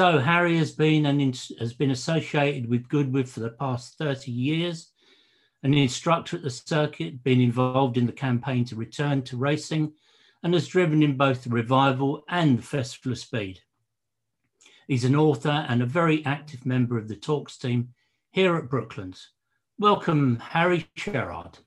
So 0.00 0.18
Harry 0.18 0.56
has 0.56 0.72
been 0.72 1.04
and 1.04 1.20
has 1.58 1.74
been 1.74 1.90
associated 1.90 2.70
with 2.70 2.88
Goodwood 2.88 3.28
for 3.28 3.40
the 3.40 3.50
past 3.50 3.98
30 3.98 4.30
years, 4.32 4.92
an 5.62 5.74
instructor 5.74 6.38
at 6.38 6.42
the 6.42 6.48
circuit, 6.48 7.22
been 7.22 7.38
involved 7.38 7.98
in 7.98 8.06
the 8.06 8.12
campaign 8.12 8.64
to 8.64 8.76
return 8.76 9.20
to 9.24 9.36
racing, 9.36 9.92
and 10.42 10.54
has 10.54 10.68
driven 10.68 11.02
in 11.02 11.18
both 11.18 11.44
the 11.44 11.50
revival 11.50 12.24
and 12.30 12.58
the 12.58 12.62
Festival 12.62 13.12
of 13.12 13.18
Speed. 13.18 13.60
He's 14.88 15.04
an 15.04 15.16
author 15.16 15.66
and 15.68 15.82
a 15.82 15.86
very 15.86 16.24
active 16.24 16.64
member 16.64 16.96
of 16.96 17.06
the 17.06 17.16
Talks 17.16 17.58
team 17.58 17.90
here 18.30 18.56
at 18.56 18.70
Brooklands. 18.70 19.32
Welcome, 19.78 20.38
Harry 20.38 20.88
Sherrard. 20.96 21.58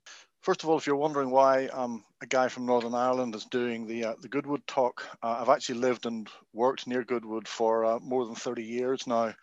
First 0.43 0.61
of 0.61 0.69
all, 0.69 0.77
if 0.77 0.85
you're 0.85 0.97
wondering 0.97 1.29
why 1.29 1.67
um, 1.67 2.03
a 2.21 2.25
guy 2.25 2.49
from 2.49 2.65
Northern 2.65 2.93
Ireland 2.93 3.33
is 3.33 3.45
doing 3.45 3.87
the 3.87 4.03
uh, 4.03 4.15
the 4.19 4.27
Goodwood 4.27 4.67
talk, 4.67 5.07
uh, 5.23 5.37
I've 5.39 5.47
actually 5.47 5.79
lived 5.79 6.05
and 6.05 6.27
worked 6.51 6.85
near 6.85 7.05
Goodwood 7.05 7.47
for 7.47 7.85
uh, 7.85 7.99
more 8.01 8.25
than 8.25 8.35
30 8.35 8.61
years 8.61 9.07
now. 9.07 9.33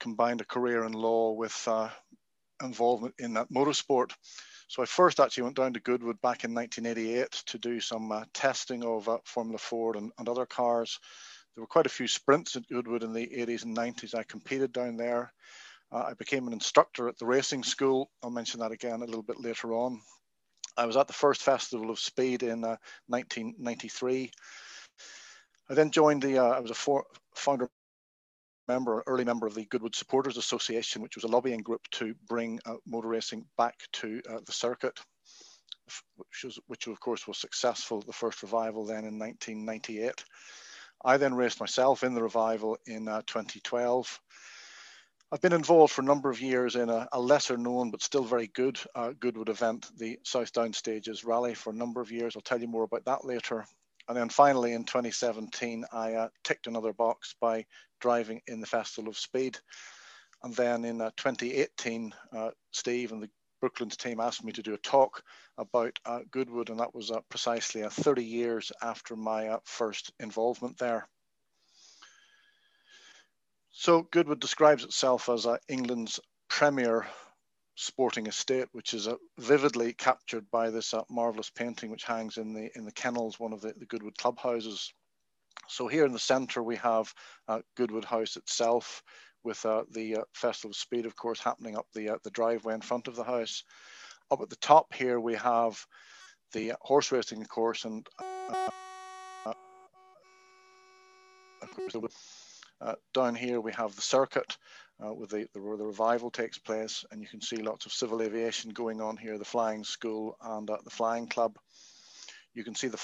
Combined 0.00 0.40
a 0.40 0.46
career 0.46 0.84
in 0.84 0.92
law 0.92 1.32
with 1.32 1.68
uh, 1.68 1.90
involvement 2.62 3.14
in 3.18 3.34
that 3.34 3.50
motorsport. 3.50 4.12
So 4.68 4.82
I 4.82 4.86
first 4.86 5.20
actually 5.20 5.44
went 5.44 5.56
down 5.56 5.74
to 5.74 5.80
Goodwood 5.80 6.22
back 6.22 6.44
in 6.44 6.54
1988 6.54 7.30
to 7.48 7.58
do 7.58 7.78
some 7.78 8.10
uh, 8.10 8.24
testing 8.32 8.84
of 8.84 9.10
uh, 9.10 9.18
Formula 9.26 9.58
Ford 9.58 9.96
and, 9.96 10.12
and 10.18 10.30
other 10.30 10.46
cars. 10.46 10.98
There 11.54 11.62
were 11.62 11.68
quite 11.68 11.86
a 11.86 11.90
few 11.90 12.08
sprints 12.08 12.56
at 12.56 12.68
Goodwood 12.68 13.02
in 13.02 13.12
the 13.12 13.26
80s 13.26 13.64
and 13.64 13.76
90s. 13.76 14.14
I 14.14 14.22
competed 14.22 14.72
down 14.72 14.96
there. 14.96 15.30
Uh, 15.92 16.04
I 16.08 16.14
became 16.14 16.46
an 16.46 16.52
instructor 16.52 17.08
at 17.08 17.18
the 17.18 17.26
racing 17.26 17.62
school. 17.62 18.10
I'll 18.22 18.30
mention 18.30 18.60
that 18.60 18.72
again 18.72 19.02
a 19.02 19.06
little 19.06 19.22
bit 19.22 19.40
later 19.40 19.72
on. 19.72 20.00
I 20.76 20.86
was 20.86 20.96
at 20.96 21.06
the 21.06 21.12
first 21.12 21.42
Festival 21.42 21.90
of 21.90 21.98
Speed 21.98 22.42
in 22.42 22.64
uh, 22.64 22.76
1993. 23.06 24.30
I 25.70 25.74
then 25.74 25.90
joined 25.90 26.22
the, 26.22 26.38
uh, 26.38 26.50
I 26.50 26.60
was 26.60 26.70
a 26.70 26.74
for, 26.74 27.04
founder 27.34 27.68
member, 28.68 29.02
early 29.06 29.24
member 29.24 29.46
of 29.46 29.54
the 29.54 29.64
Goodwood 29.64 29.94
Supporters 29.94 30.36
Association, 30.36 31.02
which 31.02 31.16
was 31.16 31.24
a 31.24 31.28
lobbying 31.28 31.60
group 31.60 31.82
to 31.92 32.14
bring 32.28 32.60
uh, 32.66 32.74
motor 32.86 33.08
racing 33.08 33.46
back 33.56 33.74
to 33.94 34.20
uh, 34.28 34.40
the 34.44 34.52
circuit, 34.52 34.98
which, 36.16 36.44
was, 36.44 36.58
which 36.66 36.86
of 36.88 37.00
course 37.00 37.26
was 37.26 37.38
successful, 37.38 38.02
the 38.02 38.12
first 38.12 38.42
revival 38.42 38.84
then 38.84 39.04
in 39.04 39.18
1998. 39.18 40.24
I 41.04 41.16
then 41.16 41.34
raced 41.34 41.60
myself 41.60 42.02
in 42.02 42.14
the 42.14 42.22
revival 42.22 42.76
in 42.86 43.08
uh, 43.08 43.22
2012. 43.26 44.20
I've 45.32 45.40
been 45.40 45.52
involved 45.52 45.92
for 45.92 46.02
a 46.02 46.04
number 46.04 46.30
of 46.30 46.40
years 46.40 46.76
in 46.76 46.88
a, 46.88 47.08
a 47.10 47.20
lesser 47.20 47.56
known 47.56 47.90
but 47.90 48.00
still 48.00 48.22
very 48.22 48.46
good 48.46 48.78
uh, 48.94 49.12
Goodwood 49.18 49.48
event, 49.48 49.90
the 49.98 50.20
South 50.22 50.52
Down 50.52 50.72
Stages 50.72 51.24
Rally 51.24 51.54
for 51.54 51.70
a 51.70 51.76
number 51.76 52.00
of 52.00 52.12
years. 52.12 52.36
I'll 52.36 52.42
tell 52.42 52.60
you 52.60 52.68
more 52.68 52.84
about 52.84 53.06
that 53.06 53.24
later. 53.24 53.66
And 54.06 54.16
then 54.16 54.28
finally 54.28 54.72
in 54.72 54.84
2017, 54.84 55.84
I 55.92 56.14
uh, 56.14 56.28
ticked 56.44 56.68
another 56.68 56.92
box 56.92 57.34
by 57.40 57.66
driving 58.00 58.40
in 58.46 58.60
the 58.60 58.68
Festival 58.68 59.10
of 59.10 59.18
Speed. 59.18 59.58
And 60.44 60.54
then 60.54 60.84
in 60.84 61.00
uh, 61.00 61.10
2018, 61.16 62.14
uh, 62.32 62.50
Steve 62.70 63.10
and 63.10 63.20
the 63.20 63.30
Brooklands 63.60 63.96
team 63.96 64.20
asked 64.20 64.44
me 64.44 64.52
to 64.52 64.62
do 64.62 64.74
a 64.74 64.78
talk 64.78 65.24
about 65.58 65.98
uh, 66.04 66.20
Goodwood, 66.30 66.70
and 66.70 66.78
that 66.78 66.94
was 66.94 67.10
uh, 67.10 67.18
precisely 67.30 67.82
30 67.82 68.24
years 68.24 68.70
after 68.80 69.16
my 69.16 69.58
first 69.64 70.12
involvement 70.20 70.78
there. 70.78 71.08
So 73.78 74.04
Goodwood 74.10 74.40
describes 74.40 74.84
itself 74.84 75.28
as 75.28 75.46
England's 75.68 76.18
premier 76.48 77.06
sporting 77.74 78.26
estate, 78.26 78.68
which 78.72 78.94
is 78.94 79.06
uh, 79.06 79.16
vividly 79.38 79.92
captured 79.92 80.50
by 80.50 80.70
this 80.70 80.94
uh, 80.94 81.02
marvelous 81.10 81.50
painting 81.50 81.90
which 81.90 82.04
hangs 82.04 82.38
in 82.38 82.54
the 82.54 82.70
in 82.74 82.86
the 82.86 82.92
kennels, 82.92 83.38
one 83.38 83.52
of 83.52 83.60
the, 83.60 83.74
the 83.76 83.84
Goodwood 83.84 84.16
clubhouses. 84.16 84.94
So 85.68 85.88
here 85.88 86.06
in 86.06 86.14
the 86.14 86.18
centre 86.18 86.62
we 86.62 86.76
have 86.76 87.12
uh, 87.48 87.60
Goodwood 87.76 88.06
House 88.06 88.36
itself, 88.36 89.02
with 89.44 89.64
uh, 89.66 89.84
the 89.92 90.20
Festival 90.32 90.70
of 90.70 90.76
Speed, 90.76 91.04
of 91.04 91.14
course, 91.14 91.38
happening 91.40 91.76
up 91.76 91.86
the 91.92 92.18
the 92.24 92.30
driveway 92.30 92.72
in 92.72 92.80
front 92.80 93.08
of 93.08 93.14
the 93.14 93.24
house. 93.24 93.62
Up 94.30 94.40
at 94.40 94.48
the 94.48 94.56
top 94.56 94.94
here 94.94 95.20
we 95.20 95.34
have 95.34 95.78
the 96.52 96.72
horse 96.80 97.12
racing 97.12 97.44
course 97.44 97.84
and. 97.84 98.08
of 101.62 101.70
course, 101.74 101.94
down 103.14 103.34
here 103.34 103.60
we 103.60 103.72
have 103.72 103.94
the 103.96 104.02
circuit 104.02 104.56
uh, 105.04 105.12
with 105.12 105.30
the, 105.30 105.46
the, 105.52 105.60
where 105.60 105.76
the 105.76 105.84
revival 105.84 106.30
takes 106.30 106.58
place 106.58 107.04
and 107.10 107.20
you 107.20 107.28
can 107.28 107.40
see 107.40 107.56
lots 107.56 107.86
of 107.86 107.92
civil 107.92 108.22
aviation 108.22 108.70
going 108.70 109.00
on 109.00 109.16
here, 109.16 109.38
the 109.38 109.44
flying 109.44 109.84
school 109.84 110.36
and 110.42 110.70
uh, 110.70 110.78
the 110.84 110.90
flying 110.90 111.26
club. 111.26 111.56
You 112.54 112.64
can 112.64 112.74
see 112.74 112.88
the 112.88 112.96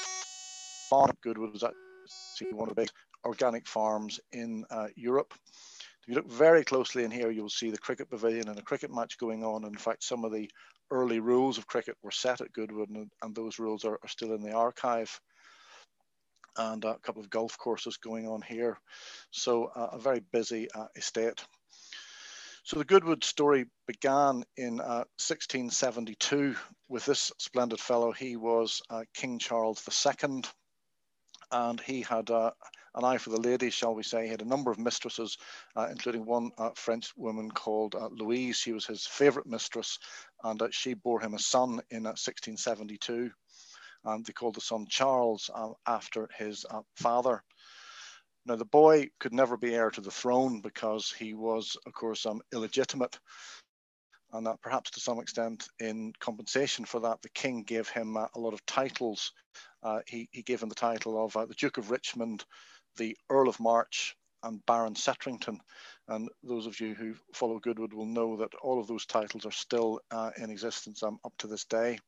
farm 0.89 1.11
Goodwood 1.23 1.53
was 1.53 1.63
actually 1.63 2.53
one 2.53 2.69
of 2.69 2.75
the 2.75 2.83
big 2.83 2.91
organic 3.25 3.67
farms 3.67 4.21
in 4.33 4.65
uh, 4.71 4.89
Europe. 4.97 5.35
If 6.03 6.09
you 6.09 6.15
look 6.15 6.31
very 6.31 6.65
closely 6.65 7.05
in 7.05 7.11
here, 7.11 7.31
you'll 7.31 7.49
see 7.49 7.71
the 7.71 7.79
cricket 7.79 8.11
pavilion 8.11 8.49
and 8.49 8.59
a 8.59 8.63
cricket 8.63 8.93
match 8.93 9.19
going 9.19 9.45
on. 9.45 9.65
In 9.65 9.77
fact, 9.77 10.03
some 10.03 10.25
of 10.25 10.33
the 10.33 10.51
early 10.91 11.21
rules 11.21 11.59
of 11.59 11.67
cricket 11.67 11.97
were 12.03 12.11
set 12.11 12.41
at 12.41 12.53
Goodwood 12.53 12.91
and, 12.91 13.11
and 13.23 13.35
those 13.35 13.59
rules 13.59 13.85
are, 13.85 13.99
are 14.03 14.09
still 14.09 14.35
in 14.35 14.43
the 14.43 14.53
archive 14.53 15.21
and 16.57 16.85
a 16.85 16.99
couple 16.99 17.23
of 17.23 17.31
golf 17.31 17.57
courses 17.59 17.97
going 17.97 18.29
on 18.29 18.43
here. 18.43 18.79
So 19.31 19.71
uh, 19.75 19.91
a 19.93 19.99
very 19.99 20.21
busy 20.33 20.69
uh, 20.73 20.87
estate. 20.97 21.43
So 22.65 22.79
the 22.79 22.85
Goodwood 22.85 23.25
story 23.25 23.67
began 23.89 24.45
in 24.57 24.81
uh, 24.81 25.05
1672 25.19 26.55
with 26.89 27.05
this 27.05 27.33
splendid 27.39 27.81
fellow. 27.81 28.13
He 28.13 28.37
was 28.37 28.81
uh, 28.89 29.03
King 29.15 29.41
Charles 29.41 29.83
II, 29.89 30.43
and 31.51 31.81
he 31.81 32.03
had 32.03 32.31
uh, 32.31 32.53
an 32.95 33.05
eye 33.05 33.19
for 33.19 33.31
the 33.31 33.41
ladies, 33.41 33.75
shall 33.75 33.97
we 33.97 34.05
say. 34.05 34.25
He 34.25 34.31
had 34.31 34.43
a 34.43 34.49
number 34.49 34.71
of 34.71 34.79
mistresses, 34.79 35.39
uh, 35.75 35.89
including 35.91 36.25
one 36.25 36.53
French 36.77 37.13
woman 37.17 37.51
called 37.51 37.97
Louise. 38.13 38.59
She 38.59 38.73
was 38.73 38.87
his 38.87 39.07
favorite 39.07 39.47
mistress, 39.47 39.99
and 40.45 40.63
she 40.71 40.95
bore 40.95 41.21
him 41.21 41.35
a 41.35 41.41
son 41.41 41.81
in 41.91 42.05
1672 42.05 43.33
and 44.05 44.25
they 44.25 44.33
called 44.33 44.55
the 44.55 44.61
son 44.61 44.87
Charles 44.89 45.51
uh, 45.55 45.71
after 45.87 46.29
his 46.39 46.65
uh, 46.69 46.83
father. 46.97 47.43
Now, 48.45 48.57
the 48.57 48.65
boy 48.65 49.11
could 49.21 49.33
never 49.33 49.57
be 49.57 49.75
heir 49.75 49.91
to 49.91 50.01
the 50.01 50.11
throne 50.11 50.61
because 50.61 51.13
he 51.13 51.33
was, 51.33 51.77
of 51.87 51.93
course, 51.93 52.27
um, 52.27 52.41
illegitimate. 52.53 53.19
And 54.33 54.47
that 54.47 54.61
perhaps 54.63 54.91
to 54.93 55.01
some 55.01 55.21
extent, 55.21 55.69
in 55.79 56.13
compensation 56.19 56.85
for 56.85 57.01
that, 57.01 57.23
the 57.23 57.29
king 57.29 57.63
gave 57.63 57.89
him 57.89 58.17
uh, 58.17 58.27
a 58.35 58.41
lot 58.41 58.55
of 58.55 58.65
titles. 58.67 59.33
Uh, 59.83 60.01
he, 60.07 60.29
he 60.33 60.43
gave 60.43 60.63
him 60.63 60.71
the 60.71 60.75
title 60.75 61.23
of 61.25 61.37
uh, 61.37 61.47
the 61.47 61.55
Duke 61.55 61.79
of 61.79 61.91
Richmond, 61.91 62.45
the 62.97 63.17
Earl 63.31 63.49
of 63.49 63.61
March, 63.61 64.17
and 64.43 64.65
Baron 64.67 64.95
Settrington. 64.95 65.59
And 66.09 66.29
those 66.43 66.67
of 66.67 66.81
you 66.81 66.95
who 66.95 67.15
follow 67.35 67.61
Goodwood 67.61 67.93
will 67.93 68.07
know 68.07 68.39
that 68.39 68.55
all 68.61 68.81
of 68.81 68.89
those 68.89 69.07
titles 69.07 69.47
are 69.47 69.53
still 69.53 70.01
uh, 70.11 70.31
in 70.37 70.51
existence 70.51 71.03
um, 71.03 71.19
up 71.25 71.33
to 71.39 71.47
this 71.47 71.65
day. 71.65 71.99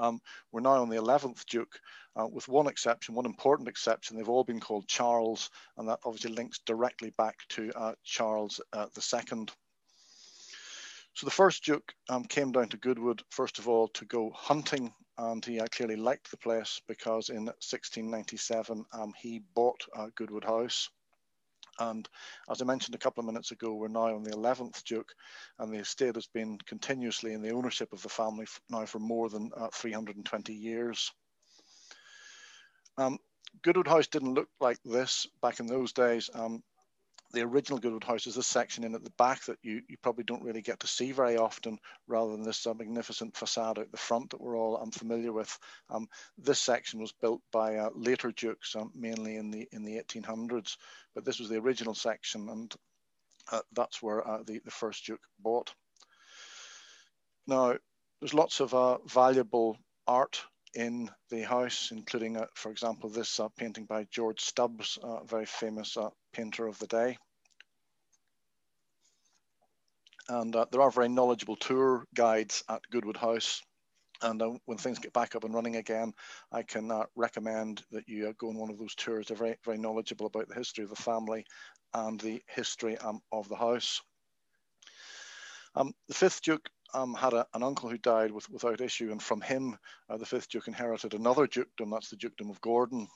Um, 0.00 0.20
we're 0.50 0.60
now 0.60 0.80
on 0.82 0.88
the 0.88 0.96
11th 0.96 1.44
Duke, 1.46 1.78
uh, 2.16 2.26
with 2.26 2.48
one 2.48 2.66
exception, 2.66 3.14
one 3.14 3.26
important 3.26 3.68
exception. 3.68 4.16
They've 4.16 4.28
all 4.28 4.44
been 4.44 4.60
called 4.60 4.88
Charles, 4.88 5.50
and 5.76 5.88
that 5.88 6.00
obviously 6.04 6.32
links 6.32 6.60
directly 6.64 7.10
back 7.10 7.36
to 7.50 7.70
uh, 7.76 7.92
Charles 8.02 8.60
uh, 8.72 8.86
II. 8.96 9.46
So 11.14 11.26
the 11.26 11.30
first 11.30 11.64
Duke 11.64 11.92
um, 12.08 12.24
came 12.24 12.52
down 12.52 12.68
to 12.70 12.76
Goodwood, 12.76 13.22
first 13.30 13.58
of 13.58 13.68
all, 13.68 13.88
to 13.88 14.04
go 14.06 14.30
hunting, 14.34 14.92
and 15.18 15.44
he 15.44 15.60
uh, 15.60 15.66
clearly 15.70 15.96
liked 15.96 16.30
the 16.30 16.36
place 16.38 16.80
because 16.88 17.28
in 17.28 17.44
1697 17.44 18.84
um, 18.92 19.12
he 19.20 19.42
bought 19.54 19.84
uh, 19.94 20.06
Goodwood 20.14 20.44
House. 20.44 20.88
And 21.80 22.08
as 22.50 22.60
I 22.60 22.64
mentioned 22.64 22.94
a 22.94 22.98
couple 22.98 23.22
of 23.22 23.26
minutes 23.26 23.50
ago, 23.50 23.74
we're 23.74 23.88
now 23.88 24.14
on 24.14 24.22
the 24.22 24.32
11th 24.32 24.84
Duke, 24.84 25.12
and 25.58 25.72
the 25.72 25.78
estate 25.78 26.14
has 26.14 26.26
been 26.26 26.58
continuously 26.66 27.32
in 27.32 27.42
the 27.42 27.52
ownership 27.52 27.92
of 27.92 28.02
the 28.02 28.08
family 28.08 28.46
now 28.68 28.84
for 28.86 28.98
more 28.98 29.28
than 29.28 29.50
uh, 29.56 29.68
320 29.72 30.52
years. 30.52 31.10
Um, 32.98 33.18
Goodwood 33.62 33.88
House 33.88 34.06
didn't 34.06 34.34
look 34.34 34.48
like 34.60 34.78
this 34.84 35.26
back 35.42 35.58
in 35.60 35.66
those 35.66 35.92
days. 35.92 36.30
Um, 36.34 36.62
the 37.32 37.42
original 37.42 37.78
Goodwood 37.78 38.04
House 38.04 38.26
is 38.26 38.34
this 38.34 38.46
section 38.46 38.84
in 38.84 38.94
at 38.94 39.04
the 39.04 39.12
back 39.18 39.44
that 39.44 39.58
you, 39.62 39.82
you 39.88 39.96
probably 40.02 40.24
don't 40.24 40.42
really 40.42 40.62
get 40.62 40.80
to 40.80 40.86
see 40.86 41.12
very 41.12 41.36
often, 41.36 41.78
rather 42.08 42.32
than 42.32 42.42
this 42.42 42.66
uh, 42.66 42.74
magnificent 42.74 43.36
facade 43.36 43.78
out 43.78 43.90
the 43.90 43.96
front 43.96 44.30
that 44.30 44.40
we're 44.40 44.58
all 44.58 44.80
um, 44.82 44.90
familiar 44.90 45.32
with. 45.32 45.56
Um, 45.90 46.08
this 46.38 46.58
section 46.58 47.00
was 47.00 47.12
built 47.12 47.40
by 47.52 47.76
uh, 47.76 47.90
later 47.94 48.32
dukes, 48.32 48.74
um, 48.74 48.90
mainly 48.94 49.36
in 49.36 49.50
the 49.50 49.68
in 49.72 49.84
the 49.84 50.02
1800s, 50.02 50.76
but 51.14 51.24
this 51.24 51.38
was 51.38 51.48
the 51.48 51.58
original 51.58 51.94
section, 51.94 52.48
and 52.48 52.74
uh, 53.52 53.60
that's 53.72 54.02
where 54.02 54.26
uh, 54.26 54.42
the 54.44 54.60
the 54.64 54.70
first 54.70 55.06
duke 55.06 55.22
bought. 55.38 55.72
Now, 57.46 57.76
there's 58.20 58.34
lots 58.34 58.60
of 58.60 58.74
uh, 58.74 58.98
valuable 59.06 59.76
art 60.06 60.42
in 60.74 61.10
the 61.30 61.42
house, 61.42 61.90
including, 61.90 62.36
uh, 62.36 62.46
for 62.54 62.70
example, 62.70 63.10
this 63.10 63.40
uh, 63.40 63.48
painting 63.56 63.86
by 63.86 64.06
George 64.10 64.40
Stubbs, 64.40 64.98
a 65.02 65.06
uh, 65.06 65.24
very 65.24 65.46
famous 65.46 65.96
uh, 65.96 66.10
painter 66.32 66.66
of 66.66 66.78
the 66.78 66.86
day. 66.86 67.16
And 70.28 70.54
uh, 70.54 70.66
there 70.70 70.82
are 70.82 70.90
very 70.90 71.08
knowledgeable 71.08 71.56
tour 71.56 72.04
guides 72.14 72.62
at 72.68 72.82
Goodwood 72.90 73.16
House. 73.16 73.62
And 74.22 74.40
uh, 74.40 74.50
when 74.66 74.78
things 74.78 74.98
get 74.98 75.12
back 75.12 75.34
up 75.34 75.44
and 75.44 75.54
running 75.54 75.76
again, 75.76 76.12
I 76.52 76.62
can 76.62 76.90
uh, 76.90 77.04
recommend 77.16 77.82
that 77.90 78.06
you 78.06 78.28
uh, 78.28 78.32
go 78.38 78.48
on 78.48 78.56
one 78.56 78.70
of 78.70 78.78
those 78.78 78.94
tours. 78.94 79.26
They're 79.26 79.36
very, 79.36 79.56
very 79.64 79.78
knowledgeable 79.78 80.26
about 80.26 80.48
the 80.48 80.54
history 80.54 80.84
of 80.84 80.90
the 80.90 80.96
family 80.96 81.44
and 81.94 82.20
the 82.20 82.42
history 82.46 82.96
um, 82.98 83.20
of 83.32 83.48
the 83.48 83.56
house. 83.56 84.00
Um, 85.74 85.92
the 86.08 86.14
fifth 86.14 86.42
Duke 86.42 86.68
um, 86.94 87.14
had 87.14 87.32
a, 87.32 87.46
an 87.54 87.62
uncle 87.62 87.88
who 87.88 87.98
died 87.98 88.30
with, 88.30 88.48
without 88.50 88.80
issue, 88.80 89.10
and 89.10 89.22
from 89.22 89.40
him, 89.40 89.76
uh, 90.08 90.16
the 90.16 90.26
fifth 90.26 90.48
Duke 90.48 90.68
inherited 90.68 91.14
another 91.14 91.46
dukedom. 91.46 91.90
That's 91.90 92.10
the 92.10 92.16
Dukedom 92.16 92.50
of 92.50 92.60
Gordon. 92.60 93.08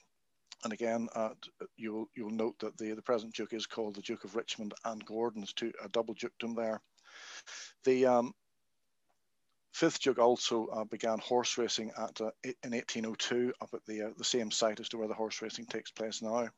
And 0.65 0.73
again, 0.73 1.09
uh, 1.15 1.31
you'll 1.77 2.09
you'll 2.15 2.31
note 2.31 2.59
that 2.61 2.77
the 2.79 2.93
the 2.93 3.03
present 3.03 3.35
Duke 3.35 3.53
is 3.53 3.67
called 3.67 3.95
the 3.95 4.03
Duke 4.03 4.25
of 4.25 4.35
Richmond 4.35 4.75
and 4.85 5.05
Gordon. 5.05 5.43
It's 5.43 5.53
two 5.53 5.73
a 5.83 5.89
double 5.89 6.15
dukedom 6.15 6.55
there. 6.55 6.81
The 7.85 8.07
um, 8.07 8.33
fifth 9.75 10.01
Duke 10.01 10.19
also 10.19 10.67
uh, 10.69 10.85
began 10.85 11.19
horse 11.19 11.59
racing 11.59 11.93
at 11.99 12.21
uh, 12.21 12.31
in 12.63 12.73
1802 12.73 13.53
up 13.61 13.71
at 13.75 13.85
the 13.87 14.03
uh, 14.03 14.11
the 14.17 14.25
same 14.25 14.51
site 14.51 14.81
as 14.81 14.89
to 14.89 14.99
where 14.99 15.09
the 15.09 15.15
horse 15.15 15.43
racing 15.43 15.67
takes 15.67 15.91
place 15.91 16.23
now. 16.23 16.49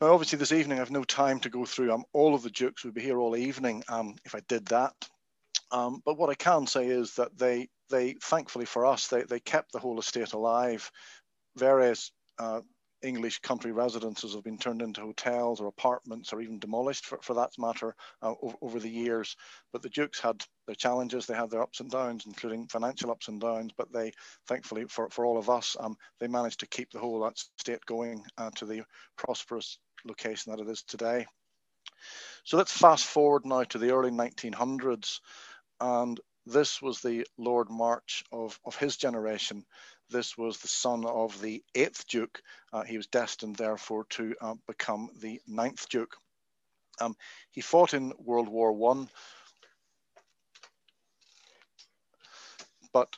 Now, 0.00 0.12
obviously, 0.12 0.38
this 0.38 0.52
evening 0.52 0.80
I've 0.80 0.90
no 0.90 1.04
time 1.04 1.38
to 1.40 1.50
go 1.50 1.64
through 1.64 1.92
um, 1.92 2.04
all 2.12 2.34
of 2.34 2.42
the 2.42 2.50
dukes. 2.50 2.84
We'd 2.84 2.94
be 2.94 3.00
here 3.00 3.18
all 3.18 3.36
evening 3.36 3.84
um, 3.88 4.16
if 4.24 4.34
I 4.34 4.40
did 4.48 4.66
that. 4.66 4.92
Um, 5.70 6.02
but 6.04 6.18
what 6.18 6.30
I 6.30 6.34
can 6.34 6.66
say 6.66 6.86
is 6.86 7.14
that 7.14 7.36
they, 7.38 7.68
they 7.90 8.14
thankfully 8.22 8.64
for 8.64 8.86
us, 8.86 9.06
they, 9.06 9.22
they 9.22 9.40
kept 9.40 9.72
the 9.72 9.78
whole 9.78 9.98
estate 9.98 10.32
alive. 10.32 10.90
Various 11.56 12.10
uh, 12.38 12.60
English 13.04 13.40
country 13.40 13.70
residences 13.70 14.34
have 14.34 14.42
been 14.42 14.58
turned 14.58 14.80
into 14.80 15.02
hotels 15.02 15.60
or 15.60 15.66
apartments 15.66 16.32
or 16.32 16.40
even 16.40 16.58
demolished 16.58 17.04
for, 17.04 17.18
for 17.20 17.34
that 17.34 17.50
matter 17.58 17.94
uh, 18.22 18.34
over, 18.40 18.56
over, 18.62 18.80
the 18.80 18.88
years. 18.88 19.36
But 19.72 19.82
the 19.82 19.90
Dukes 19.90 20.18
had 20.18 20.42
their 20.66 20.74
challenges, 20.74 21.26
they 21.26 21.34
had 21.34 21.50
their 21.50 21.62
ups 21.62 21.80
and 21.80 21.90
downs, 21.90 22.24
including 22.26 22.66
financial 22.68 23.10
ups 23.10 23.28
and 23.28 23.40
downs. 23.40 23.72
But 23.76 23.92
they, 23.92 24.12
thankfully 24.48 24.86
for, 24.88 25.10
for 25.10 25.26
all 25.26 25.38
of 25.38 25.50
us, 25.50 25.76
um, 25.78 25.96
they 26.18 26.28
managed 26.28 26.60
to 26.60 26.66
keep 26.66 26.90
the 26.90 26.98
whole 26.98 27.28
estate 27.28 27.84
going 27.86 28.24
uh, 28.38 28.50
to 28.56 28.64
the 28.64 28.82
prosperous 29.18 29.78
location 30.06 30.52
that 30.52 30.60
it 30.62 30.68
is 30.68 30.82
today. 30.82 31.26
So 32.44 32.56
let's 32.56 32.72
fast 32.72 33.04
forward 33.04 33.44
now 33.44 33.64
to 33.64 33.78
the 33.78 33.92
early 33.92 34.10
1900s. 34.10 35.20
And 35.80 36.20
this 36.46 36.82
was 36.82 37.00
the 37.00 37.26
Lord 37.38 37.70
March 37.70 38.24
of, 38.30 38.58
of 38.64 38.76
his 38.76 38.96
generation. 38.96 39.64
This 40.10 40.36
was 40.36 40.58
the 40.58 40.68
son 40.68 41.04
of 41.06 41.40
the 41.40 41.62
eighth 41.74 42.06
Duke. 42.06 42.40
Uh, 42.72 42.82
he 42.82 42.96
was 42.96 43.06
destined, 43.06 43.56
therefore, 43.56 44.04
to 44.10 44.34
uh, 44.40 44.54
become 44.66 45.10
the 45.20 45.40
ninth 45.46 45.88
Duke. 45.88 46.16
Um, 47.00 47.16
he 47.50 47.60
fought 47.60 47.94
in 47.94 48.12
World 48.18 48.48
War 48.48 48.72
One, 48.72 49.08
but 52.92 53.08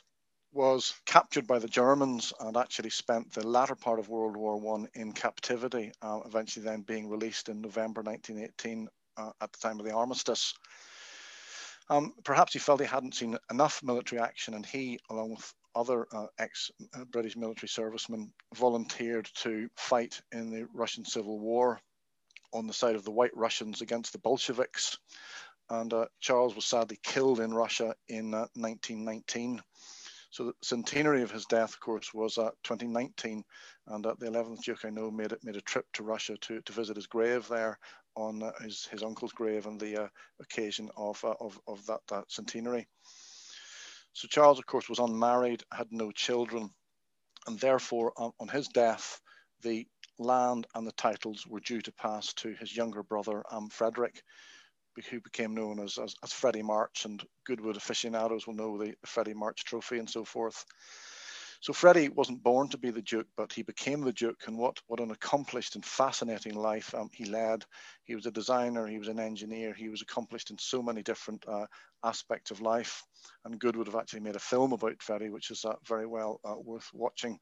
was 0.51 0.95
captured 1.05 1.45
by 1.45 1.59
the 1.59 1.67
Germans 1.67 2.33
and 2.39 2.57
actually 2.57 2.89
spent 2.89 3.31
the 3.31 3.45
latter 3.47 3.75
part 3.75 3.99
of 3.99 4.09
World 4.09 4.35
War 4.35 4.59
One 4.59 4.87
in 4.95 5.13
captivity, 5.13 5.91
uh, 6.01 6.21
eventually 6.25 6.65
then 6.65 6.81
being 6.81 7.09
released 7.09 7.49
in 7.49 7.61
November 7.61 8.01
1918 8.01 8.87
uh, 9.17 9.31
at 9.39 9.51
the 9.51 9.59
time 9.59 9.79
of 9.79 9.85
the 9.85 9.93
armistice. 9.93 10.53
Um, 11.89 12.13
perhaps 12.23 12.53
he 12.53 12.59
felt 12.59 12.81
he 12.81 12.87
hadn't 12.87 13.15
seen 13.15 13.37
enough 13.51 13.83
military 13.83 14.19
action, 14.21 14.53
and 14.55 14.65
he, 14.65 14.99
along 15.09 15.31
with 15.35 15.53
other 15.77 16.07
uh, 16.11 16.27
ex-British 16.39 17.37
military 17.37 17.69
servicemen, 17.69 18.31
volunteered 18.55 19.29
to 19.35 19.69
fight 19.77 20.19
in 20.31 20.49
the 20.49 20.67
Russian 20.73 21.05
Civil 21.05 21.39
War 21.39 21.79
on 22.53 22.67
the 22.67 22.73
side 22.73 22.95
of 22.95 23.03
the 23.03 23.11
White 23.11 23.35
Russians 23.35 23.81
against 23.81 24.11
the 24.11 24.19
Bolsheviks. 24.19 24.97
And 25.69 25.93
uh, 25.93 26.05
Charles 26.19 26.55
was 26.55 26.65
sadly 26.65 26.97
killed 27.03 27.39
in 27.39 27.53
Russia 27.53 27.93
in 28.07 28.31
1919. 28.31 29.59
Uh, 29.59 29.61
so 30.29 30.45
the 30.45 30.53
centenary 30.61 31.21
of 31.23 31.31
his 31.31 31.45
death, 31.45 31.73
of 31.73 31.79
course, 31.79 32.13
was 32.13 32.37
uh, 32.37 32.51
2019, 32.63 33.43
and 33.87 34.05
uh, 34.05 34.13
the 34.19 34.27
11th 34.27 34.61
Duke 34.61 34.83
I 34.85 34.89
know 34.89 35.09
made 35.09 35.33
made 35.43 35.55
a 35.55 35.61
trip 35.61 35.85
to 35.93 36.03
Russia 36.03 36.37
to, 36.41 36.61
to 36.61 36.73
visit 36.73 36.95
his 36.95 37.07
grave 37.07 37.47
there 37.47 37.79
on 38.15 38.43
uh, 38.43 38.51
his 38.61 38.85
his 38.91 39.03
uncle's 39.03 39.31
grave 39.31 39.67
on 39.67 39.77
the 39.77 40.03
uh, 40.03 40.07
occasion 40.41 40.89
of, 40.97 41.23
uh, 41.23 41.33
of 41.39 41.59
of 41.67 41.85
that, 41.85 42.01
that 42.09 42.29
centenary. 42.29 42.87
So 44.17 44.27
Charles, 44.27 44.57
of 44.57 44.65
course, 44.65 44.89
was 44.89 44.97
unmarried, 44.97 45.61
had 45.71 45.91
no 45.91 46.09
children, 46.11 46.71
and 47.45 47.59
therefore, 47.59 48.13
on, 48.17 48.31
on 48.39 48.47
his 48.47 48.67
death, 48.67 49.21
the 49.61 49.87
land 50.17 50.65
and 50.73 50.87
the 50.87 50.91
titles 50.93 51.45
were 51.45 51.59
due 51.59 51.81
to 51.81 51.91
pass 51.91 52.33
to 52.33 52.51
his 52.53 52.75
younger 52.75 53.03
brother, 53.03 53.43
um, 53.51 53.69
Frederick 53.69 54.23
who 55.11 55.21
became 55.21 55.53
known 55.53 55.79
as, 55.79 55.99
as, 55.99 56.15
as 56.23 56.33
Freddie 56.33 56.63
March, 56.63 57.05
and 57.05 57.23
Goodwood 57.45 57.77
aficionados 57.77 58.47
will 58.47 58.55
know 58.55 58.79
the, 58.79 58.95
the 58.99 59.05
Freddie 59.07 59.35
March 59.35 59.63
Trophy 59.63 59.99
and 59.99 60.09
so 60.09 60.25
forth. 60.25 60.65
So 61.59 61.73
Freddie 61.73 62.09
wasn't 62.09 62.43
born 62.43 62.69
to 62.69 62.77
be 62.77 62.91
the 62.91 63.01
Duke, 63.01 63.27
but 63.35 63.51
he 63.51 63.63
became 63.63 64.01
the 64.01 64.13
Duke, 64.13 64.43
and 64.47 64.57
what, 64.57 64.79
what 64.87 64.99
an 64.99 65.11
accomplished 65.11 65.75
and 65.75 65.83
fascinating 65.83 66.55
life 66.55 66.93
um, 66.93 67.09
he 67.11 67.25
led. 67.25 67.65
He 68.03 68.15
was 68.15 68.25
a 68.25 68.31
designer, 68.31 68.85
he 68.87 68.99
was 68.99 69.07
an 69.07 69.19
engineer, 69.19 69.73
he 69.73 69.89
was 69.89 70.01
accomplished 70.01 70.51
in 70.51 70.57
so 70.57 70.81
many 70.81 71.01
different 71.01 71.43
uh, 71.47 71.65
aspects 72.03 72.51
of 72.51 72.61
life. 72.61 73.03
And 73.43 73.59
Goodwood 73.59 73.87
have 73.87 73.95
actually 73.95 74.21
made 74.21 74.35
a 74.35 74.39
film 74.39 74.71
about 74.71 75.01
Freddie, 75.01 75.29
which 75.29 75.51
is 75.51 75.65
uh, 75.65 75.75
very 75.85 76.05
well 76.05 76.39
uh, 76.45 76.55
worth 76.57 76.89
watching. 76.93 77.39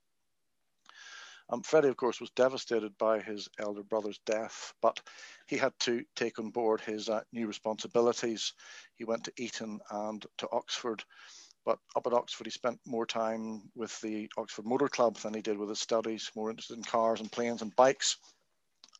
Um, 1.49 1.61
Freddie, 1.61 1.89
of 1.89 1.97
course, 1.97 2.19
was 2.19 2.31
devastated 2.31 2.97
by 2.97 3.19
his 3.19 3.47
elder 3.59 3.83
brother's 3.83 4.19
death, 4.25 4.73
but 4.81 4.99
he 5.45 5.57
had 5.57 5.73
to 5.81 6.03
take 6.15 6.39
on 6.39 6.49
board 6.49 6.81
his 6.81 7.07
uh, 7.07 7.21
new 7.31 7.45
responsibilities. 7.45 8.53
He 8.95 9.03
went 9.03 9.25
to 9.25 9.33
Eton 9.37 9.79
and 9.91 10.25
to 10.39 10.47
Oxford, 10.51 11.03
but 11.65 11.79
up 11.95 12.05
at 12.05 12.13
Oxford, 12.13 12.45
he 12.45 12.51
spent 12.51 12.79
more 12.85 13.07
time 13.07 13.63
with 13.75 13.99
the 14.01 14.29
Oxford 14.37 14.65
Motor 14.65 14.87
Club 14.87 15.17
than 15.17 15.33
he 15.33 15.41
did 15.41 15.57
with 15.57 15.69
his 15.69 15.79
studies, 15.79 16.31
more 16.35 16.51
interested 16.51 16.77
in 16.77 16.83
cars 16.83 17.19
and 17.19 17.31
planes 17.31 17.63
and 17.63 17.75
bikes. 17.75 18.17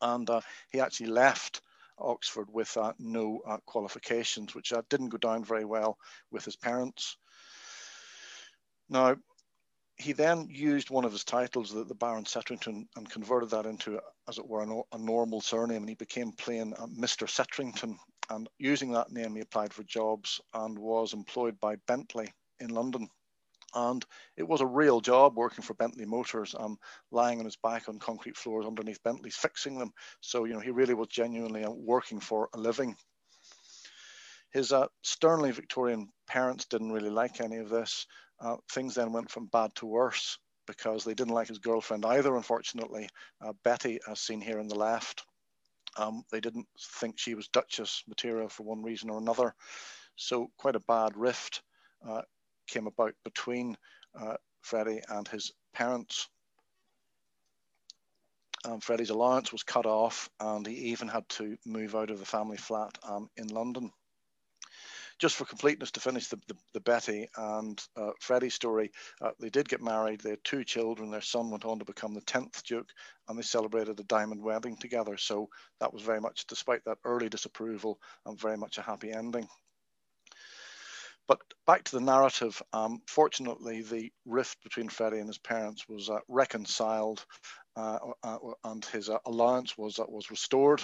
And 0.02 0.28
uh, 0.30 0.42
he 0.72 0.80
actually 0.80 1.08
left 1.08 1.62
Oxford 2.00 2.48
with 2.52 2.76
uh, 2.76 2.94
no 2.98 3.40
uh, 3.48 3.58
qualifications, 3.66 4.56
which 4.56 4.74
uh, 4.74 4.82
didn't 4.90 5.10
go 5.10 5.18
down 5.18 5.44
very 5.44 5.64
well 5.64 5.98
with 6.32 6.44
his 6.44 6.56
parents. 6.56 7.18
Now, 8.90 9.16
he 9.98 10.12
then 10.12 10.48
used 10.50 10.90
one 10.90 11.06
of 11.06 11.12
his 11.12 11.24
titles, 11.24 11.72
the, 11.72 11.84
the 11.84 11.96
Baron 11.96 12.26
Settrington, 12.26 12.88
and 12.98 13.10
converted 13.10 13.52
that 13.52 13.66
into, 13.66 14.00
as 14.28 14.40
it 14.40 14.48
were, 14.48 14.64
a, 14.64 14.96
a 14.96 14.98
normal 14.98 15.40
surname, 15.40 15.84
and 15.84 15.90
he 15.90 15.96
became 15.96 16.32
plain 16.32 16.74
uh, 16.78 16.88
Mr. 16.88 17.30
Settrington. 17.30 17.96
And 18.32 18.50
using 18.58 18.92
that 18.92 19.12
name, 19.12 19.36
he 19.36 19.42
applied 19.42 19.72
for 19.72 19.84
jobs 19.84 20.42
and 20.54 20.78
was 20.78 21.14
employed 21.14 21.60
by 21.60 21.76
Bentley 21.88 22.34
in 22.60 22.70
London. 22.70 23.10
And 23.74 24.06
it 24.38 24.48
was 24.48 24.62
a 24.62 24.66
real 24.66 25.02
job 25.02 25.36
working 25.36 25.64
for 25.64 25.74
Bentley 25.74 26.06
Motors, 26.06 26.56
um, 26.58 26.78
lying 27.12 27.40
on 27.40 27.46
his 27.46 27.58
back 27.58 27.90
on 27.90 28.00
concrete 28.00 28.38
floors 28.38 28.66
underneath 28.66 29.04
Bentleys, 29.04 29.36
fixing 29.36 29.78
them. 29.78 29.92
So, 30.22 30.46
you 30.46 30.54
know, 30.54 30.62
he 30.62 30.72
really 30.72 30.94
was 30.94 31.10
genuinely 31.10 31.66
uh, 31.66 31.72
working 31.72 32.22
for 32.22 32.50
a 32.54 32.58
living. 32.58 32.96
His 34.54 34.72
uh, 34.72 34.88
sternly 35.04 35.52
Victorian 35.52 36.08
parents 36.28 36.66
didn't 36.66 36.94
really 36.94 37.10
like 37.10 37.42
any 37.42 37.58
of 37.58 37.70
this. 37.70 38.08
Uh, 38.40 38.56
things 38.72 38.96
then 38.96 39.12
went 39.12 39.30
from 39.30 39.48
bad 39.48 39.76
to 39.76 39.86
worse 39.86 40.38
because 40.68 41.04
they 41.04 41.14
didn't 41.14 41.34
like 41.34 41.50
his 41.50 41.60
girlfriend 41.60 42.06
either, 42.06 42.36
unfortunately. 42.36 43.10
Uh, 43.42 43.52
Betty, 43.66 44.00
as 44.10 44.22
seen 44.22 44.40
here 44.40 44.60
on 44.60 44.70
the 44.70 44.76
left, 44.76 45.26
um, 45.98 46.24
they 46.32 46.40
didn't 46.40 46.68
think 46.80 47.20
she 47.20 47.36
was 47.36 47.50
Duchess 47.50 48.04
material 48.08 48.48
for 48.48 48.64
one 48.64 48.82
reason 48.82 49.10
or 49.10 49.18
another. 49.18 49.54
So 50.16 50.50
quite 50.58 50.76
a 50.76 50.82
bad 50.82 51.16
rift 51.16 51.62
uh, 52.08 52.22
came 52.68 52.88
about 52.88 53.14
between 53.24 53.78
uh, 54.20 54.36
Freddie 54.62 55.02
and 55.10 55.28
his 55.28 55.52
parents. 55.74 56.28
Um, 58.66 58.80
Freddie's 58.80 59.12
allowance 59.12 59.52
was 59.52 59.64
cut 59.64 59.86
off 59.86 60.30
and 60.40 60.66
he 60.66 60.74
even 60.92 61.08
had 61.08 61.28
to 61.30 61.58
move 61.66 61.96
out 61.96 62.10
of 62.10 62.20
the 62.20 62.26
family 62.26 62.58
flat 62.58 62.98
um, 63.08 63.30
in 63.38 63.48
London 63.48 63.92
just 65.18 65.36
for 65.36 65.46
completeness 65.46 65.92
to 65.92 66.00
finish 66.00 66.28
the, 66.28 66.40
the, 66.48 66.56
the 66.74 66.80
Betty 66.82 67.28
and 67.38 67.82
uh, 67.96 68.12
Freddie 68.20 68.50
story, 68.50 68.92
uh, 69.22 69.32
they 69.40 69.50
did 69.50 69.70
get 69.70 69.82
married. 69.82 70.20
They 70.20 70.32
had 70.32 70.44
two 70.44 70.64
children. 70.64 71.10
Their 71.10 71.22
son 71.22 71.50
went 71.50 71.66
on 71.66 71.80
to 71.80 71.86
become 71.86 72.14
the 72.14 72.22
10th 72.22 72.64
Duke 72.64 72.90
and 73.28 73.38
they 73.38 73.44
celebrated 73.44 74.00
a 74.00 74.04
diamond 74.04 74.44
wedding 74.44 74.78
together. 74.78 75.18
So 75.18 75.50
that 75.80 75.94
was 75.94 76.02
very 76.02 76.20
much, 76.20 76.46
despite 76.48 76.84
that 76.86 76.98
early 77.06 77.30
disapproval, 77.30 78.00
and 78.26 78.40
very 78.40 78.58
much 78.58 78.78
a 78.78 78.82
happy 78.82 79.12
ending. 79.12 79.48
But 81.28 81.40
back 81.66 81.84
to 81.86 81.96
the 81.96 82.06
narrative, 82.06 82.62
um, 82.72 83.02
fortunately, 83.08 83.82
the 83.82 84.12
rift 84.26 84.62
between 84.64 84.90
Freddie 84.90 85.20
and 85.20 85.28
his 85.28 85.40
parents 85.40 85.88
was 85.90 86.10
uh, 86.10 86.20
reconciled 86.28 87.26
uh, 87.76 87.98
uh, 88.24 88.38
and 88.64 88.86
his 88.86 89.10
uh, 89.10 89.18
allowance 89.26 89.78
was, 89.78 90.00
uh, 90.00 90.06
was 90.08 90.30
restored. 90.30 90.82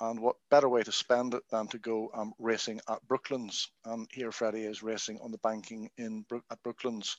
And 0.00 0.20
what 0.20 0.36
better 0.50 0.68
way 0.68 0.82
to 0.82 0.92
spend 0.92 1.34
it 1.34 1.42
than 1.50 1.66
to 1.68 1.78
go 1.78 2.10
um, 2.14 2.32
racing 2.38 2.80
at 2.88 3.06
Brooklands? 3.08 3.70
And 3.84 4.08
here 4.12 4.30
Freddie 4.30 4.64
is 4.64 4.82
racing 4.82 5.18
on 5.22 5.32
the 5.32 5.38
banking 5.38 5.90
in 5.96 6.24
at 6.50 6.62
Brooklands. 6.62 7.16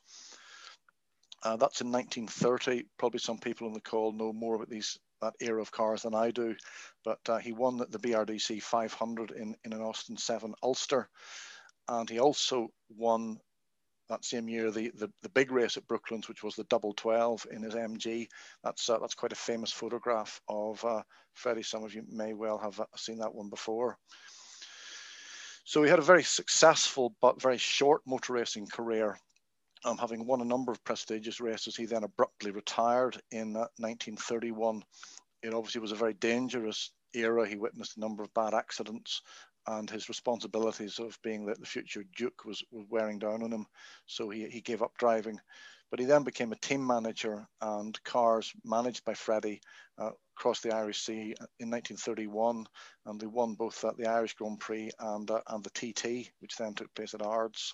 Uh, 1.43 1.57
that's 1.57 1.81
in 1.81 1.91
1930. 1.91 2.85
Probably 2.97 3.19
some 3.19 3.37
people 3.37 3.67
on 3.67 3.73
the 3.73 3.81
call 3.81 4.11
know 4.11 4.31
more 4.31 4.55
about 4.55 4.69
these 4.69 4.97
that 5.21 5.33
era 5.41 5.61
of 5.61 5.71
cars 5.71 6.03
than 6.03 6.15
I 6.15 6.31
do, 6.31 6.55
but 7.03 7.19
uh, 7.27 7.37
he 7.37 7.51
won 7.51 7.77
the 7.77 7.99
BRDC 7.99 8.63
500 8.63 9.31
in, 9.31 9.53
in 9.65 9.73
an 9.73 9.81
Austin 9.81 10.15
7 10.15 10.53
Ulster. 10.63 11.09
And 11.89 12.07
he 12.07 12.19
also 12.19 12.69
won 12.95 13.39
that 14.09 14.23
same 14.23 14.47
year 14.47 14.69
the, 14.71 14.91
the, 14.95 15.11
the 15.23 15.29
big 15.29 15.51
race 15.51 15.75
at 15.75 15.87
Brooklands, 15.87 16.29
which 16.29 16.43
was 16.43 16.55
the 16.55 16.63
double 16.65 16.93
12 16.93 17.47
in 17.51 17.63
his 17.63 17.73
MG. 17.73 18.27
That's, 18.63 18.87
uh, 18.89 18.99
that's 18.99 19.15
quite 19.15 19.31
a 19.31 19.35
famous 19.35 19.71
photograph 19.71 20.39
of 20.47 20.83
uh, 20.85 21.01
Freddie. 21.33 21.63
Some 21.63 21.83
of 21.83 21.93
you 21.93 22.03
may 22.09 22.33
well 22.33 22.59
have 22.59 22.79
uh, 22.79 22.85
seen 22.95 23.17
that 23.19 23.33
one 23.33 23.49
before. 23.49 23.97
So 25.63 25.83
he 25.83 25.89
had 25.89 25.99
a 25.99 26.03
very 26.03 26.23
successful 26.23 27.15
but 27.21 27.41
very 27.41 27.57
short 27.57 28.01
motor 28.05 28.33
racing 28.33 28.67
career. 28.67 29.19
Um, 29.85 29.97
having 29.97 30.27
won 30.27 30.41
a 30.41 30.45
number 30.45 30.71
of 30.71 30.83
prestigious 30.83 31.39
races, 31.39 31.75
he 31.75 31.85
then 31.85 32.03
abruptly 32.03 32.51
retired 32.51 33.19
in 33.31 33.55
uh, 33.55 33.69
1931. 33.77 34.83
It 35.41 35.53
obviously 35.53 35.81
was 35.81 35.91
a 35.91 35.95
very 35.95 36.13
dangerous 36.15 36.91
era. 37.13 37.47
He 37.47 37.55
witnessed 37.55 37.97
a 37.97 37.99
number 37.99 38.23
of 38.23 38.33
bad 38.33 38.53
accidents, 38.53 39.21
and 39.69 39.89
his 39.89 40.09
responsibilities 40.09 40.97
of 40.97 41.17
being 41.21 41.45
the, 41.45 41.53
the 41.53 41.65
future 41.65 42.03
Duke 42.15 42.43
was, 42.43 42.63
was 42.71 42.85
wearing 42.89 43.19
down 43.19 43.43
on 43.43 43.51
him. 43.51 43.67
So 44.07 44.29
he, 44.29 44.47
he 44.49 44.61
gave 44.61 44.81
up 44.81 44.97
driving. 44.97 45.39
But 45.91 45.99
he 45.99 46.05
then 46.05 46.23
became 46.23 46.51
a 46.51 46.55
team 46.55 46.85
manager, 46.85 47.47
and 47.61 48.03
cars 48.03 48.51
managed 48.63 49.05
by 49.05 49.13
Freddie 49.13 49.61
uh, 49.97 50.11
crossed 50.35 50.63
the 50.63 50.73
Irish 50.73 51.01
Sea 51.01 51.35
in 51.59 51.69
1931, 51.69 52.65
and 53.05 53.19
they 53.19 53.27
won 53.27 53.53
both 53.55 53.83
uh, 53.83 53.91
the 53.97 54.07
Irish 54.07 54.33
Grand 54.35 54.59
Prix 54.59 54.91
and, 54.99 55.29
uh, 55.29 55.41
and 55.47 55.63
the 55.63 55.69
TT, 55.71 56.31
which 56.39 56.55
then 56.57 56.73
took 56.73 56.93
place 56.95 57.13
at 57.13 57.21
Ards. 57.21 57.73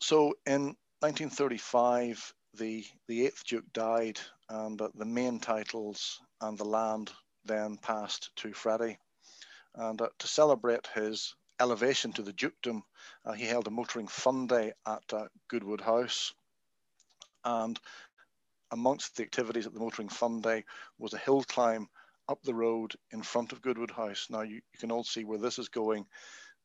So 0.00 0.34
in 0.46 0.76
1935, 1.00 2.34
the, 2.54 2.84
the 3.08 3.26
eighth 3.26 3.44
Duke 3.46 3.72
died, 3.72 4.20
and 4.48 4.80
the 4.94 5.04
main 5.04 5.40
titles 5.40 6.20
and 6.40 6.58
the 6.58 6.64
land 6.64 7.12
then 7.44 7.76
passed 7.76 8.30
to 8.36 8.52
Freddie. 8.52 8.98
And 9.74 10.00
uh, 10.00 10.08
to 10.18 10.26
celebrate 10.26 10.86
his 10.94 11.34
elevation 11.60 12.12
to 12.14 12.22
the 12.22 12.32
dukedom, 12.32 12.82
uh, 13.24 13.32
he 13.32 13.44
held 13.44 13.66
a 13.66 13.70
motoring 13.70 14.08
fun 14.08 14.46
day 14.46 14.72
at 14.86 15.02
uh, 15.12 15.26
Goodwood 15.48 15.80
House. 15.80 16.32
And 17.44 17.78
amongst 18.70 19.16
the 19.16 19.22
activities 19.22 19.66
at 19.66 19.74
the 19.74 19.80
motoring 19.80 20.08
fun 20.08 20.40
day 20.40 20.64
was 20.98 21.14
a 21.14 21.18
hill 21.18 21.42
climb 21.44 21.88
up 22.28 22.42
the 22.42 22.54
road 22.54 22.94
in 23.10 23.22
front 23.22 23.52
of 23.52 23.62
Goodwood 23.62 23.90
House. 23.90 24.28
Now 24.30 24.42
you, 24.42 24.56
you 24.56 24.78
can 24.78 24.90
all 24.90 25.04
see 25.04 25.24
where 25.24 25.38
this 25.38 25.58
is 25.58 25.68
going. 25.68 26.06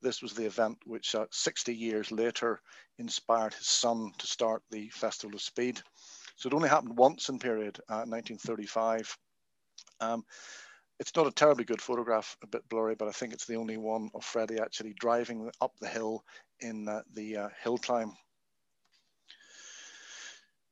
This 0.01 0.21
was 0.21 0.33
the 0.33 0.45
event 0.45 0.77
which 0.85 1.15
uh, 1.15 1.25
60 1.31 1.73
years 1.73 2.11
later 2.11 2.61
inspired 2.99 3.53
his 3.53 3.67
son 3.67 4.11
to 4.19 4.27
start 4.27 4.61
the 4.69 4.89
Festival 4.89 5.35
of 5.35 5.41
Speed. 5.41 5.81
So 6.35 6.47
it 6.47 6.53
only 6.53 6.69
happened 6.69 6.97
once 6.97 7.29
in 7.29 7.39
period, 7.39 7.79
uh, 7.89 8.05
1935. 8.05 9.17
Um, 9.99 10.23
it's 10.99 11.15
not 11.15 11.27
a 11.27 11.31
terribly 11.31 11.63
good 11.63 11.81
photograph, 11.81 12.37
a 12.43 12.47
bit 12.47 12.67
blurry, 12.69 12.95
but 12.95 13.07
I 13.07 13.11
think 13.11 13.33
it's 13.33 13.45
the 13.45 13.55
only 13.55 13.77
one 13.77 14.09
of 14.13 14.23
Freddie 14.23 14.59
actually 14.59 14.93
driving 14.99 15.51
up 15.61 15.73
the 15.79 15.87
hill 15.87 16.23
in 16.59 16.87
uh, 16.87 17.01
the 17.13 17.37
uh, 17.37 17.49
hill 17.63 17.77
climb. 17.77 18.13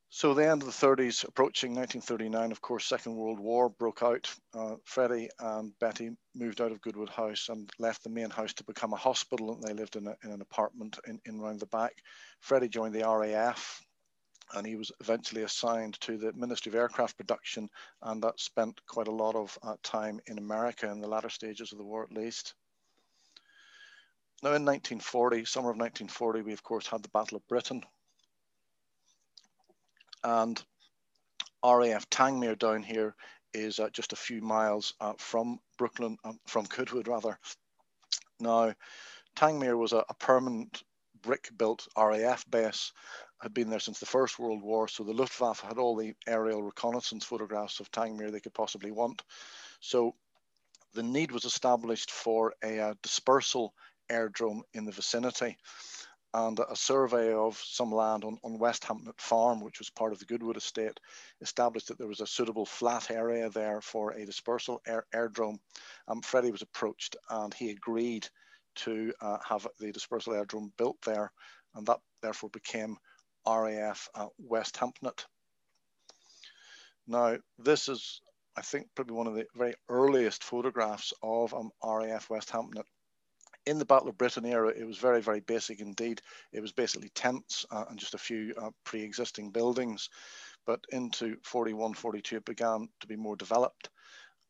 So 0.10 0.34
the 0.34 0.50
end 0.50 0.64
of 0.64 0.68
the 0.68 0.88
30s, 0.88 1.28
approaching 1.28 1.76
1939, 1.76 2.54
of 2.54 2.62
course, 2.62 2.86
Second 2.86 3.18
World 3.18 3.38
War 3.38 3.70
broke 3.70 4.02
out. 4.02 4.34
Uh, 4.54 4.76
Freddie 4.86 5.30
and 5.40 5.78
Betty 5.80 6.12
moved 6.34 6.62
out 6.62 6.72
of 6.72 6.80
Goodwood 6.80 7.10
House 7.10 7.50
and 7.50 7.70
left 7.80 8.02
the 8.02 8.10
main 8.10 8.30
house 8.30 8.54
to 8.54 8.64
become 8.64 8.94
a 8.94 8.98
hospital. 8.98 9.54
And 9.54 9.62
they 9.62 9.74
lived 9.74 9.98
in, 9.98 10.08
a, 10.08 10.16
in 10.24 10.32
an 10.32 10.40
apartment 10.40 10.98
in, 11.06 11.20
in 11.26 11.42
round 11.42 11.60
the 11.60 11.66
back. 11.66 11.92
Freddie 12.40 12.70
joined 12.70 12.96
the 12.96 13.06
RAF 13.06 13.84
and 14.54 14.66
he 14.66 14.76
was 14.76 14.92
eventually 15.00 15.44
assigned 15.44 16.00
to 16.02 16.18
the 16.18 16.34
Ministry 16.34 16.70
of 16.70 16.76
Aircraft 16.76 17.18
Production, 17.18 17.70
and 18.02 18.22
that 18.24 18.40
spent 18.40 18.80
quite 18.88 19.08
a 19.08 19.12
lot 19.12 19.36
of 19.36 19.58
uh, 19.64 19.76
time 19.84 20.20
in 20.28 20.38
America 20.38 20.90
in 20.90 21.02
the 21.02 21.08
latter 21.08 21.30
stages 21.30 21.72
of 21.72 21.78
the 21.78 21.84
war, 21.84 22.04
at 22.04 22.12
least. 22.12 22.54
Now, 24.44 24.50
in 24.50 24.66
1940, 24.66 25.46
summer 25.46 25.72
of 25.72 25.78
1940, 25.78 26.42
we 26.42 26.54
of 26.54 26.64
course 26.64 26.88
had 26.88 27.02
the 27.02 27.10
Battle 27.10 27.38
of 27.38 27.48
Britain, 27.48 27.84
and 30.24 30.64
RAF 31.64 32.10
Tangmere 32.10 32.58
down 32.58 32.84
here 32.84 33.16
is 33.54 33.80
uh, 33.80 33.90
just 33.90 34.14
a 34.14 34.18
few 34.18 34.42
miles 34.42 34.94
uh, 35.00 35.14
from 35.18 35.60
Brooklyn, 35.78 36.18
um, 36.24 36.40
from 36.46 36.66
Goodwood 36.66 37.08
rather. 37.08 37.40
Now, 38.40 38.74
Tangmere 39.36 39.78
was 39.78 39.94
a, 39.94 40.04
a 40.10 40.14
permanent 40.16 40.84
brick-built 41.26 41.88
RAF 41.98 42.50
base 42.50 42.94
had 43.42 43.54
been 43.54 43.70
there 43.70 43.80
since 43.80 44.00
the 44.00 44.06
First 44.06 44.40
World 44.40 44.62
War, 44.62 44.88
so 44.88 45.04
the 45.04 45.14
Luftwaffe 45.14 45.60
had 45.60 45.78
all 45.78 45.96
the 45.96 46.14
aerial 46.28 46.64
reconnaissance 46.64 47.26
photographs 47.26 47.80
of 47.80 47.92
Tangmere 47.92 48.32
they 48.32 48.40
could 48.40 48.54
possibly 48.54 48.92
want. 48.92 49.24
So 49.80 50.16
the 50.94 51.04
need 51.04 51.32
was 51.32 51.46
established 51.46 52.12
for 52.12 52.54
a, 52.64 52.78
a 52.78 52.96
dispersal 53.02 53.74
airdrome 54.10 54.62
in 54.74 54.86
the 54.86 54.92
vicinity. 54.92 55.58
And 56.34 56.60
a 56.60 56.76
survey 56.76 57.34
of 57.34 57.58
some 57.58 57.94
land 57.94 58.26
on, 58.26 58.38
on 58.44 58.60
Westhampnett 58.60 59.20
Farm, 59.22 59.62
which 59.62 59.80
was 59.80 59.90
part 59.90 60.12
of 60.12 60.20
the 60.20 60.26
Goodwood 60.26 60.58
estate, 60.58 61.00
established 61.40 61.88
that 61.88 61.98
there 61.98 62.08
was 62.08 62.20
a 62.20 62.28
suitable 62.28 62.66
flat 62.66 63.10
area 63.10 63.50
there 63.50 63.80
for 63.80 64.12
a 64.12 64.26
dispersal 64.26 64.82
air, 64.86 65.06
airdrome. 65.14 65.60
Um, 66.10 66.22
Freddie 66.22 66.52
was 66.52 66.62
approached 66.62 67.16
and 67.30 67.54
he 67.54 67.70
agreed 67.70 68.28
to 68.76 69.14
uh, 69.22 69.38
have 69.48 69.68
the 69.80 69.92
dispersal 69.92 70.34
airdrome 70.34 70.72
built 70.78 70.98
there, 71.06 71.32
and 71.76 71.86
that 71.88 72.00
therefore 72.22 72.50
became 72.50 72.98
RAF 73.48 74.10
at 74.16 74.30
Westhampnett. 74.42 75.26
Now, 77.08 77.38
this 77.60 77.88
is, 77.88 78.22
I 78.58 78.62
think, 78.62 78.88
probably 78.96 79.16
one 79.16 79.28
of 79.28 79.36
the 79.36 79.46
very 79.56 79.76
earliest 79.90 80.44
photographs 80.44 81.14
of 81.22 81.54
um, 81.54 81.72
RAF 81.84 82.30
Westhampnett. 82.30 82.86
In 83.66 83.80
the 83.80 83.86
Battle 83.86 84.10
of 84.10 84.18
Britain 84.18 84.46
era, 84.46 84.70
it 84.70 84.86
was 84.86 84.98
very, 84.98 85.22
very 85.22 85.40
basic 85.40 85.80
indeed. 85.80 86.22
It 86.52 86.62
was 86.62 86.72
basically 86.72 87.10
tents 87.10 87.66
uh, 87.72 87.86
and 87.90 88.00
just 88.00 88.14
a 88.14 88.20
few 88.20 88.54
uh, 88.58 88.70
pre-existing 88.84 89.52
buildings. 89.52 90.10
But 90.66 90.84
into 90.92 91.38
41, 91.44 91.94
42, 91.94 92.38
it 92.38 92.46
began 92.46 92.90
to 93.00 93.08
be 93.08 93.16
more 93.16 93.36
developed. 93.36 93.90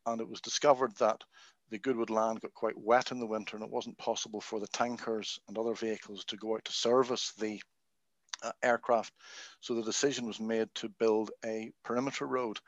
And 0.05 0.21
it 0.21 0.29
was 0.29 0.41
discovered 0.41 0.95
that 0.97 1.23
the 1.69 1.79
Goodwood 1.79 2.09
land 2.09 2.41
got 2.41 2.53
quite 2.53 2.77
wet 2.77 3.11
in 3.11 3.19
the 3.19 3.25
winter 3.25 3.57
and 3.57 3.65
it 3.65 3.71
wasn't 3.71 3.97
possible 3.97 4.41
for 4.41 4.59
the 4.59 4.67
tankers 4.67 5.39
and 5.47 5.57
other 5.57 5.73
vehicles 5.73 6.23
to 6.25 6.37
go 6.37 6.55
out 6.55 6.65
to 6.65 6.71
service 6.71 7.33
the 7.39 7.61
uh, 8.43 8.51
aircraft. 8.63 9.13
So 9.61 9.73
the 9.73 9.83
decision 9.83 10.27
was 10.27 10.39
made 10.39 10.67
to 10.75 10.89
build 10.89 11.31
a 11.43 11.71
perimeter 11.83 12.27
road. 12.27 12.59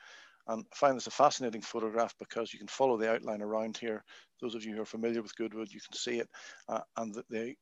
And 0.48 0.66
I 0.72 0.76
find 0.76 0.96
this 0.96 1.08
a 1.08 1.12
fascinating 1.12 1.62
photograph 1.62 2.16
because 2.20 2.54
you 2.54 2.60
can 2.60 2.70
follow 2.70 2.98
the 2.98 3.12
outline 3.12 3.42
around 3.42 3.78
here. 3.78 4.04
Those 4.42 4.56
of 4.56 4.64
you 4.64 4.76
who 4.76 4.82
are 4.82 4.86
familiar 4.86 5.22
with 5.22 5.36
Goodwood, 5.36 5.72
you 5.72 5.82
can 5.82 5.98
see 5.98 6.20
it. 6.20 6.30
Uh, 6.70 6.82
and 6.96 7.14
the, 7.14 7.24
the, 7.30 7.56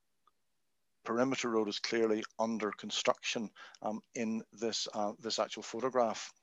perimeter 1.04 1.52
road 1.52 1.70
is 1.70 1.78
clearly 1.78 2.24
under 2.40 2.72
construction 2.72 3.48
um, 3.84 4.02
in 4.16 4.42
this, 4.54 4.88
uh, 4.96 5.12
this 5.20 5.38
actual 5.38 5.62
photograph. 5.62 6.34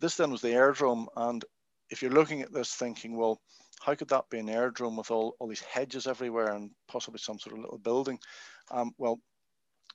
This 0.00 0.16
then 0.16 0.30
was 0.30 0.40
the 0.40 0.48
airdrome. 0.48 1.06
And 1.16 1.44
if 1.90 2.00
you're 2.00 2.10
looking 2.10 2.40
at 2.40 2.50
this 2.50 2.74
thinking, 2.74 3.14
well, 3.14 3.38
how 3.80 3.94
could 3.94 4.08
that 4.08 4.28
be 4.30 4.38
an 4.38 4.48
airdrome 4.48 4.96
with 4.96 5.10
all, 5.10 5.34
all 5.38 5.48
these 5.48 5.60
hedges 5.60 6.06
everywhere 6.06 6.52
and 6.54 6.70
possibly 6.88 7.18
some 7.18 7.38
sort 7.38 7.56
of 7.56 7.62
little 7.62 7.78
building? 7.78 8.18
Um, 8.70 8.92
well, 8.98 9.20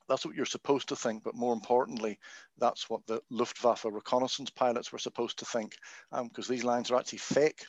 that's 0.08 0.26
what 0.26 0.36
you're 0.36 0.46
supposed 0.46 0.90
to 0.90 0.96
think, 0.96 1.24
but 1.24 1.36
more 1.36 1.54
importantly, 1.54 2.20
that's 2.58 2.90
what 2.90 3.06
the 3.08 3.22
Luftwaffe 3.30 3.86
reconnaissance 3.86 4.50
pilots 4.50 4.92
were 4.92 5.00
supposed 5.00 5.40
to 5.40 5.46
think, 5.46 5.76
because 6.12 6.50
um, 6.50 6.56
these 6.56 6.64
lines 6.64 6.92
are 6.92 7.00
actually 7.00 7.20
fake. 7.20 7.66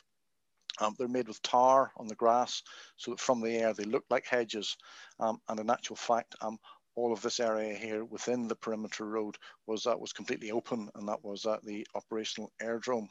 Um, 0.81 0.93
they're 0.97 1.07
made 1.07 1.29
with 1.29 1.41
tar 1.41 1.91
on 1.95 2.07
the 2.07 2.15
grass, 2.15 2.61
so 2.97 3.11
that 3.11 3.19
from 3.21 3.39
the 3.39 3.55
air 3.55 3.73
they 3.73 3.85
look 3.85 4.03
like 4.09 4.25
hedges. 4.27 4.75
Um, 5.19 5.39
and 5.47 5.59
in 5.59 5.69
actual 5.69 5.95
fact, 5.95 6.35
um, 6.41 6.57
all 6.95 7.13
of 7.13 7.21
this 7.21 7.39
area 7.39 7.73
here 7.73 8.03
within 8.03 8.47
the 8.47 8.55
perimeter 8.55 9.05
road 9.05 9.37
was 9.67 9.85
uh, 9.87 9.95
was 9.97 10.13
completely 10.13 10.51
open, 10.51 10.89
and 10.95 11.07
that 11.07 11.23
was 11.23 11.45
uh, 11.45 11.57
the 11.63 11.87
operational 11.95 12.51
airdrome. 12.61 13.07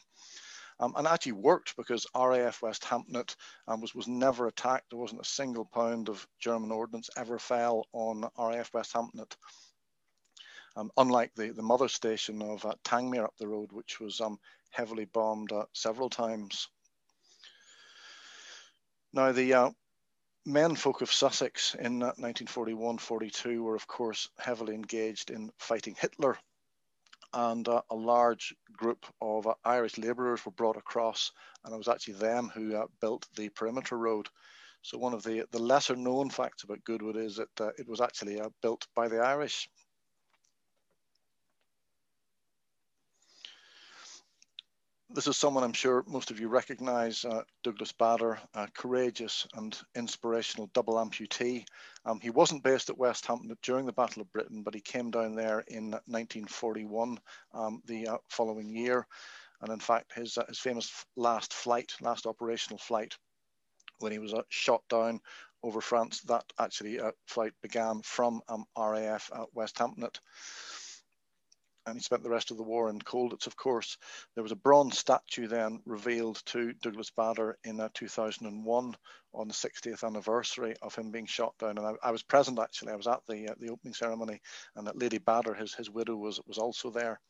Um, 0.80 0.94
and 0.96 1.06
actually 1.06 1.32
worked 1.32 1.76
because 1.76 2.06
RAF 2.14 2.60
Westhampnett 2.60 3.36
um, 3.68 3.80
was, 3.80 3.94
was 3.94 4.08
never 4.08 4.48
attacked. 4.48 4.90
There 4.90 4.98
wasn't 4.98 5.20
a 5.20 5.24
single 5.24 5.64
pound 5.64 6.08
of 6.08 6.26
German 6.40 6.72
ordnance 6.72 7.10
ever 7.16 7.38
fell 7.38 7.86
on 7.92 8.28
RAF 8.38 8.72
Westhampnett. 8.72 9.36
Um, 10.76 10.90
unlike 10.96 11.32
the, 11.36 11.50
the 11.50 11.62
mother 11.62 11.86
station 11.88 12.42
of 12.42 12.64
uh, 12.64 12.74
Tangmere 12.84 13.24
up 13.24 13.34
the 13.38 13.46
road, 13.46 13.70
which 13.70 14.00
was 14.00 14.20
um, 14.20 14.38
heavily 14.70 15.04
bombed 15.04 15.52
uh, 15.52 15.66
several 15.72 16.10
times. 16.10 16.68
Now, 19.12 19.30
the 19.30 19.54
uh, 19.54 19.70
menfolk 20.44 21.00
of 21.00 21.12
Sussex 21.12 21.76
in 21.76 22.00
1941-42 22.00 23.60
were, 23.60 23.76
of 23.76 23.86
course, 23.86 24.28
heavily 24.38 24.74
engaged 24.74 25.30
in 25.30 25.50
fighting 25.58 25.94
Hitler 25.96 26.36
and 27.34 27.68
uh, 27.68 27.82
a 27.90 27.96
large 27.96 28.54
group 28.72 29.04
of 29.20 29.46
uh, 29.46 29.54
Irish 29.64 29.98
labourers 29.98 30.44
were 30.46 30.52
brought 30.52 30.76
across, 30.76 31.32
and 31.64 31.74
it 31.74 31.78
was 31.78 31.88
actually 31.88 32.14
them 32.14 32.50
who 32.54 32.76
uh, 32.76 32.86
built 33.00 33.26
the 33.36 33.50
perimeter 33.50 33.98
road. 33.98 34.28
So 34.82 34.98
one 34.98 35.14
of 35.14 35.22
the, 35.22 35.44
the 35.52 35.58
lesser 35.58 35.96
known 35.96 36.30
facts 36.30 36.64
about 36.64 36.84
Goodwood 36.84 37.16
is 37.16 37.36
that 37.36 37.60
uh, 37.60 37.70
it 37.78 37.88
was 37.88 38.00
actually 38.00 38.40
uh, 38.40 38.50
built 38.62 38.86
by 38.96 39.08
the 39.08 39.18
Irish. 39.20 39.68
This 45.14 45.28
is 45.28 45.36
someone 45.36 45.62
I'm 45.62 45.72
sure 45.72 46.02
most 46.08 46.32
of 46.32 46.40
you 46.40 46.48
recognize, 46.48 47.24
uh, 47.24 47.44
Douglas 47.62 47.92
Bader, 47.92 48.36
a 48.52 48.66
courageous 48.74 49.46
and 49.54 49.78
inspirational 49.94 50.68
double 50.74 50.94
amputee. 50.94 51.64
Um, 52.04 52.18
he 52.18 52.30
wasn't 52.30 52.64
based 52.64 52.90
at 52.90 52.98
Westhampnett 52.98 53.58
during 53.62 53.86
the 53.86 53.92
Battle 53.92 54.22
of 54.22 54.32
Britain, 54.32 54.64
but 54.64 54.74
he 54.74 54.80
came 54.80 55.12
down 55.12 55.36
there 55.36 55.60
in 55.68 55.92
1941, 55.92 57.20
um, 57.52 57.80
the 57.86 58.08
uh, 58.08 58.18
following 58.28 58.74
year. 58.74 59.06
And 59.60 59.72
in 59.72 59.78
fact, 59.78 60.12
his, 60.14 60.36
uh, 60.36 60.46
his 60.48 60.58
famous 60.58 61.06
last 61.14 61.54
flight, 61.54 61.92
last 62.00 62.26
operational 62.26 62.78
flight, 62.78 63.16
when 64.00 64.10
he 64.10 64.18
was 64.18 64.34
uh, 64.34 64.42
shot 64.48 64.82
down 64.88 65.20
over 65.62 65.80
France, 65.80 66.22
that 66.22 66.44
actually 66.58 66.98
uh, 66.98 67.12
flight 67.28 67.52
began 67.62 68.02
from 68.02 68.42
um, 68.48 68.64
RAF 68.76 69.30
at 69.32 69.46
Westhampnett 69.54 70.18
and 71.86 71.96
he 71.96 72.02
spent 72.02 72.22
the 72.22 72.30
rest 72.30 72.50
of 72.50 72.56
the 72.56 72.62
war 72.62 72.88
in 72.88 72.98
Colditz, 73.00 73.46
of 73.46 73.56
course. 73.56 73.98
There 74.34 74.42
was 74.42 74.52
a 74.52 74.56
bronze 74.56 74.98
statue 74.98 75.46
then 75.46 75.80
revealed 75.84 76.42
to 76.46 76.72
Douglas 76.74 77.10
Bader 77.10 77.58
in 77.64 77.80
uh, 77.80 77.88
2001 77.94 78.96
on 79.34 79.48
the 79.48 79.54
60th 79.54 80.04
anniversary 80.04 80.74
of 80.80 80.94
him 80.94 81.10
being 81.10 81.26
shot 81.26 81.56
down. 81.58 81.78
And 81.78 81.86
I, 81.86 81.92
I 82.02 82.10
was 82.10 82.22
present 82.22 82.58
actually. 82.58 82.92
I 82.92 82.96
was 82.96 83.06
at 83.06 83.20
the 83.28 83.48
uh, 83.48 83.54
the 83.58 83.70
opening 83.70 83.94
ceremony, 83.94 84.40
and 84.76 84.86
that 84.86 84.98
Lady 84.98 85.18
Bader, 85.18 85.54
his 85.54 85.74
his 85.74 85.90
widow, 85.90 86.16
was 86.16 86.40
was 86.46 86.58
also 86.58 86.90
there. 86.90 87.20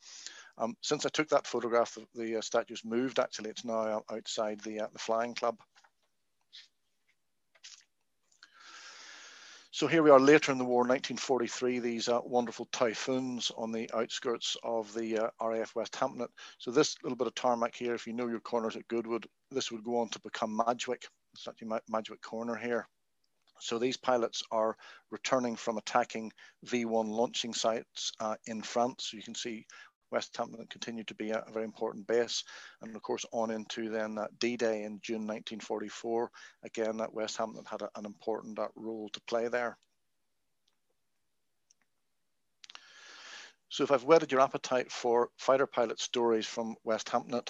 Um, 0.59 0.77
since 0.83 1.05
I 1.05 1.09
took 1.09 1.29
that 1.31 1.47
photograph, 1.47 1.95
the, 1.95 2.07
the 2.15 2.37
uh, 2.37 2.41
statue's 2.41 2.85
moved. 2.85 3.19
Actually, 3.19 3.51
it's 3.51 3.65
now 3.65 4.03
outside 4.11 4.61
the 4.61 4.81
uh, 4.81 4.89
the 4.93 4.99
flying 4.99 5.35
club. 5.35 5.57
So 9.75 9.89
here 9.89 10.05
we 10.05 10.11
are 10.11 10.21
later 10.21 10.53
in 10.53 10.59
the 10.59 10.65
war, 10.65 10.83
1943, 10.83 11.81
these 11.81 12.09
uh, 12.09 12.21
wonderful 12.23 12.69
typhoons 12.71 13.51
on 13.57 13.73
the 13.73 13.91
outskirts 13.93 14.57
of 14.63 14.95
the 14.95 15.19
uh, 15.19 15.31
RAF 15.45 15.75
Westhampnett. 15.75 16.29
So 16.59 16.71
this 16.71 16.95
little 17.03 17.17
bit 17.17 17.27
of 17.27 17.35
tarmac 17.35 17.75
here, 17.75 17.93
if 17.93 18.07
you 18.07 18.13
know 18.13 18.29
your 18.29 18.39
corners 18.39 18.77
at 18.77 18.87
Goodwood, 18.87 19.27
this 19.51 19.73
would 19.73 19.83
go 19.83 19.99
on 19.99 20.11
to 20.11 20.21
become 20.21 20.57
Madgwick. 20.57 21.03
It's 21.33 21.49
actually 21.49 21.77
Madgwick 21.91 22.23
Corner 22.23 22.55
here. 22.55 22.87
So 23.59 23.81
these 23.81 23.97
pilots 23.97 24.45
are 24.53 24.77
returning 25.11 25.57
from 25.57 25.77
attacking 25.77 26.31
V1 26.67 27.09
launching 27.09 27.53
sites 27.53 28.13
uh, 28.21 28.37
in 28.47 28.63
France. 28.63 29.09
So 29.11 29.17
you 29.17 29.25
can 29.25 29.35
see 29.35 29.67
Westhampnett 30.15 30.71
continued 30.71 31.09
to 31.09 31.15
be 31.15 31.31
a, 31.31 31.45
very 31.53 31.65
important 31.65 32.07
base. 32.07 32.45
And 32.83 32.95
of 32.95 33.03
course, 33.03 33.25
on 33.33 33.51
into 33.51 33.91
then 33.91 34.19
uh, 34.19 34.27
D-Day 34.39 34.85
in 34.85 35.01
June 35.03 35.27
1944. 35.27 36.31
Again, 36.63 36.99
that 36.99 37.13
Westhampnett 37.13 37.67
had 37.69 37.83
a, 37.83 37.91
an 37.97 38.07
important 38.07 38.59
uh, 38.59 38.69
role 38.77 39.09
to 39.11 39.21
play 39.23 39.49
there. 39.49 39.77
So 43.69 43.83
if 43.83 43.91
I've 43.91 44.05
whetted 44.05 44.31
your 44.31 44.41
appetite 44.41 44.93
for 44.93 45.31
fighter 45.37 45.67
pilot 45.67 45.99
stories 45.99 46.47
from 46.47 46.77
Westhampnett, 46.87 47.49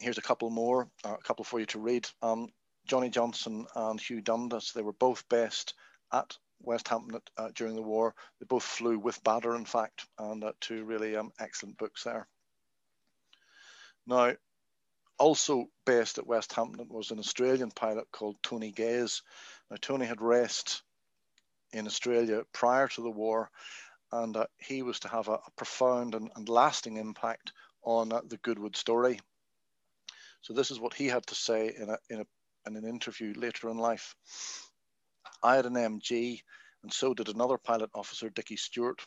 here's 0.00 0.18
a 0.18 0.22
couple 0.22 0.50
more, 0.50 0.88
uh, 1.04 1.14
a 1.14 1.22
couple 1.22 1.44
for 1.44 1.60
you 1.60 1.66
to 1.66 1.78
read. 1.78 2.08
Um, 2.20 2.48
Johnny 2.88 3.10
Johnson 3.10 3.66
and 3.76 4.00
Hugh 4.00 4.20
Dundas, 4.20 4.72
they 4.72 4.82
were 4.82 4.94
both 4.94 5.28
based 5.28 5.74
at 6.12 6.36
Westhampnett 6.66 7.26
uh, 7.36 7.50
during 7.54 7.74
the 7.74 7.82
war. 7.82 8.14
They 8.38 8.46
both 8.46 8.64
flew 8.64 8.98
with 8.98 9.22
Bader, 9.22 9.54
in 9.54 9.64
fact, 9.64 10.06
and 10.18 10.42
uh, 10.42 10.52
two 10.60 10.84
really 10.84 11.16
um, 11.16 11.32
excellent 11.38 11.78
books 11.78 12.04
there. 12.04 12.26
Now, 14.06 14.34
also 15.18 15.66
based 15.84 16.18
at 16.18 16.26
Westhampnett 16.26 16.88
was 16.88 17.10
an 17.10 17.18
Australian 17.18 17.70
pilot 17.70 18.06
called 18.12 18.36
Tony 18.42 18.70
Gaze. 18.70 19.22
Now, 19.70 19.76
Tony 19.80 20.06
had 20.06 20.22
raced 20.22 20.82
in 21.72 21.86
Australia 21.86 22.42
prior 22.52 22.88
to 22.88 23.02
the 23.02 23.10
war, 23.10 23.50
and 24.12 24.36
uh, 24.36 24.46
he 24.56 24.82
was 24.82 25.00
to 25.00 25.08
have 25.08 25.28
a, 25.28 25.34
a 25.34 25.50
profound 25.56 26.14
and, 26.14 26.30
and, 26.36 26.48
lasting 26.48 26.96
impact 26.96 27.52
on 27.82 28.12
uh, 28.12 28.22
the 28.26 28.38
Goodwood 28.38 28.76
story. 28.76 29.20
So 30.40 30.54
this 30.54 30.70
is 30.70 30.80
what 30.80 30.94
he 30.94 31.06
had 31.06 31.26
to 31.26 31.34
say 31.34 31.74
in, 31.76 31.90
a, 31.90 31.98
in, 32.08 32.20
a, 32.20 32.26
in 32.66 32.76
an 32.76 32.88
interview 32.88 33.34
later 33.36 33.68
in 33.68 33.76
life. 33.76 34.14
I 35.42 35.56
had 35.56 35.66
an 35.66 35.74
MG, 35.74 36.42
and 36.82 36.92
so 36.92 37.14
did 37.14 37.28
another 37.28 37.58
pilot 37.58 37.90
officer, 37.94 38.28
Dickie 38.30 38.56
Stewart. 38.56 39.00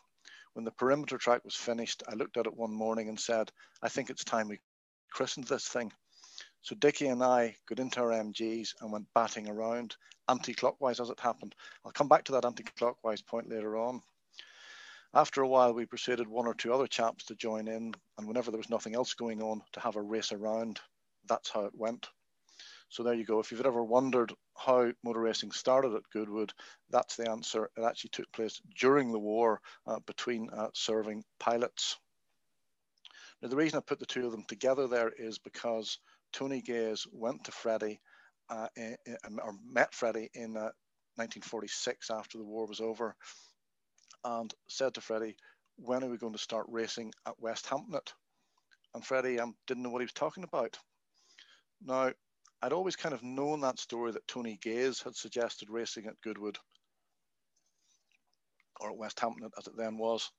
When 0.54 0.66
the 0.66 0.72
perimeter 0.72 1.18
track 1.18 1.44
was 1.44 1.56
finished, 1.56 2.04
I 2.08 2.16
looked 2.16 2.38
at 2.38 2.46
it 2.46 2.56
one 2.56 2.74
morning 2.74 3.10
and 3.10 3.20
said, 3.20 3.52
I 3.82 3.90
think 3.90 4.10
it's 4.10 4.24
time 4.24 4.48
we 4.48 4.60
christened 5.12 5.48
this 5.48 5.68
thing. 5.68 5.92
So 6.62 6.76
Dickie 6.76 7.08
and 7.08 7.24
I 7.24 7.56
got 7.68 7.80
into 7.80 8.02
our 8.02 8.12
MGs 8.12 8.76
and 8.82 8.92
went 8.92 9.08
batting 9.14 9.50
around 9.50 9.96
anti-clockwise 10.30 11.00
as 11.00 11.10
it 11.10 11.20
happened. 11.20 11.56
I'll 11.86 11.92
come 11.92 12.08
back 12.08 12.24
to 12.26 12.34
that 12.34 12.46
anti-clockwise 12.46 13.22
point 13.22 13.50
later 13.50 13.78
on. 13.78 14.02
After 15.14 15.42
a 15.42 15.48
while, 15.48 15.74
we 15.74 15.86
persuaded 15.86 16.28
one 16.28 16.48
or 16.48 16.54
two 16.54 16.74
other 16.74 16.88
chaps 16.88 17.26
to 17.26 17.36
join 17.36 17.68
in, 17.68 17.94
and 18.18 18.28
whenever 18.28 18.52
there 18.52 18.58
was 18.58 18.70
nothing 18.70 18.96
else 18.96 19.14
going 19.14 19.42
on, 19.42 19.62
to 19.74 19.80
have 19.82 19.98
a 19.98 20.02
race 20.02 20.32
around. 20.32 20.80
That's 21.28 21.50
how 21.50 21.66
it 21.66 21.76
went. 21.76 22.08
So 22.92 23.04
there 23.04 23.14
you 23.14 23.24
go. 23.24 23.40
If 23.40 23.52
you've 23.52 23.66
ever 23.66 23.82
wondered 23.82 24.34
how 24.58 24.92
motor 25.02 25.22
racing 25.22 25.52
started 25.52 25.94
at 25.94 26.10
Goodwood, 26.12 26.52
that's 26.90 27.16
the 27.16 27.30
answer. 27.30 27.70
It 27.78 27.84
actually 27.84 28.10
took 28.10 28.30
place 28.34 28.60
during 28.78 29.14
the 29.14 29.20
war 29.20 29.62
uh, 29.88 30.00
between 30.06 30.50
uh, 30.50 30.68
serving 30.74 31.24
pilots. 31.40 31.98
Now, 33.42 33.48
the 33.48 33.56
reason 33.56 33.78
I 33.78 33.82
put 33.82 34.00
the 34.00 34.06
two 34.06 34.26
of 34.26 34.34
them 34.34 34.44
together 34.46 34.90
there 34.90 35.10
is 35.10 35.40
because 35.40 36.00
Tony 36.34 36.62
Gaze 36.62 37.08
went 37.14 37.46
to 37.46 37.54
Freddie 37.54 38.02
uh, 38.50 38.68
or 39.42 39.54
met 39.66 39.94
Freddie 39.94 40.30
in 40.34 40.56
1946 40.56 42.10
uh, 42.10 42.16
after 42.16 42.38
the 42.38 42.44
war 42.44 42.68
was 42.68 42.82
over 42.82 43.16
and 44.26 44.54
said 44.68 44.96
to 44.96 45.02
Freddie, 45.02 45.38
when 45.78 46.04
are 46.04 46.10
we 46.10 46.18
going 46.18 46.34
to 46.34 46.40
start 46.40 46.66
racing 46.68 47.14
at 47.26 47.40
Westhampnett? 47.42 48.12
And 48.94 49.06
Freddie 49.06 49.40
um, 49.40 49.56
didn't 49.66 49.84
know 49.84 49.92
what 49.92 50.02
he 50.02 50.06
was 50.06 50.12
talking 50.12 50.44
about. 50.44 50.78
Now, 51.82 52.12
I'd 52.64 52.74
always 52.74 52.96
kind 52.96 53.16
of 53.16 53.24
known 53.24 53.62
that 53.62 53.80
story 53.80 54.12
that 54.12 54.28
Tony 54.28 54.60
Gaze 54.62 55.02
had 55.02 55.16
suggested 55.16 55.70
racing 55.70 56.06
at 56.06 56.22
Goodwood 56.22 56.60
or 58.80 58.92
at 58.92 58.98
Westhampnett 58.98 59.52
as 59.58 59.66
it 59.66 59.76
then 59.76 59.98
was. 59.98 60.32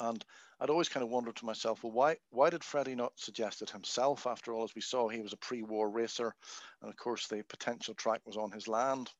And 0.00 0.24
I'd 0.58 0.70
always 0.70 0.88
kind 0.88 1.04
of 1.04 1.10
wondered 1.10 1.36
to 1.36 1.44
myself, 1.44 1.82
well, 1.82 1.92
why 1.92 2.16
why 2.30 2.50
did 2.50 2.64
Freddie 2.64 2.94
not 2.94 3.12
suggest 3.16 3.60
it 3.60 3.70
himself? 3.70 4.26
After 4.26 4.52
all, 4.52 4.64
as 4.64 4.74
we 4.74 4.80
saw, 4.80 5.08
he 5.08 5.20
was 5.20 5.34
a 5.34 5.38
pre-war 5.38 5.90
racer, 5.90 6.34
and 6.80 6.90
of 6.90 6.96
course 6.96 7.28
the 7.28 7.44
potential 7.44 7.94
track 7.94 8.22
was 8.24 8.36
on 8.36 8.50
his 8.50 8.66
land. 8.66 9.10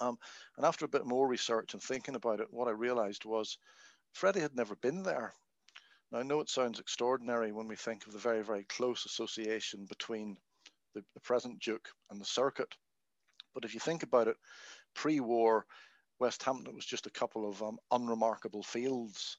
Um, 0.00 0.16
and 0.56 0.64
after 0.64 0.84
a 0.84 0.88
bit 0.88 1.06
more 1.06 1.26
research 1.26 1.74
and 1.74 1.82
thinking 1.82 2.14
about 2.14 2.40
it, 2.40 2.52
what 2.52 2.68
I 2.68 2.72
realised 2.72 3.24
was 3.24 3.58
Freddie 4.12 4.40
had 4.40 4.54
never 4.54 4.76
been 4.76 5.02
there. 5.02 5.34
Now 6.12 6.20
I 6.20 6.22
know 6.22 6.40
it 6.40 6.48
sounds 6.48 6.78
extraordinary 6.78 7.50
when 7.50 7.66
we 7.66 7.76
think 7.76 8.06
of 8.06 8.12
the 8.12 8.18
very 8.18 8.42
very 8.42 8.64
close 8.64 9.04
association 9.04 9.86
between 9.86 10.38
the, 10.94 11.02
the 11.14 11.20
present 11.20 11.60
Duke 11.60 11.88
and 12.10 12.20
the 12.20 12.24
circuit. 12.24 12.74
But 13.54 13.64
if 13.64 13.74
you 13.74 13.80
think 13.80 14.02
about 14.02 14.28
it, 14.28 14.36
pre-war, 14.94 15.66
Westhampnett 16.20 16.74
was 16.74 16.84
just 16.84 17.06
a 17.06 17.10
couple 17.10 17.48
of 17.48 17.62
um, 17.62 17.78
unremarkable 17.90 18.62
fields. 18.62 19.38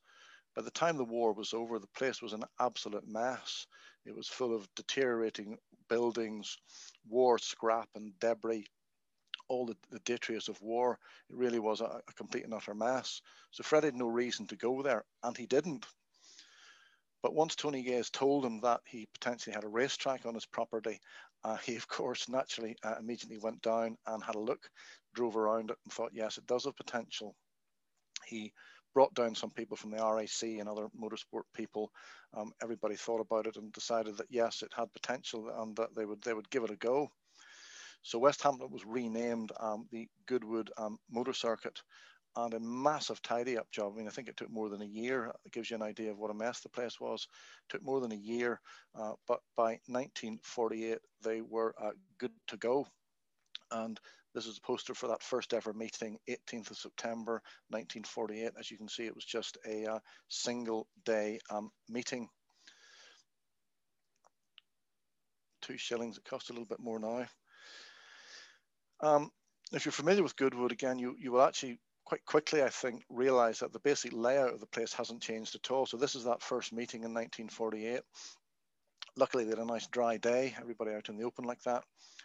By 0.55 0.61
the 0.61 0.71
time 0.71 0.97
the 0.97 1.03
war 1.03 1.33
was 1.33 1.53
over, 1.53 1.79
the 1.79 1.87
place 1.87 2.21
was 2.21 2.33
an 2.33 2.43
absolute 2.59 3.07
mess. 3.07 3.67
It 4.05 4.15
was 4.15 4.27
full 4.27 4.55
of 4.55 4.67
deteriorating 4.75 5.57
buildings, 5.89 6.57
war 7.07 7.37
scrap 7.37 7.89
and 7.95 8.17
debris, 8.19 8.65
all 9.47 9.65
the, 9.65 9.75
the 9.91 9.99
detritus 9.99 10.47
of 10.47 10.61
war. 10.61 10.97
It 11.29 11.35
really 11.35 11.59
was 11.59 11.81
a, 11.81 12.01
a 12.07 12.13
complete 12.15 12.45
and 12.45 12.53
utter 12.53 12.73
mess. 12.73 13.21
So 13.51 13.63
Fred 13.63 13.83
had 13.83 13.95
no 13.95 14.07
reason 14.07 14.47
to 14.47 14.55
go 14.55 14.81
there, 14.81 15.03
and 15.23 15.35
he 15.35 15.45
didn't. 15.45 15.85
But 17.21 17.35
once 17.35 17.55
Tony 17.55 17.83
Gaze 17.83 18.09
told 18.09 18.45
him 18.45 18.61
that 18.61 18.81
he 18.85 19.07
potentially 19.13 19.53
had 19.53 19.65
a 19.65 19.69
racetrack 19.69 20.25
on 20.25 20.33
his 20.33 20.45
property 20.45 21.01
uh, 21.43 21.57
he, 21.57 21.75
of 21.75 21.87
course, 21.87 22.27
naturally 22.29 22.75
uh, 22.83 22.95
immediately 22.99 23.37
went 23.37 23.61
down 23.61 23.97
and 24.07 24.23
had 24.23 24.35
a 24.35 24.39
look, 24.39 24.69
drove 25.13 25.37
around 25.37 25.71
it, 25.71 25.77
and 25.85 25.93
thought, 25.93 26.11
yes, 26.13 26.37
it 26.37 26.45
does 26.45 26.65
have 26.65 26.75
potential. 26.75 27.35
He 28.25 28.51
brought 28.93 29.13
down 29.13 29.35
some 29.35 29.51
people 29.51 29.77
from 29.77 29.91
the 29.91 29.97
RAC 29.97 30.59
and 30.59 30.67
other 30.67 30.87
motorsport 30.99 31.43
people. 31.55 31.91
Um, 32.35 32.51
everybody 32.61 32.95
thought 32.95 33.21
about 33.21 33.47
it 33.47 33.55
and 33.55 33.71
decided 33.71 34.17
that 34.17 34.27
yes, 34.29 34.61
it 34.61 34.71
had 34.75 34.91
potential 34.91 35.49
and 35.61 35.75
that 35.77 35.95
they 35.95 36.05
would 36.05 36.21
they 36.23 36.33
would 36.33 36.49
give 36.49 36.63
it 36.63 36.71
a 36.71 36.75
go. 36.75 37.09
So 38.01 38.19
Westhampnett 38.19 38.71
was 38.71 38.85
renamed 38.85 39.51
um, 39.59 39.87
the 39.91 40.07
Goodwood 40.25 40.71
um, 40.77 40.97
Motor 41.11 41.33
Circuit, 41.33 41.81
and 42.45 42.53
a 42.53 42.59
massive 42.59 43.21
tidy 43.21 43.57
up 43.57 43.71
job. 43.71 43.93
I 43.93 43.97
mean, 43.97 44.07
I 44.07 44.11
think 44.11 44.27
it 44.27 44.37
took 44.37 44.51
more 44.51 44.69
than 44.69 44.81
a 44.81 44.85
year. 44.85 45.31
It 45.45 45.51
gives 45.51 45.69
you 45.69 45.75
an 45.75 45.83
idea 45.83 46.11
of 46.11 46.17
what 46.17 46.31
a 46.31 46.33
mess 46.33 46.59
the 46.59 46.69
place 46.69 46.99
was. 46.99 47.27
It 47.67 47.73
took 47.73 47.83
more 47.83 47.99
than 48.01 48.11
a 48.11 48.15
year, 48.15 48.59
uh, 48.95 49.13
but 49.27 49.39
by 49.55 49.79
1948, 49.87 50.99
they 51.23 51.41
were 51.41 51.73
uh, 51.81 51.91
good 52.17 52.31
to 52.47 52.57
go. 52.57 52.87
And 53.71 53.99
this 54.33 54.45
is 54.45 54.57
a 54.57 54.61
poster 54.61 54.93
for 54.93 55.07
that 55.07 55.23
first 55.23 55.53
ever 55.53 55.73
meeting, 55.73 56.17
18th 56.29 56.71
of 56.71 56.77
September 56.77 57.41
1948. 57.69 58.51
As 58.59 58.69
you 58.69 58.77
can 58.77 58.87
see, 58.87 59.05
it 59.05 59.15
was 59.15 59.25
just 59.25 59.57
a 59.67 59.85
uh, 59.85 59.99
single 60.27 60.87
day 61.03 61.39
um, 61.49 61.71
meeting. 61.87 62.29
Two 65.61 65.77
shillings, 65.77 66.17
it 66.17 66.25
costs 66.25 66.49
a 66.49 66.53
little 66.53 66.65
bit 66.65 66.79
more 66.79 66.99
now. 66.99 67.25
Um, 69.01 69.31
if 69.71 69.85
you're 69.85 69.91
familiar 69.91 70.23
with 70.23 70.35
Goodwood, 70.35 70.71
again, 70.71 70.99
you, 70.99 71.15
you 71.19 71.31
will 71.31 71.41
actually 71.41 71.79
quite 72.09 72.25
quickly, 72.25 72.63
I 72.63 72.69
think, 72.69 73.03
realized 73.07 73.61
that 73.61 73.71
the 73.71 73.79
basic 73.79 74.11
layout 74.13 74.55
of 74.55 74.59
the 74.59 74.65
place 74.65 74.91
hasn't 74.93 75.21
changed 75.21 75.53
at 75.53 75.69
all. 75.69 75.85
So 75.85 75.95
this 75.95 76.15
is 76.15 76.23
that 76.23 76.41
first 76.41 76.73
meeting 76.73 77.03
in 77.03 77.13
1948. 77.13 78.01
Luckily, 79.15 79.43
they 79.43 79.51
had 79.51 79.59
a 79.59 79.65
nice 79.65 79.85
dry 79.85 80.17
day, 80.17 80.55
everybody 80.59 80.91
out 80.91 81.09
in 81.09 81.17
the 81.17 81.23
open 81.23 81.45
like 81.45 81.61
that. 81.65 81.83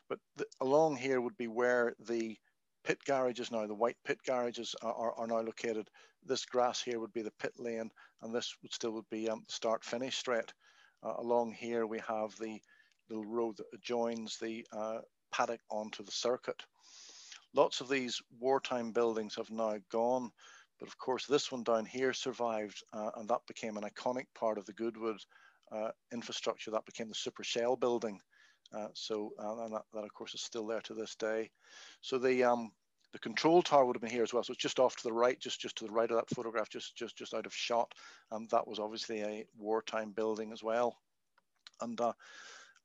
But 0.09 0.21
the, 0.37 0.47
along 0.63 0.97
here 0.97 1.21
would 1.21 1.37
be 1.37 1.49
where 1.49 1.93
the 1.99 2.35
pit 2.83 2.99
garages 3.05 3.51
now, 3.51 3.67
the 3.67 3.75
white 3.75 3.99
pit 4.07 4.17
garages 4.27 4.75
are, 4.81 4.95
are, 4.95 5.13
are, 5.19 5.27
now 5.27 5.41
located. 5.41 5.91
This 6.25 6.47
grass 6.47 6.81
here 6.81 6.99
would 6.99 7.13
be 7.13 7.23
the 7.23 7.39
pit 7.39 7.53
lane, 7.59 7.91
and 8.23 8.35
this 8.35 8.57
would 8.63 8.73
still 8.73 8.93
would 8.93 9.11
be 9.11 9.29
um, 9.29 9.45
start 9.49 9.85
finish 9.85 10.17
straight. 10.17 10.51
Uh, 11.03 11.13
along 11.19 11.53
here, 11.53 11.87
we 11.87 11.99
have 12.09 12.35
the 12.41 12.59
little 13.11 13.27
road 13.27 13.59
that 13.59 13.67
adjoins 13.75 14.39
the 14.39 14.67
uh, 14.73 15.01
paddock 15.31 15.61
onto 15.71 16.03
the 16.03 16.11
circuit. 16.11 16.63
Lots 17.55 17.81
of 17.81 17.89
these 17.89 18.21
wartime 18.41 18.91
buildings 18.91 19.37
have 19.37 19.51
now 19.51 19.77
gone, 19.91 20.31
but 20.81 20.89
of 20.89 20.99
course 20.99 21.27
this 21.27 21.53
one 21.53 21.63
down 21.63 21.87
here 21.87 22.13
survived 22.13 22.83
uh, 22.93 23.11
and 23.17 23.29
that 23.29 23.47
became 23.47 23.77
an 23.77 23.85
iconic 23.85 24.27
part 24.35 24.59
of 24.59 24.67
the 24.67 24.73
Goodwood 24.73 25.19
uh, 25.71 25.91
infrastructure. 26.13 26.71
That 26.71 26.87
became 26.87 27.09
the 27.09 27.15
Super 27.15 27.45
Shell 27.45 27.77
building. 27.77 28.21
Uh, 28.73 28.89
so 28.95 29.33
uh, 29.39 29.65
and 29.65 29.75
that, 29.75 29.83
that, 29.93 30.05
of 30.05 30.13
course 30.15 30.35
is 30.35 30.43
still 30.43 30.67
there 30.67 30.81
to 30.81 30.95
this 30.95 31.15
day. 31.15 31.51
So 32.01 32.19
the 32.19 32.43
um, 32.45 32.73
the 33.13 33.19
control 33.21 33.63
tower 33.63 33.85
would 33.85 33.95
have 33.95 34.03
been 34.03 34.11
here 34.11 34.25
as 34.25 34.35
well. 34.35 34.43
So 34.43 34.53
it's 34.53 34.63
just 34.63 34.81
off 34.81 34.97
to 34.97 35.03
the 35.05 35.13
right, 35.13 35.39
just 35.39 35.61
just 35.61 35.77
to 35.77 35.85
the 35.85 35.93
right 35.93 36.11
of 36.11 36.17
that 36.17 36.35
photograph, 36.35 36.69
just 36.69 36.97
just 36.97 37.17
just 37.17 37.35
out 37.35 37.47
of 37.47 37.55
shot. 37.55 37.93
And 38.33 38.51
that 38.51 38.67
was 38.67 38.81
obviously 38.81 39.23
a 39.23 39.47
wartime 39.57 40.11
building 40.11 40.53
as 40.53 40.63
well. 40.63 40.97
And 41.81 42.01
uh, 42.01 42.13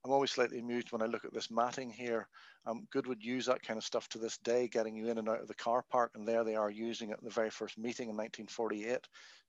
I'm 0.06 0.12
always 0.12 0.32
slightly 0.32 0.60
amused 0.60 0.92
when 0.92 1.02
I 1.02 1.08
look 1.08 1.26
at 1.26 1.34
this 1.34 1.52
matting 1.52 1.90
here. 1.90 2.28
Um, 2.66 2.88
Goodwood 2.92 3.22
use 3.22 3.46
that 3.48 3.64
kind 3.64 3.78
of 3.78 3.84
stuff 3.84 4.08
to 4.10 4.18
this 4.18 4.38
day, 4.38 4.68
getting 4.68 4.96
you 4.96 5.10
in 5.10 5.18
and 5.18 5.28
out 5.28 5.42
of 5.42 5.48
the 5.48 5.54
car 5.56 5.84
park, 5.90 6.12
and 6.16 6.28
there 6.28 6.44
they 6.44 6.56
are 6.56 6.70
using 6.70 7.10
it 7.10 7.20
in 7.20 7.26
the 7.26 7.34
very 7.34 7.50
first 7.50 7.78
meeting 7.78 8.10
in 8.10 8.16
1948. 8.16 9.00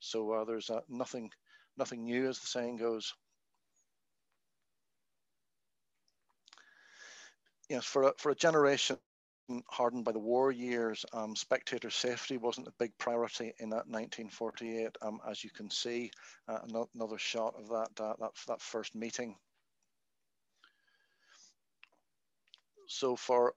So 0.00 0.32
uh, 0.32 0.44
there's 0.44 0.68
uh, 0.68 0.80
nothing, 0.88 1.30
nothing 1.76 2.04
new, 2.04 2.28
as 2.28 2.40
the 2.40 2.46
saying 2.46 2.76
goes. 2.76 3.14
Yes, 7.68 7.84
for 7.84 8.02
a, 8.02 8.12
for 8.18 8.30
a 8.30 8.34
generation 8.34 8.96
hardened 9.68 10.04
by 10.04 10.12
the 10.12 10.18
war 10.18 10.50
years, 10.50 11.04
um, 11.12 11.36
spectator 11.36 11.90
safety 11.90 12.36
wasn't 12.36 12.66
a 12.68 12.72
big 12.78 12.96
priority 12.98 13.52
in 13.60 13.70
that 13.70 13.86
1948. 13.86 14.90
Um, 15.02 15.20
as 15.28 15.44
you 15.44 15.50
can 15.50 15.70
see, 15.70 16.10
uh, 16.48 16.58
another 16.94 17.18
shot 17.18 17.54
of 17.56 17.68
that, 17.68 18.02
uh, 18.02 18.14
that 18.18 18.32
that 18.48 18.60
first 18.60 18.96
meeting. 18.96 19.36
So 22.90 23.14
for 23.14 23.54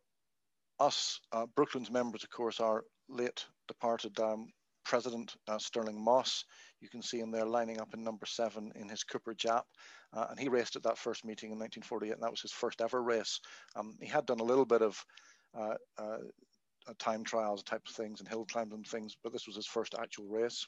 us, 0.79 1.19
uh, 1.31 1.47
Brooklands 1.55 1.89
members, 1.89 2.23
of 2.23 2.29
course, 2.29 2.59
our 2.59 2.83
late 3.09 3.43
departed 3.67 4.19
um, 4.19 4.47
president, 4.85 5.33
uh, 5.47 5.57
Stirling 5.57 5.99
Moss. 5.99 6.45
You 6.81 6.89
can 6.89 7.01
see 7.01 7.19
him 7.19 7.31
there 7.31 7.45
lining 7.45 7.81
up 7.81 7.95
in 7.95 8.03
number 8.03 8.27
seven 8.27 8.71
in 8.75 8.87
his 8.87 9.03
Cooper 9.03 9.33
Jap. 9.33 9.63
Uh, 10.13 10.27
and 10.29 10.39
he 10.39 10.49
raced 10.49 10.75
at 10.75 10.83
that 10.83 10.99
first 10.99 11.25
meeting 11.25 11.49
in 11.49 11.57
1948, 11.57 12.13
and 12.13 12.21
that 12.21 12.29
was 12.29 12.41
his 12.41 12.51
first 12.51 12.79
ever 12.79 13.01
race. 13.01 13.39
Um, 13.75 13.97
he 13.99 14.07
had 14.07 14.27
done 14.27 14.39
a 14.39 14.43
little 14.43 14.65
bit 14.65 14.83
of 14.83 15.03
uh, 15.57 15.73
uh, 15.97 16.17
uh, 16.87 16.93
time 16.99 17.23
trials 17.23 17.63
type 17.63 17.81
of 17.87 17.95
things 17.95 18.19
and 18.19 18.29
hill 18.29 18.45
climbs 18.45 18.73
and 18.73 18.85
things, 18.85 19.17
but 19.23 19.33
this 19.33 19.47
was 19.47 19.55
his 19.55 19.65
first 19.65 19.95
actual 19.99 20.27
race. 20.27 20.67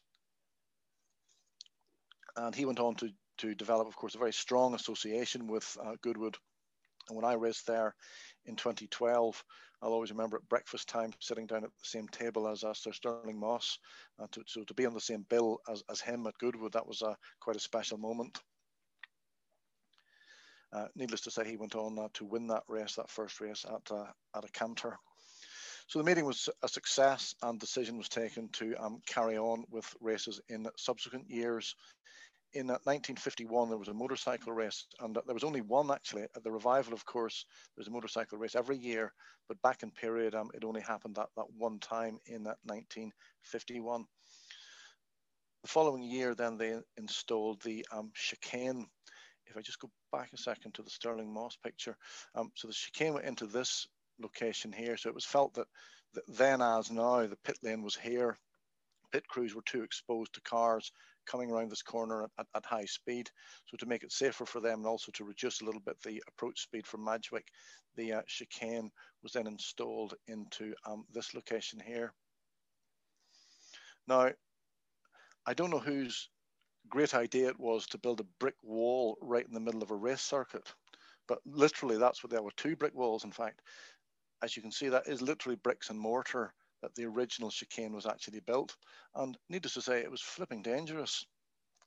And 2.35 2.55
he 2.55 2.65
went 2.65 2.79
on 2.79 2.95
to, 2.95 3.11
to 3.37 3.53
develop, 3.53 3.87
of 3.87 3.95
course, 3.95 4.15
a 4.15 4.19
very 4.19 4.33
strong 4.33 4.73
association 4.73 5.45
with 5.45 5.77
Goodwood. 6.01 6.35
And 7.07 7.15
when 7.15 7.25
I 7.25 7.33
raced 7.33 7.67
there 7.67 7.95
in 8.45 8.55
2012. 8.55 9.43
I'll 9.81 9.93
always 9.93 10.11
remember 10.11 10.37
at 10.37 10.49
breakfast 10.49 10.87
time 10.87 11.11
sitting 11.19 11.45
down 11.45 11.63
at 11.63 11.69
the 11.69 11.85
same 11.85 12.07
table 12.07 12.47
as 12.47 12.63
uh, 12.63 12.73
Sir 12.73 12.91
Stirling 12.91 13.39
Moss. 13.39 13.77
Uh, 14.19 14.27
to, 14.31 14.43
so 14.47 14.63
to 14.63 14.73
be 14.73 14.85
on 14.85 14.93
the 14.93 15.01
same 15.01 15.25
bill 15.29 15.59
as, 15.69 15.83
as 15.91 16.01
him 16.01 16.25
at 16.27 16.37
Goodwood, 16.39 16.73
that 16.73 16.87
was 16.87 17.01
uh, 17.01 17.13
quite 17.39 17.55
a 17.55 17.59
special 17.59 17.97
moment. 17.97 18.39
Uh, 20.73 20.87
needless 20.95 21.21
to 21.21 21.31
say, 21.31 21.47
he 21.47 21.57
went 21.57 21.75
on 21.75 21.97
uh, 21.99 22.07
to 22.13 22.25
win 22.25 22.47
that 22.47 22.63
race, 22.67 22.95
that 22.95 23.09
first 23.09 23.39
race 23.39 23.65
at, 23.65 23.95
uh, 23.95 24.05
at 24.35 24.45
a 24.45 24.51
canter. 24.51 24.97
So 25.87 25.99
the 25.99 26.05
meeting 26.05 26.25
was 26.25 26.49
a 26.63 26.67
success 26.67 27.35
and 27.43 27.59
decision 27.59 27.97
was 27.97 28.09
taken 28.09 28.49
to 28.53 28.75
um, 28.79 29.01
carry 29.05 29.37
on 29.37 29.65
with 29.69 29.85
races 30.01 30.41
in 30.49 30.67
subsequent 30.77 31.29
years 31.29 31.75
in 32.55 32.67
1951 32.67 33.67
there 33.67 33.77
was 33.77 33.89
a 33.89 33.93
motorcycle 33.93 34.53
race 34.53 34.85
and 35.01 35.13
there 35.13 35.33
was 35.33 35.43
only 35.43 35.59
one 35.59 35.91
actually 35.91 36.23
at 36.23 36.43
the 36.43 36.51
revival 36.51 36.93
of 36.93 37.05
course 37.05 37.45
there's 37.75 37.89
a 37.89 37.91
motorcycle 37.91 38.37
race 38.37 38.55
every 38.55 38.77
year 38.77 39.11
but 39.49 39.61
back 39.61 39.83
in 39.83 39.91
period 39.91 40.33
um, 40.33 40.49
it 40.53 40.63
only 40.63 40.81
happened 40.81 41.15
that, 41.15 41.27
that 41.35 41.45
one 41.57 41.77
time 41.79 42.17
in 42.27 42.43
that 42.43 42.57
1951 42.63 44.05
the 45.63 45.67
following 45.67 46.01
year 46.01 46.33
then 46.33 46.57
they 46.57 46.75
installed 46.97 47.61
the 47.63 47.85
um, 47.91 48.09
chicane. 48.15 48.87
If 49.47 49.57
i 49.57 49.61
just 49.61 49.79
go 49.79 49.89
back 50.13 50.29
a 50.33 50.37
second 50.37 50.73
to 50.75 50.81
the 50.81 50.89
Stirling 50.89 51.33
Moss 51.33 51.57
picture 51.57 51.97
um, 52.35 52.51
so 52.55 52.69
the 52.69 52.73
chicane 52.73 53.15
went 53.15 53.25
into 53.25 53.47
this 53.47 53.85
location 54.17 54.71
here 54.71 54.95
so 54.95 55.09
it 55.09 55.15
was 55.15 55.25
felt 55.25 55.53
that, 55.55 55.67
that 56.13 56.23
then 56.29 56.61
as 56.61 56.89
now 56.89 57.27
the 57.27 57.37
pit 57.43 57.57
lane 57.61 57.83
was 57.83 57.97
here. 57.97 58.37
Pit 59.11 59.27
crews 59.27 59.53
were 59.53 59.61
too 59.61 59.83
exposed 59.83 60.33
to 60.33 60.41
cars 60.41 60.91
coming 61.25 61.51
around 61.51 61.71
this 61.71 61.81
corner 61.81 62.23
at, 62.37 62.47
at, 62.55 62.65
high 62.65 62.85
speed. 62.85 63.29
So 63.65 63.77
to 63.77 63.85
make 63.85 64.03
it 64.03 64.11
safer 64.11 64.45
for 64.45 64.59
them 64.59 64.79
and 64.79 64.87
also 64.87 65.11
to 65.13 65.23
reduce 65.23 65.61
a 65.61 65.65
little 65.65 65.81
bit 65.81 66.01
the 66.01 66.23
approach 66.27 66.61
speed 66.61 66.85
from 66.85 67.05
Madgwick, 67.05 67.47
the 67.95 68.13
uh, 68.13 68.21
chicane 68.27 68.91
was 69.23 69.33
then 69.33 69.47
installed 69.47 70.13
into 70.27 70.73
um, 70.85 71.05
this 71.13 71.33
location 71.33 71.79
here. 71.79 72.13
Now, 74.07 74.29
I 75.45 75.53
don't 75.53 75.71
know 75.71 75.79
whose 75.79 76.29
great 76.89 77.15
idea 77.15 77.47
it 77.47 77.59
was 77.59 77.85
to 77.87 77.97
build 77.97 78.19
a 78.19 78.25
brick 78.39 78.55
wall 78.63 79.17
right 79.21 79.45
in 79.45 79.53
the 79.53 79.59
middle 79.59 79.81
of 79.81 79.91
a 79.91 79.95
race 79.95 80.21
circuit, 80.21 80.71
but 81.27 81.39
literally 81.45 81.97
that's 81.97 82.23
what 82.23 82.31
there 82.31 82.43
were 82.43 82.51
two 82.57 82.75
brick 82.75 82.93
walls. 82.93 83.23
In 83.23 83.31
fact, 83.31 83.61
as 84.43 84.55
you 84.55 84.61
can 84.61 84.71
see, 84.71 84.89
that 84.89 85.07
is 85.07 85.21
literally 85.21 85.57
bricks 85.63 85.89
and 85.89 85.99
mortar 85.99 86.53
that 86.81 86.93
the 86.95 87.05
original 87.05 87.49
chicane 87.49 87.93
was 87.93 88.05
actually 88.05 88.41
built. 88.41 88.75
And 89.15 89.37
needless 89.49 89.73
to 89.75 89.81
say, 89.81 89.99
it 89.99 90.11
was 90.11 90.21
flipping 90.21 90.61
dangerous. 90.61 91.25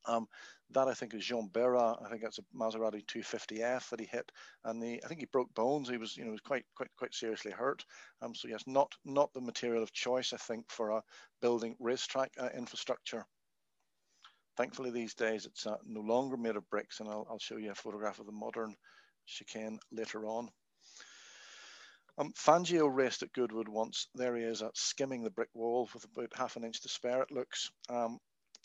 Um, 0.06 0.26
that 0.70 0.88
I 0.88 0.94
think 0.94 1.14
is 1.14 1.24
Jean 1.24 1.48
Behra. 1.50 2.04
I 2.04 2.08
think 2.08 2.22
that's 2.22 2.38
a 2.38 2.56
Maserati 2.56 3.04
250F 3.06 3.88
that 3.88 4.00
he 4.00 4.06
hit, 4.06 4.30
and 4.64 4.82
the, 4.82 5.02
I 5.04 5.08
think 5.08 5.20
he 5.20 5.26
broke 5.26 5.52
bones. 5.54 5.88
He 5.88 5.96
was, 5.96 6.16
you 6.16 6.24
know, 6.24 6.30
was 6.30 6.40
quite 6.40 6.64
quite 6.74 6.90
quite 6.96 7.14
seriously 7.14 7.52
hurt. 7.52 7.84
Um, 8.22 8.34
so 8.34 8.48
yes, 8.48 8.64
not 8.66 8.92
not 9.04 9.32
the 9.32 9.40
material 9.40 9.82
of 9.82 9.92
choice, 9.92 10.32
I 10.32 10.36
think, 10.36 10.70
for 10.70 10.90
a 10.90 11.02
building 11.40 11.74
racetrack 11.78 12.32
uh, 12.38 12.48
infrastructure. 12.54 13.24
Thankfully, 14.56 14.90
these 14.90 15.14
days 15.14 15.46
it's 15.46 15.66
uh, 15.66 15.76
no 15.86 16.00
longer 16.00 16.36
made 16.36 16.56
of 16.56 16.68
bricks, 16.68 17.00
and 17.00 17.08
I'll, 17.08 17.26
I'll 17.30 17.38
show 17.38 17.56
you 17.56 17.70
a 17.70 17.74
photograph 17.74 18.18
of 18.18 18.26
the 18.26 18.32
modern 18.32 18.74
chicane 19.26 19.78
later 19.92 20.26
on. 20.26 20.48
Um, 22.18 22.32
Fangio 22.32 22.92
raced 22.92 23.22
at 23.22 23.32
Goodwood 23.32 23.68
once. 23.68 24.08
There 24.14 24.36
he 24.36 24.42
is, 24.42 24.60
at 24.60 24.76
skimming 24.76 25.22
the 25.22 25.30
brick 25.30 25.50
wall 25.54 25.88
with 25.94 26.04
about 26.04 26.32
half 26.34 26.56
an 26.56 26.64
inch 26.64 26.80
to 26.82 26.88
spare, 26.88 27.22
it 27.22 27.30
looks. 27.30 27.70
Um, 27.88 28.18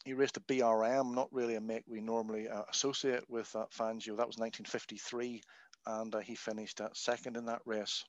he 0.05 0.13
raced 0.13 0.37
a 0.37 0.41
BRM, 0.41 1.13
not 1.13 1.31
really 1.31 1.55
a 1.55 1.61
make 1.61 1.83
we 1.87 2.01
normally 2.01 2.49
uh, 2.49 2.63
associate 2.71 3.23
with 3.29 3.55
uh, 3.55 3.65
Fangio. 3.71 4.17
That 4.17 4.27
was 4.27 4.37
1953, 4.37 5.41
and 5.85 6.15
uh, 6.15 6.19
he 6.19 6.33
finished 6.33 6.81
second 6.93 7.37
in 7.37 7.45
that 7.45 7.61
race. 7.65 8.03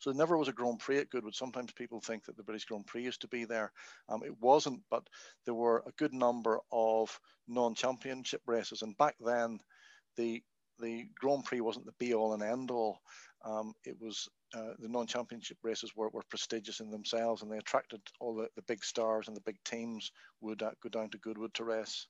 So 0.00 0.10
there 0.10 0.18
never 0.18 0.38
was 0.38 0.48
a 0.48 0.52
Grand 0.52 0.78
Prix 0.78 0.98
at 0.98 1.10
Goodwood. 1.10 1.34
Sometimes 1.34 1.72
people 1.72 2.00
think 2.00 2.24
that 2.24 2.36
the 2.36 2.42
British 2.42 2.64
Grand 2.64 2.86
Prix 2.86 3.02
used 3.02 3.20
to 3.22 3.28
be 3.28 3.44
there. 3.44 3.70
Um, 4.08 4.22
it 4.24 4.34
wasn't, 4.40 4.80
but 4.90 5.06
there 5.44 5.54
were 5.54 5.82
a 5.86 5.92
good 5.98 6.14
number 6.14 6.60
of 6.72 7.18
non-championship 7.48 8.42
races. 8.46 8.82
And 8.82 8.96
back 8.96 9.16
then, 9.20 9.58
the 10.16 10.42
the 10.80 11.06
Grand 11.16 11.44
Prix 11.44 11.60
wasn't 11.60 11.86
the 11.86 11.92
be 11.98 12.14
all 12.14 12.34
and 12.34 12.42
end 12.42 12.70
all. 12.70 13.00
Um, 13.44 13.74
it 13.84 13.96
was 14.00 14.28
uh, 14.54 14.72
the 14.78 14.88
non-championship 14.88 15.58
races 15.62 15.92
were, 15.94 16.08
were 16.10 16.22
prestigious 16.28 16.80
in 16.80 16.90
themselves 16.90 17.42
and 17.42 17.50
they 17.50 17.58
attracted 17.58 18.00
all 18.20 18.34
the, 18.34 18.48
the 18.56 18.62
big 18.62 18.84
stars 18.84 19.28
and 19.28 19.36
the 19.36 19.42
big 19.42 19.56
teams 19.64 20.10
would 20.40 20.62
uh, 20.62 20.70
go 20.82 20.88
down 20.88 21.10
to 21.10 21.18
Goodwood 21.18 21.52
to 21.54 21.64
race. 21.64 22.06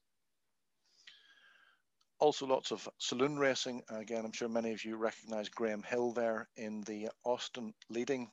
Also 2.21 2.47
lots 2.47 2.73
of 2.73 2.89
saloon 2.99 3.39
racing. 3.39 3.83
Again, 3.91 4.25
I'm 4.25 4.33
sure 4.33 4.49
many 4.49 4.73
of 4.73 4.85
you 4.85 4.97
recognize 4.97 5.49
Graham 5.49 5.83
Hill 5.83 6.13
there 6.13 6.49
in 6.57 6.83
the 6.83 7.09
Austin 7.25 7.73
leading. 7.89 8.31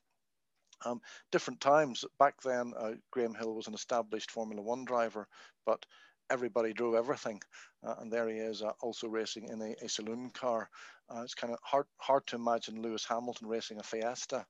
Um, 0.84 1.02
different 1.32 1.62
times. 1.62 2.04
Back 2.20 2.42
then, 2.42 2.74
uh, 2.78 2.94
Graham 3.12 3.34
Hill 3.34 3.56
was 3.56 3.68
an 3.68 3.74
established 3.74 4.32
Formula 4.32 4.62
One 4.62 4.86
driver, 4.86 5.28
but 5.66 5.86
everybody 6.30 6.74
drove 6.74 6.96
everything. 6.96 7.42
Uh, 7.84 7.96
and 8.00 8.12
there 8.12 8.28
he 8.30 8.38
is 8.38 8.62
uh, 8.62 8.72
also 8.82 9.08
racing 9.08 9.50
in 9.50 9.62
a, 9.62 9.76
a 9.84 9.90
saloon 9.90 10.32
car. 10.32 10.70
Uh, 11.10 11.22
it's 11.22 11.36
kind 11.36 11.54
of 11.54 11.60
hard, 11.62 11.86
hard 11.98 12.26
to 12.28 12.36
imagine 12.36 12.82
Lewis 12.82 13.06
Hamilton 13.06 13.48
racing 13.48 13.80
a 13.80 13.84
Fiesta. 13.84 14.46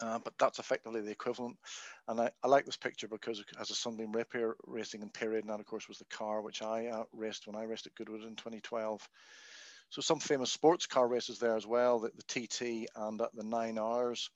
Uh, 0.00 0.18
but 0.24 0.34
that's 0.38 0.58
effectively 0.58 1.00
the 1.00 1.10
equivalent. 1.10 1.56
And 2.08 2.20
I, 2.20 2.30
I, 2.42 2.48
like 2.48 2.66
this 2.66 2.76
picture 2.76 3.08
because 3.08 3.38
it 3.38 3.46
has 3.56 3.70
a 3.70 3.74
Sunbeam 3.74 4.12
Rapier 4.12 4.56
racing 4.66 5.02
in 5.02 5.08
period. 5.08 5.44
And 5.44 5.52
that, 5.52 5.60
of 5.60 5.66
course, 5.66 5.88
was 5.88 5.98
the 5.98 6.04
car 6.06 6.42
which 6.42 6.62
I 6.62 6.86
uh, 6.86 7.04
raced 7.12 7.46
when 7.46 7.56
I 7.56 7.64
raced 7.64 7.86
at 7.86 7.94
Goodwood 7.94 8.22
in 8.22 8.36
2012. 8.36 9.08
So 9.90 10.02
some 10.02 10.18
famous 10.18 10.50
sports 10.50 10.86
car 10.86 11.06
races 11.06 11.38
there 11.38 11.56
as 11.56 11.66
well, 11.66 12.00
the, 12.00 12.10
the 12.16 12.46
TT 12.46 12.88
and 12.96 13.20
uh, 13.20 13.28
the 13.34 13.44
Nine 13.44 13.78
Hours. 13.78 14.28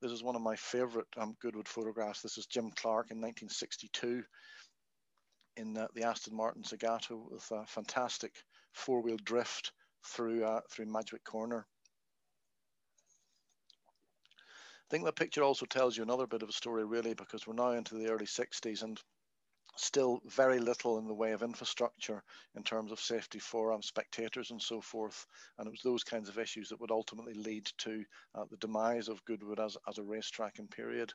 This 0.00 0.12
is 0.12 0.22
one 0.22 0.36
of 0.36 0.42
my 0.42 0.54
favorite 0.56 1.08
um, 1.16 1.36
Goodwood 1.40 1.66
photographs. 1.66 2.22
This 2.22 2.38
is 2.38 2.46
Jim 2.46 2.70
Clark 2.70 3.10
in 3.10 3.20
1962 3.20 4.22
in 5.56 5.74
the 5.74 6.02
Aston 6.02 6.34
Martin 6.34 6.62
Zagato 6.62 7.30
with 7.30 7.50
a 7.50 7.66
fantastic 7.66 8.32
four-wheel 8.72 9.18
drift 9.24 9.72
through 10.04 10.44
uh, 10.44 10.60
through 10.70 10.86
Madgwick 10.86 11.24
Corner. 11.24 11.66
I 14.86 14.88
think 14.90 15.04
that 15.04 15.16
picture 15.16 15.42
also 15.42 15.66
tells 15.66 15.96
you 15.96 16.04
another 16.04 16.28
bit 16.28 16.42
of 16.42 16.48
a 16.48 16.52
story, 16.52 16.84
really, 16.84 17.14
because 17.14 17.44
we're 17.44 17.54
now 17.54 17.72
into 17.72 17.96
the 17.96 18.08
early 18.08 18.26
60s 18.26 18.84
and 18.84 19.00
still 19.76 20.20
very 20.26 20.60
little 20.60 20.98
in 20.98 21.08
the 21.08 21.14
way 21.14 21.32
of 21.32 21.42
infrastructure 21.42 22.22
in 22.54 22.62
terms 22.62 22.92
of 22.92 23.00
safety 23.00 23.40
for 23.40 23.72
um, 23.72 23.82
spectators 23.82 24.52
and 24.52 24.62
so 24.62 24.80
forth. 24.80 25.26
And 25.58 25.66
it 25.66 25.72
was 25.72 25.82
those 25.82 26.04
kinds 26.04 26.28
of 26.28 26.38
issues 26.38 26.68
that 26.68 26.80
would 26.80 26.92
ultimately 26.92 27.34
lead 27.34 27.68
to 27.78 28.04
uh, 28.34 28.44
the 28.48 28.56
demise 28.58 29.08
of 29.08 29.24
Goodwood 29.24 29.58
as, 29.58 29.76
as 29.88 29.98
a 29.98 30.04
racetrack 30.04 30.60
in 30.60 30.68
period. 30.68 31.12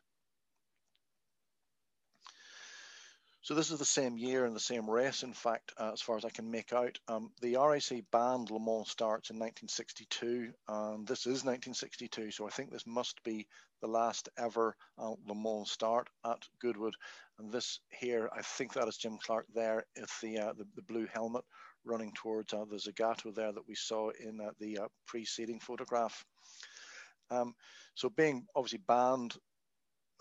So 3.43 3.56
this 3.56 3.71
is 3.71 3.80
the 3.80 3.86
same 3.86 4.19
year 4.19 4.45
and 4.45 4.56
the 4.56 4.60
same 4.60 4.88
race, 4.88 5.23
in 5.23 5.34
fact, 5.34 5.73
uh, 5.80 5.91
as 5.93 6.01
far 6.01 6.15
as 6.15 6.25
I 6.25 6.30
can 6.30 6.51
make 6.51 6.73
out. 6.73 6.99
Um, 7.08 7.32
the 7.41 7.56
RAC 7.56 8.04
banned 8.12 8.51
Le 8.51 8.60
Mans 8.60 8.88
starts 8.88 9.32
in 9.32 9.39
1962, 9.39 10.54
and 10.67 11.08
this 11.08 11.21
is 11.21 11.43
1962, 11.43 12.30
so 12.30 12.45
I 12.45 12.51
think 12.51 12.69
this 12.69 12.86
must 12.86 13.23
be 13.23 13.47
the 13.82 13.88
last 13.88 14.30
ever 14.38 14.75
uh, 14.99 15.15
Le 15.25 15.34
Mans 15.34 15.71
start 15.71 16.08
at 16.23 16.47
Goodwood. 16.60 16.93
And 17.39 17.51
this 17.51 17.80
here, 17.89 18.30
I 18.32 18.43
think 18.43 18.73
that 18.73 18.88
is 18.88 18.97
Jim 18.97 19.17
Clark 19.17 19.47
there, 19.56 19.86
with 19.99 20.21
the, 20.21 20.38
uh, 20.38 20.54
the, 20.54 20.67
the, 20.75 20.84
blue 20.84 21.08
helmet 21.12 21.43
running 21.84 22.13
towards 22.13 22.54
uh, 22.54 22.65
the 22.65 22.75
Zagato 22.75 23.34
there 23.34 23.51
that 23.51 23.67
we 23.67 23.73
saw 23.73 24.12
in 24.12 24.39
uh, 24.39 24.51
the 24.60 24.77
uh, 24.77 24.88
preceding 25.08 25.60
photograph. 25.60 26.23
Um, 27.32 27.56
so 27.95 28.08
being 28.10 28.45
obviously 28.56 28.82
banned 28.88 29.36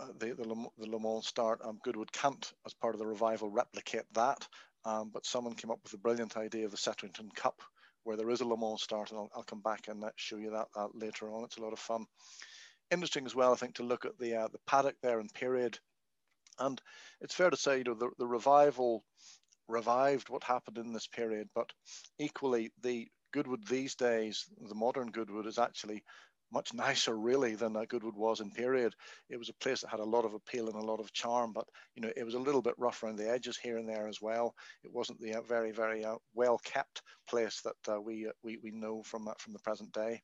uh, 0.00 0.06
the, 0.18 0.34
the, 0.34 0.48
Le, 0.48 0.66
the 0.78 0.90
Le 0.90 1.00
Mans 1.00 1.26
start, 1.26 1.60
um, 1.64 1.78
Goodwood 1.84 2.12
can't, 2.12 2.52
as 2.66 2.74
part 2.74 2.94
of 2.94 2.98
the 2.98 3.06
revival, 3.06 3.50
replicate 3.50 4.06
that. 4.14 4.46
Um, 4.84 5.10
but 5.12 5.26
someone 5.26 5.54
came 5.54 5.70
up 5.70 5.80
with 5.82 5.92
a 5.92 5.98
brilliant 5.98 6.36
idea 6.36 6.64
of 6.64 6.70
the 6.70 6.76
Setterington 6.76 7.34
Cup, 7.34 7.60
where 8.04 8.16
there 8.16 8.30
is 8.30 8.40
a 8.40 8.46
Le 8.46 8.56
Mans 8.56 8.82
start, 8.82 9.10
and 9.10 9.18
I'll, 9.18 9.30
I'll 9.34 9.42
come 9.42 9.60
back 9.60 9.88
and 9.88 10.02
uh, 10.02 10.10
show 10.16 10.36
you 10.36 10.50
that, 10.52 10.68
that, 10.74 10.88
later 10.94 11.30
on. 11.30 11.44
It's 11.44 11.58
a 11.58 11.62
lot 11.62 11.74
of 11.74 11.78
fun. 11.78 12.06
Interesting 12.90 13.26
as 13.26 13.34
well, 13.34 13.52
I 13.52 13.56
think, 13.56 13.74
to 13.74 13.82
look 13.82 14.04
at 14.04 14.18
the 14.18 14.34
uh, 14.34 14.48
the 14.48 14.58
paddock 14.66 14.96
there 15.02 15.20
in 15.20 15.28
period, 15.28 15.78
and 16.58 16.80
it's 17.20 17.34
fair 17.34 17.50
to 17.50 17.56
say, 17.56 17.78
you 17.78 17.84
know, 17.84 17.94
the, 17.94 18.10
the 18.18 18.26
revival 18.26 19.04
revived 19.68 20.28
what 20.28 20.42
happened 20.42 20.78
in 20.78 20.92
this 20.92 21.06
period, 21.06 21.48
but 21.54 21.70
equally 22.18 22.72
the 22.82 23.08
Goodwood 23.32 23.66
these 23.68 23.94
days, 23.94 24.46
the 24.68 24.74
modern 24.74 25.10
Goodwood, 25.10 25.46
is 25.46 25.58
actually 25.58 26.02
much 26.52 26.74
nicer 26.74 27.16
really 27.16 27.54
than 27.54 27.76
uh, 27.76 27.84
Goodwood 27.88 28.16
was 28.16 28.40
in 28.40 28.50
period. 28.50 28.94
It 29.28 29.36
was 29.38 29.48
a 29.48 29.54
place 29.54 29.80
that 29.80 29.90
had 29.90 30.00
a 30.00 30.04
lot 30.04 30.24
of 30.24 30.34
appeal 30.34 30.66
and 30.66 30.76
a 30.76 30.84
lot 30.84 31.00
of 31.00 31.12
charm, 31.12 31.52
but 31.52 31.66
you 31.94 32.02
know 32.02 32.12
it 32.16 32.24
was 32.24 32.34
a 32.34 32.38
little 32.38 32.62
bit 32.62 32.74
rough 32.78 33.02
around 33.02 33.16
the 33.16 33.30
edges 33.30 33.56
here 33.56 33.78
and 33.78 33.88
there 33.88 34.08
as 34.08 34.20
well. 34.20 34.54
It 34.84 34.92
wasn't 34.92 35.20
the 35.20 35.34
uh, 35.34 35.42
very 35.42 35.72
very 35.72 36.04
uh, 36.04 36.16
well 36.34 36.58
kept 36.64 37.02
place 37.28 37.60
that 37.62 37.92
uh, 37.92 38.00
we, 38.00 38.26
uh, 38.26 38.32
we 38.42 38.58
we 38.62 38.70
know 38.70 39.02
from 39.02 39.28
uh, 39.28 39.34
from 39.38 39.52
the 39.52 39.60
present 39.60 39.92
day. 39.92 40.22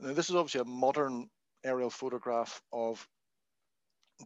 Now, 0.00 0.14
this 0.14 0.30
is 0.30 0.36
obviously 0.36 0.62
a 0.62 0.64
modern 0.64 1.28
aerial 1.62 1.90
photograph 1.90 2.62
of 2.72 3.06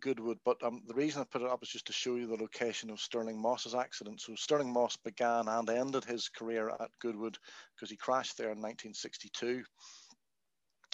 Goodwood, 0.00 0.38
but 0.44 0.62
um, 0.62 0.83
the 0.87 0.94
reason 0.94 1.20
I 1.20 1.24
put 1.24 1.42
it 1.42 1.50
up 1.50 1.62
is 1.62 1.68
just 1.68 1.87
to 1.87 1.92
show 1.92 2.16
you 2.16 2.26
the 2.26 2.37
location 2.37 2.90
of 2.90 3.00
Stirling 3.00 3.40
Moss's 3.40 3.74
accident. 3.74 4.20
So 4.20 4.35
Stirling 4.35 4.72
Moss 4.72 4.96
began 4.96 5.48
and 5.48 5.68
ended 5.68 6.04
his 6.04 6.28
career 6.28 6.70
at 6.70 6.90
Goodwood 7.00 7.38
because 7.74 7.90
he 7.90 7.96
crashed 7.96 8.37
there 8.37 8.52
in 8.52 8.61
1962. 8.61 9.62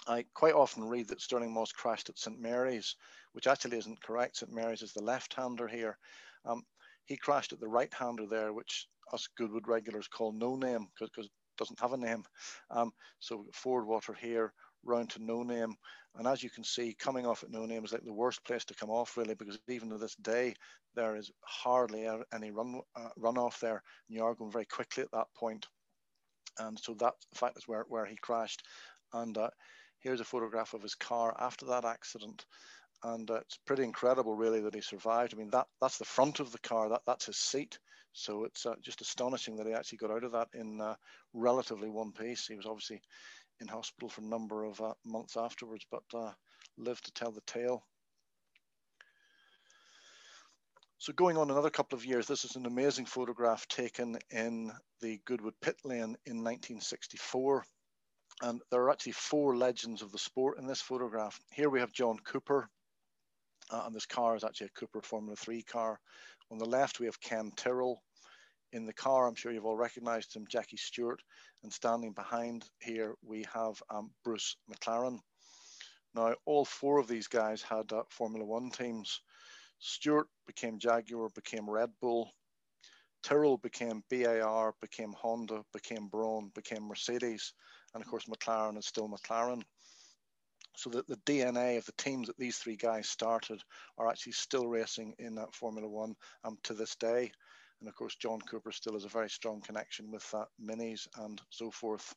I 0.07 0.25
quite 0.35 0.55
often 0.55 0.85
read 0.85 1.09
that 1.09 1.21
Stirling 1.21 1.53
Moss 1.53 1.73
crashed 1.73 2.09
at 2.09 2.19
St 2.19 2.41
Mary's, 2.41 2.97
which 3.33 3.47
actually 3.47 3.79
isn't 3.79 4.03
correct. 4.03 4.39
St 4.39 4.53
Mary's 4.53 4.83
is 4.83 4.93
the 4.93 5.03
left-hander 5.03 5.69
here. 5.69 5.99
Um, 6.45 6.63
he 7.05 7.17
crashed 7.17 7.53
at 7.53 7.61
the 7.61 7.69
right-hander 7.69 8.27
there, 8.27 8.53
which 8.53 8.89
us 9.13 9.29
Goodwood 9.37 9.69
regulars 9.69 10.09
call 10.09 10.33
no 10.33 10.57
name 10.57 10.89
because 10.99 11.27
it 11.27 11.31
doesn't 11.59 11.81
have 11.81 11.93
a 11.93 11.97
name. 11.97 12.25
Um, 12.71 12.93
so 13.19 13.45
Fordwater 13.53 14.17
here, 14.17 14.53
round 14.85 15.11
to 15.11 15.23
no 15.23 15.43
name. 15.43 15.75
And 16.17 16.27
as 16.27 16.43
you 16.43 16.51
can 16.51 16.65
see, 16.65 16.95
coming 16.99 17.27
off 17.27 17.43
at 17.43 17.51
no 17.51 17.67
name 17.67 17.85
is 17.85 17.93
like 17.93 18.05
the 18.05 18.13
worst 18.13 18.45
place 18.45 18.65
to 18.65 18.75
come 18.75 18.91
off, 18.91 19.17
really, 19.17 19.35
because 19.35 19.59
even 19.69 19.91
to 19.91 19.99
this 19.99 20.17
day, 20.17 20.55
there 20.97 21.17
is 21.17 21.31
hardly 21.43 22.09
any 22.35 22.51
run 22.51 22.81
uh, 22.97 23.09
runoff 23.19 23.61
there. 23.61 23.83
And 24.09 24.17
you 24.17 24.25
are 24.25 24.35
going 24.35 24.51
very 24.51 24.65
quickly 24.65 25.05
at 25.05 25.13
that 25.13 25.29
point. 25.37 25.67
And 26.59 26.79
so 26.79 26.95
that, 26.95 27.15
fact, 27.35 27.59
is 27.59 27.69
where, 27.69 27.85
where 27.89 28.07
he 28.07 28.17
crashed. 28.17 28.63
And 29.13 29.39
uh, 29.39 29.51
here's 30.01 30.21
a 30.21 30.25
photograph 30.25 30.75
of 30.75 30.83
his 30.83 30.97
car 30.97 31.37
after 31.39 31.67
that 31.67 31.85
accident. 31.85 32.45
And 33.05 33.31
uh, 33.31 33.37
it's 33.37 33.59
pretty 33.67 33.85
incredible, 33.85 34.35
really, 34.35 34.61
that 34.61 34.75
he 34.75 34.81
survived. 34.81 35.33
I 35.33 35.39
mean, 35.39 35.51
that 35.51 35.69
that's 35.81 35.99
the 35.99 36.05
front 36.05 36.41
of 36.41 36.53
the 36.53 36.59
car. 36.59 36.89
That 36.89 37.03
that's 37.07 37.27
his 37.27 37.39
seat. 37.39 37.79
So 38.13 38.45
it's 38.45 38.67
uh, 38.67 38.75
just 38.83 39.01
astonishing 39.01 39.57
that 39.57 39.67
he 39.67 39.73
actually 39.73 39.99
got 39.99 40.11
out 40.11 40.25
of 40.25 40.33
that 40.33 40.49
in 40.55 40.81
uh, 40.81 40.97
relatively 41.33 41.89
one 41.89 42.13
piece. 42.13 42.47
He 42.47 42.57
was 42.57 42.67
obviously 42.67 43.01
in 43.61 43.69
hospital 43.69 44.09
for 44.09 44.21
a 44.23 44.25
number 44.25 44.65
of 44.65 44.81
uh, 44.81 44.95
months 45.05 45.37
afterwards, 45.37 45.85
but 45.91 46.03
uh, 46.15 46.33
lived 46.79 47.05
to 47.05 47.13
tell 47.13 47.31
the 47.31 47.43
tale. 47.47 47.85
So 50.99 51.15
going 51.15 51.39
on 51.39 51.51
another 51.51 51.71
couple 51.71 51.97
of 51.97 52.05
years, 52.05 52.27
this 52.27 52.45
is 52.45 52.57
an 52.57 52.67
amazing 52.67 53.07
photograph 53.07 53.67
taken 53.69 54.19
in 54.31 54.71
the 55.01 55.19
Goodwood 55.25 55.55
pit 55.63 55.77
lane 55.83 56.17
in 56.27 56.45
1964. 56.45 57.65
And 58.43 58.61
there 58.71 58.83
are 58.83 58.91
actually 58.91 59.13
four 59.13 59.57
legends 59.57 60.03
of 60.03 60.13
the 60.13 60.19
sport 60.19 60.59
in 60.59 60.67
this 60.67 60.83
photograph. 60.83 61.41
Here 61.53 61.71
we 61.71 61.81
have 61.81 61.93
John 61.93 62.19
Cooper, 62.25 62.69
uh, 63.71 63.85
and 63.87 63.95
this 63.95 64.07
car 64.07 64.37
is 64.37 64.45
actually 64.45 64.69
a 64.69 64.79
Cooper 64.79 65.01
Formula 65.01 65.37
3 65.37 65.63
car. 65.63 65.99
On 66.51 66.59
the 66.59 66.67
left, 66.67 67.01
we 67.01 67.07
have 67.07 67.21
Ken 67.21 67.51
Tyrrell, 67.57 68.03
in 68.73 68.87
the 68.87 68.93
car. 68.93 69.27
I'm 69.27 69.35
sure 69.35 69.53
you've 69.53 69.67
all 69.67 69.77
recognized 69.77 70.35
him, 70.35 70.47
Jackie 70.49 70.77
Stewart. 70.77 71.23
And 71.63 71.73
standing 71.73 72.13
behind 72.13 72.65
here, 72.81 73.15
we 73.23 73.45
have 73.53 73.83
um, 73.91 74.11
Bruce 74.25 74.57
McLaren. 74.71 75.21
Now, 76.15 76.35
all 76.45 76.65
four 76.65 76.99
of 76.99 77.07
these 77.07 77.29
guys 77.29 77.63
had 77.63 77.93
uh, 77.93 78.03
Formula 78.09 78.45
One 78.45 78.71
teams. 78.71 79.21
Stewart 79.79 80.27
became 80.47 80.79
Jaguar, 80.79 81.29
became 81.35 81.69
Red 81.69 81.91
Bull. 82.01 82.31
Tyrrell 83.23 83.59
became 83.59 84.03
BAR, 84.11 84.75
became 84.81 85.13
Honda, 85.13 85.63
became 85.73 86.09
Brawn, 86.09 86.51
became 86.55 86.89
Mercedes. 86.89 87.53
And 87.95 88.03
of 88.03 88.09
course, 88.09 88.25
McLaren 88.25 88.79
is 88.79 88.87
still 88.87 89.09
McLaren. 89.09 89.63
So 90.77 90.91
that 90.91 91.07
the 91.07 91.17
DNA 91.19 91.77
of 91.77 91.85
the 91.85 91.93
teams 91.93 92.29
that 92.29 92.39
these 92.39 92.57
three 92.57 92.77
guys 92.77 93.09
started 93.09 93.61
are 93.99 94.09
actually 94.09 94.33
still 94.33 94.67
racing 94.69 95.15
in 95.19 95.35
that 95.35 95.55
Formula 95.55 95.89
One 95.89 96.15
um, 96.45 96.57
to 96.65 96.75
this 96.75 96.97
day. 96.97 97.33
And 97.81 97.89
of 97.89 97.95
course, 97.95 98.17
John 98.17 98.41
Cooper 98.41 98.73
still 98.73 98.95
has 98.95 99.05
a 99.05 99.09
very 99.09 99.31
strong 99.31 99.61
connection 99.61 100.11
with 100.11 100.27
uh, 100.35 100.45
minis 100.63 101.07
and 101.17 101.41
so 101.51 101.71
forth. 101.71 102.15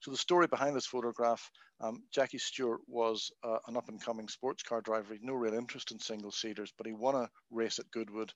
So 0.00 0.10
the 0.10 0.16
story 0.16 0.48
behind 0.48 0.74
this 0.74 0.86
photograph, 0.86 1.48
um, 1.80 2.02
Jackie 2.12 2.38
Stewart 2.38 2.80
was 2.86 3.30
uh, 3.44 3.58
an 3.68 3.76
up 3.76 3.88
and 3.88 4.02
coming 4.02 4.28
sports 4.28 4.62
car 4.62 4.80
driver. 4.80 5.08
He 5.14 5.20
had 5.20 5.24
no 5.24 5.34
real 5.34 5.54
interest 5.54 5.92
in 5.92 5.98
single 5.98 6.32
seaters, 6.32 6.72
but 6.76 6.86
he 6.86 6.92
won 6.92 7.14
a 7.14 7.30
race 7.50 7.78
at 7.78 7.90
Goodwood 7.90 8.32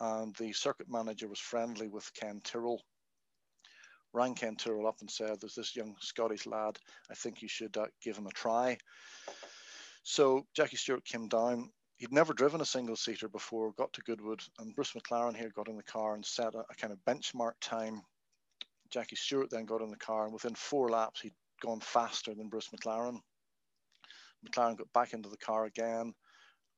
and 0.00 0.34
the 0.36 0.52
circuit 0.52 0.88
manager 0.90 1.28
was 1.28 1.38
friendly 1.38 1.88
with 1.88 2.12
Ken 2.14 2.40
Tyrrell. 2.44 2.82
Rang 4.12 4.34
Ken 4.34 4.56
Tyrrell 4.56 4.86
up 4.86 4.96
and 5.00 5.10
said, 5.10 5.40
there's 5.40 5.54
this 5.54 5.76
young 5.76 5.94
Scottish 6.00 6.46
lad, 6.46 6.78
I 7.10 7.14
think 7.14 7.42
you 7.42 7.48
should 7.48 7.76
uh, 7.76 7.86
give 8.02 8.16
him 8.16 8.26
a 8.26 8.30
try. 8.30 8.78
So 10.02 10.46
Jackie 10.54 10.76
Stewart 10.76 11.04
came 11.04 11.28
down, 11.28 11.70
he'd 11.96 12.12
never 12.12 12.34
driven 12.34 12.60
a 12.60 12.66
single 12.66 12.96
seater 12.96 13.28
before, 13.28 13.72
got 13.72 13.92
to 13.94 14.02
Goodwood, 14.02 14.42
and 14.58 14.74
Bruce 14.74 14.92
McLaren 14.92 15.36
here 15.36 15.50
got 15.54 15.68
in 15.68 15.76
the 15.76 15.82
car 15.82 16.14
and 16.14 16.24
set 16.24 16.54
a, 16.54 16.60
a, 16.70 16.74
kind 16.76 16.92
of 16.92 17.04
benchmark 17.06 17.52
time. 17.60 18.02
Jackie 18.90 19.16
Stewart 19.16 19.50
then 19.50 19.64
got 19.64 19.82
in 19.82 19.90
the 19.90 19.96
car, 19.96 20.24
and 20.24 20.32
within 20.32 20.54
four 20.54 20.88
laps, 20.90 21.20
he'd 21.20 21.34
gone 21.60 21.80
faster 21.80 22.34
than 22.34 22.48
Bruce 22.48 22.68
McLaren. 22.68 23.18
McLaren 24.46 24.76
got 24.76 24.92
back 24.92 25.12
into 25.12 25.28
the 25.28 25.38
car 25.38 25.64
again, 25.64 26.12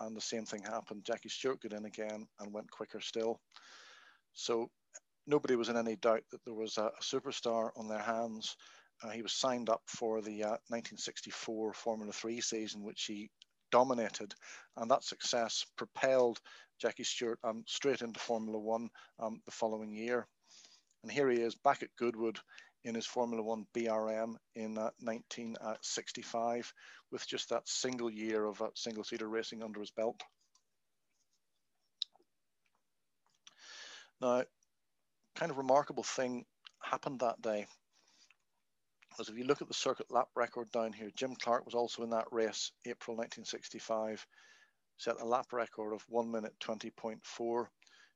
and 0.01 0.17
the 0.17 0.21
same 0.21 0.45
thing 0.45 0.63
happened. 0.63 1.05
Jackie 1.05 1.29
Stewart 1.29 1.61
got 1.61 1.73
in 1.73 1.85
again 1.85 2.27
and 2.41 2.53
went 2.53 2.71
quicker 2.71 3.01
still. 3.01 3.41
So 4.35 4.71
nobody 5.27 5.57
was 5.57 5.69
in 5.69 5.77
any 5.77 5.97
doubt 5.97 6.23
that 6.31 6.45
there 6.45 6.55
was 6.55 6.79
a, 6.79 6.85
a 6.85 7.03
superstar 7.03 7.71
on 7.77 7.89
their 7.89 7.99
hands. 7.99 8.57
Uh, 9.03 9.11
he 9.11 9.23
was 9.23 9.33
signed 9.33 9.69
up 9.69 9.83
for 9.87 10.21
the 10.21 10.43
uh, 10.43 10.59
1964 10.69 11.73
Formula 11.75 12.13
3 12.13 12.41
season, 12.41 12.83
which 12.83 13.05
he 13.05 13.31
dominated, 13.71 14.35
and 14.77 14.91
that 14.91 15.05
success 15.05 15.65
propelled 15.77 16.41
Jackie 16.81 17.05
Stewart 17.05 17.39
um, 17.45 17.65
straight 17.67 18.03
into 18.03 18.21
Formula 18.21 18.59
One 18.59 18.89
um, 19.19 19.41
the 19.45 19.53
following 19.53 19.93
year. 19.93 20.27
And 21.03 21.13
here 21.13 21.29
he 21.31 21.41
is 21.41 21.55
back 21.55 21.83
at 21.83 21.95
Goodwood 21.97 22.39
in 22.85 22.95
his 22.95 23.07
Formula 23.07 23.43
One 23.43 23.67
BRM 23.75 24.37
in 24.55 24.79
uh, 24.79 24.91
1965 25.01 26.73
with 27.11 27.27
just 27.27 27.51
that 27.51 27.69
single 27.69 28.11
year 28.11 28.45
of 28.45 28.61
uh, 28.63 28.69
single 28.75 29.05
seater 29.05 29.29
racing 29.29 29.63
under 29.63 29.81
his 29.81 29.91
belt. 29.91 30.21
Now, 34.21 34.45
kind 35.37 35.51
of 35.51 35.59
remarkable 35.59 36.03
thing 36.03 36.45
happened 36.83 37.21
that 37.21 37.41
day. 37.41 37.67
As 39.21 39.29
if 39.29 39.37
you 39.37 39.45
look 39.45 39.61
at 39.61 39.69
the 39.69 39.75
circuit 39.75 40.11
lap 40.11 40.29
record 40.37 40.71
down 40.71 40.93
here, 40.93 41.11
Jim 41.17 41.35
Clark 41.35 41.65
was 41.65 41.75
also 41.75 42.05
in 42.05 42.11
that 42.11 42.33
race, 42.33 42.71
April 42.87 43.17
1965, 43.17 44.25
set 44.97 45.21
a 45.21 45.25
lap 45.25 45.53
record 45.53 45.93
of 45.93 46.05
1 46.09 46.31
minute 46.31 46.55
20.4. 46.61 47.67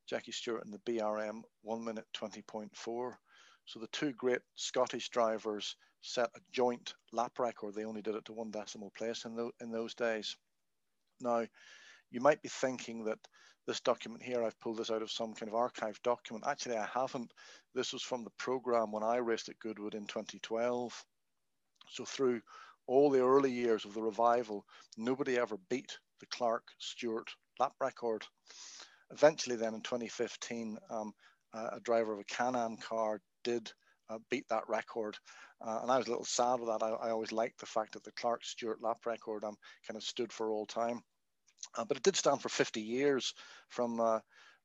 Jackie 0.07 0.33
Stewart 0.33 0.65
in 0.65 0.71
the 0.71 0.79
BRM, 0.79 1.43
1 1.63 1.85
minute 1.85 2.07
20.4. 2.15 3.17
So 3.65 3.81
the 3.81 3.89
two 3.89 4.13
great 4.13 4.43
Scottish 4.55 5.09
drivers 5.09 5.77
set 6.03 6.31
a 6.37 6.41
joint 6.53 6.95
lap 7.13 7.39
record. 7.39 7.75
They 7.75 7.85
only 7.85 8.03
did 8.03 8.15
it 8.15 8.25
to 8.27 8.33
one 8.33 8.51
decimal 8.51 8.91
place 8.97 9.25
in, 9.25 9.35
the, 9.35 9.51
in 9.61 9.73
those 9.73 9.95
days. 9.95 10.37
Now, 11.21 11.47
you 12.13 12.21
might 12.21 12.43
be 12.43 12.49
thinking 12.49 13.05
that 13.05 13.19
this 13.67 13.81
document 13.81 14.23
here, 14.23 14.45
I've 14.45 14.59
pulled 14.61 14.79
this 14.79 14.91
out 14.91 15.03
of 15.03 15.11
some 15.11 15.35
kind 15.35 15.49
of 15.49 15.55
archive 15.55 16.01
document. 16.03 16.45
Actually, 16.47 16.77
I 16.77 16.87
haven't. 16.93 17.33
This 17.75 17.93
was 17.93 18.03
from 18.03 18.25
the 18.25 18.33
program 18.39 18.93
when 18.93 19.03
I 19.03 19.17
raced 19.17 19.49
at 19.49 19.59
Goodwood 19.59 19.95
in 19.95 20.07
2012. 20.07 21.05
So 21.89 22.05
through 22.05 22.41
all 22.87 23.11
the 23.11 23.23
early 23.23 23.51
years 23.51 23.85
of 23.85 23.95
the 23.95 24.03
revival, 24.03 24.65
nobody 24.97 25.39
ever 25.39 25.57
beat 25.71 25.97
the 26.21 26.27
Clark 26.27 26.65
Stewart 26.79 27.29
lap 27.59 27.73
record. 27.81 28.25
Eventually, 29.11 29.57
then 29.57 29.75
in 29.75 29.83
2015, 29.83 30.79
um, 30.91 31.13
a 31.55 31.81
driver 31.81 32.13
of 32.13 32.19
a 32.19 32.25
Can-Am 32.25 32.77
car 32.79 33.21
did 33.45 33.71
uh, 34.11 34.19
beat 34.31 34.47
that 34.49 34.69
record. 34.69 35.17
Uh, 35.61 35.81
and 35.83 35.91
I 35.91 35.99
was 35.99 36.07
a 36.07 36.11
little 36.11 36.25
sad 36.25 36.61
with 36.61 36.69
that. 36.69 36.85
I, 36.85 36.89
I, 36.91 37.11
always 37.11 37.31
liked 37.31 37.61
the 37.61 37.67
fact 37.67 37.93
that 37.93 38.03
the 38.03 38.13
Clark 38.13 38.45
Stewart 38.45 38.83
lap 38.83 38.99
record 39.07 39.45
um, 39.45 39.55
kind 39.87 39.97
of 39.97 40.03
stood 40.03 40.33
for 40.33 40.51
all 40.51 40.67
time. 40.67 41.01
Uh, 41.77 41.85
but 41.85 41.97
it 41.97 42.03
did 42.03 42.17
stand 42.17 42.41
for 42.41 42.49
50 42.49 42.81
years 42.81 43.35
from 43.69 44.01
uh, 44.01 44.21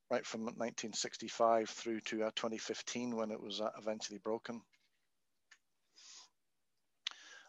right 0.09 0.25
from 0.25 0.41
1965 0.41 1.69
through 1.69 1.99
to 2.01 2.23
uh, 2.23 2.31
2015 2.35 3.15
when 3.15 3.31
it 3.31 3.41
was 3.41 3.61
uh, 3.61 3.69
eventually 3.77 4.19
broken. 4.23 4.61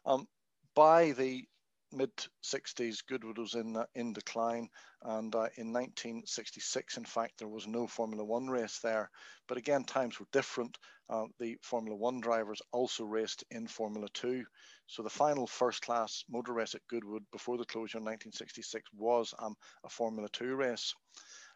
Um, 0.06 0.26
by 0.74 1.12
the 1.12 1.44
mid 1.92 2.10
60s, 2.42 3.04
Goodwood 3.06 3.38
was 3.38 3.54
in 3.54 3.76
uh, 3.76 3.86
in 3.94 4.12
decline, 4.12 4.68
and 5.02 5.34
uh, 5.34 5.48
in 5.56 5.72
1966, 5.72 6.96
in 6.96 7.04
fact, 7.04 7.38
there 7.38 7.48
was 7.48 7.66
no 7.66 7.86
Formula 7.86 8.24
One 8.24 8.48
race 8.48 8.78
there. 8.80 9.10
But 9.46 9.58
again, 9.58 9.84
times 9.84 10.20
were 10.20 10.26
different. 10.32 10.76
Uh, 11.08 11.26
the 11.38 11.56
Formula 11.62 11.96
One 11.96 12.20
drivers 12.20 12.60
also 12.72 13.04
raced 13.04 13.44
in 13.50 13.66
Formula 13.66 14.08
Two. 14.12 14.44
So 14.86 15.02
the 15.02 15.10
final 15.10 15.46
first-class 15.46 16.24
motor 16.28 16.52
race 16.52 16.74
at 16.74 16.86
Goodwood 16.88 17.24
before 17.32 17.56
the 17.56 17.64
closure 17.64 17.98
in 17.98 18.04
1966 18.04 18.90
was 18.92 19.34
um, 19.38 19.56
a 19.84 19.88
Formula 19.88 20.28
Two 20.28 20.54
race. 20.56 20.94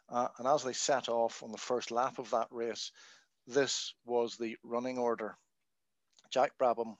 Uh, 0.08 0.28
and 0.38 0.48
as 0.48 0.62
they 0.62 0.72
set 0.72 1.08
off 1.08 1.42
on 1.42 1.52
the 1.52 1.58
first 1.58 1.90
lap 1.90 2.18
of 2.18 2.30
that 2.30 2.48
race, 2.50 2.90
this 3.46 3.94
was 4.04 4.36
the 4.36 4.56
running 4.62 4.98
order: 4.98 5.36
Jack 6.30 6.52
Brabham, 6.58 6.96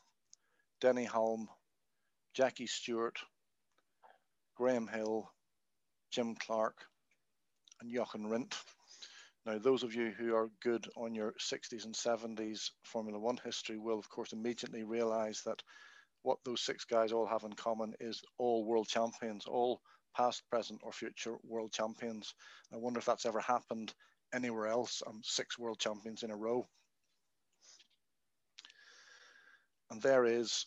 Denny 0.80 1.06
Hulme, 1.06 1.46
Jackie 2.34 2.66
Stewart, 2.66 3.18
Graham 4.56 4.86
Hill, 4.86 5.30
Jim 6.10 6.34
Clark, 6.34 6.76
and 7.80 7.90
Jochen 7.92 8.28
Rindt. 8.28 8.54
Now, 9.44 9.58
those 9.58 9.82
of 9.82 9.94
you 9.94 10.10
who 10.10 10.34
are 10.34 10.50
good 10.62 10.86
on 10.96 11.14
your 11.14 11.32
60s 11.32 11.84
and 11.84 11.94
70s 11.94 12.70
Formula 12.84 13.18
One 13.18 13.38
history 13.44 13.76
will, 13.76 13.98
of 13.98 14.08
course, 14.08 14.32
immediately 14.32 14.84
realize 14.84 15.42
that 15.44 15.62
what 16.22 16.38
those 16.44 16.60
six 16.60 16.84
guys 16.84 17.12
all 17.12 17.26
have 17.26 17.42
in 17.42 17.52
common 17.52 17.94
is 17.98 18.22
all 18.38 18.64
world 18.64 18.88
champions, 18.88 19.46
all 19.46 19.82
past, 20.16 20.42
present, 20.48 20.80
or 20.84 20.92
future 20.92 21.36
world 21.42 21.72
champions. 21.72 22.34
I 22.72 22.76
wonder 22.76 23.00
if 23.00 23.06
that's 23.06 23.26
ever 23.26 23.40
happened 23.40 23.92
anywhere 24.32 24.68
else. 24.68 25.02
Um, 25.06 25.20
six 25.24 25.58
world 25.58 25.80
champions 25.80 26.22
in 26.22 26.30
a 26.30 26.36
row. 26.36 26.68
And 29.90 30.00
there 30.00 30.24
is 30.24 30.64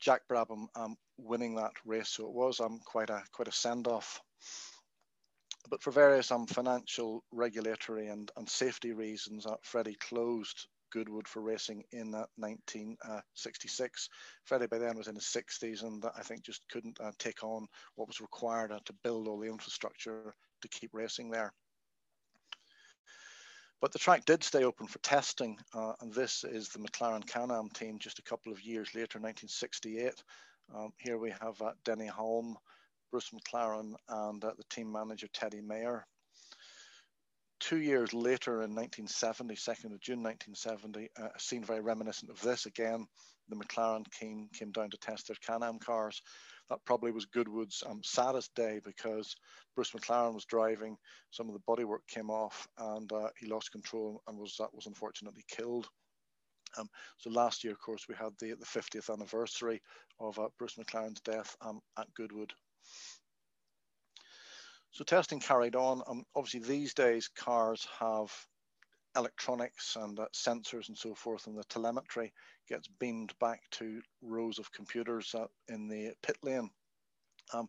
Jack 0.00 0.22
Brabham 0.30 0.66
um, 0.74 0.96
winning 1.18 1.54
that 1.56 1.72
race. 1.84 2.08
So 2.08 2.26
it 2.26 2.32
was 2.32 2.60
um, 2.60 2.80
quite 2.84 3.10
a 3.10 3.22
quite 3.32 3.48
a 3.48 3.52
send 3.52 3.86
off. 3.86 4.20
But 5.68 5.82
for 5.82 5.90
various 5.90 6.30
um, 6.30 6.46
financial, 6.46 7.22
regulatory, 7.32 8.08
and, 8.08 8.30
and 8.36 8.48
safety 8.48 8.92
reasons, 8.92 9.46
uh, 9.46 9.56
Freddie 9.62 9.96
closed 10.00 10.66
Goodwood 10.90 11.28
for 11.28 11.40
racing 11.42 11.84
in 11.92 12.14
uh, 12.14 12.26
1966. 12.36 14.08
Freddie 14.44 14.66
by 14.66 14.78
then 14.78 14.96
was 14.96 15.06
in 15.06 15.14
his 15.14 15.24
60s 15.24 15.82
and 15.82 16.04
I 16.16 16.22
think 16.22 16.42
just 16.42 16.62
couldn't 16.70 16.98
uh, 17.00 17.12
take 17.18 17.44
on 17.44 17.66
what 17.94 18.08
was 18.08 18.20
required 18.20 18.72
uh, 18.72 18.80
to 18.84 18.92
build 19.04 19.28
all 19.28 19.38
the 19.38 19.48
infrastructure 19.48 20.34
to 20.62 20.68
keep 20.68 20.90
racing 20.92 21.30
there. 21.30 21.52
But 23.80 23.92
the 23.92 23.98
track 23.98 24.26
did 24.26 24.44
stay 24.44 24.64
open 24.64 24.86
for 24.86 24.98
testing, 24.98 25.58
uh, 25.74 25.94
and 26.00 26.12
this 26.12 26.44
is 26.44 26.68
the 26.68 26.78
McLaren 26.78 27.26
Can-Am 27.26 27.70
team 27.70 27.98
just 27.98 28.18
a 28.18 28.22
couple 28.22 28.52
of 28.52 28.60
years 28.60 28.88
later, 28.94 29.18
1968. 29.18 30.22
Um, 30.74 30.92
here 30.98 31.16
we 31.16 31.30
have 31.40 31.60
uh, 31.62 31.72
Denny 31.84 32.08
Hulme, 32.08 32.56
Bruce 33.10 33.30
McLaren, 33.30 33.94
and 34.08 34.44
uh, 34.44 34.52
the 34.56 34.64
team 34.68 34.92
manager 34.92 35.28
Teddy 35.32 35.62
Mayer. 35.62 36.06
Two 37.58 37.78
years 37.78 38.12
later, 38.12 38.62
in 38.62 38.74
1970, 38.74 39.54
2nd 39.54 39.92
of 39.94 40.00
June 40.00 40.22
1970, 40.22 41.08
uh, 41.18 41.28
a 41.34 41.40
scene 41.40 41.64
very 41.64 41.80
reminiscent 41.80 42.30
of 42.30 42.40
this 42.42 42.66
again. 42.66 43.06
The 43.48 43.56
McLaren 43.56 44.04
team 44.12 44.48
came 44.52 44.72
down 44.72 44.90
to 44.90 44.98
test 44.98 45.28
their 45.28 45.36
Can-Am 45.40 45.78
cars 45.78 46.20
that 46.70 46.84
probably 46.84 47.10
was 47.10 47.26
Goodwood's 47.26 47.82
um, 47.86 48.00
saddest 48.02 48.54
day 48.54 48.80
because 48.84 49.34
Bruce 49.74 49.90
McLaren 49.90 50.34
was 50.34 50.44
driving, 50.44 50.96
some 51.30 51.48
of 51.48 51.54
the 51.54 51.60
bodywork 51.68 52.06
came 52.08 52.30
off, 52.30 52.66
and 52.78 53.12
uh, 53.12 53.28
he 53.38 53.48
lost 53.48 53.72
control 53.72 54.22
and 54.26 54.38
was 54.38 54.58
was 54.72 54.86
unfortunately 54.86 55.44
killed. 55.48 55.88
Um, 56.78 56.88
so 57.18 57.30
last 57.30 57.64
year, 57.64 57.72
of 57.72 57.80
course, 57.80 58.06
we 58.08 58.14
had 58.14 58.32
the 58.38 58.54
the 58.54 58.64
50th 58.64 59.12
anniversary 59.12 59.82
of 60.20 60.38
uh, 60.38 60.48
Bruce 60.58 60.76
McLaren's 60.76 61.20
death 61.20 61.56
um, 61.60 61.80
at 61.98 62.12
Goodwood. 62.14 62.52
So 64.92 65.04
testing 65.04 65.40
carried 65.40 65.76
on. 65.76 66.02
Um, 66.06 66.24
obviously, 66.34 66.60
these 66.60 66.94
days 66.94 67.28
cars 67.28 67.86
have 67.98 68.32
electronics 69.16 69.96
and 69.96 70.18
uh, 70.18 70.26
sensors 70.32 70.88
and 70.88 70.96
so 70.96 71.14
forth, 71.14 71.46
and 71.46 71.58
the 71.58 71.64
telemetry 71.64 72.32
gets 72.68 72.88
beamed 72.98 73.32
back 73.40 73.60
to 73.70 74.00
rows 74.22 74.58
of 74.58 74.72
computers 74.72 75.34
uh, 75.34 75.46
in 75.68 75.88
the 75.88 76.12
pit 76.22 76.36
lane. 76.42 76.70
Um, 77.52 77.68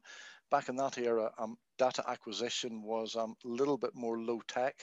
back 0.51 0.69
in 0.69 0.75
that 0.75 0.97
era, 0.97 1.31
um, 1.39 1.57
data 1.77 2.03
acquisition 2.07 2.83
was 2.83 3.15
um, 3.15 3.35
a 3.43 3.47
little 3.47 3.77
bit 3.77 3.95
more 3.95 4.19
low 4.19 4.41
tech. 4.47 4.75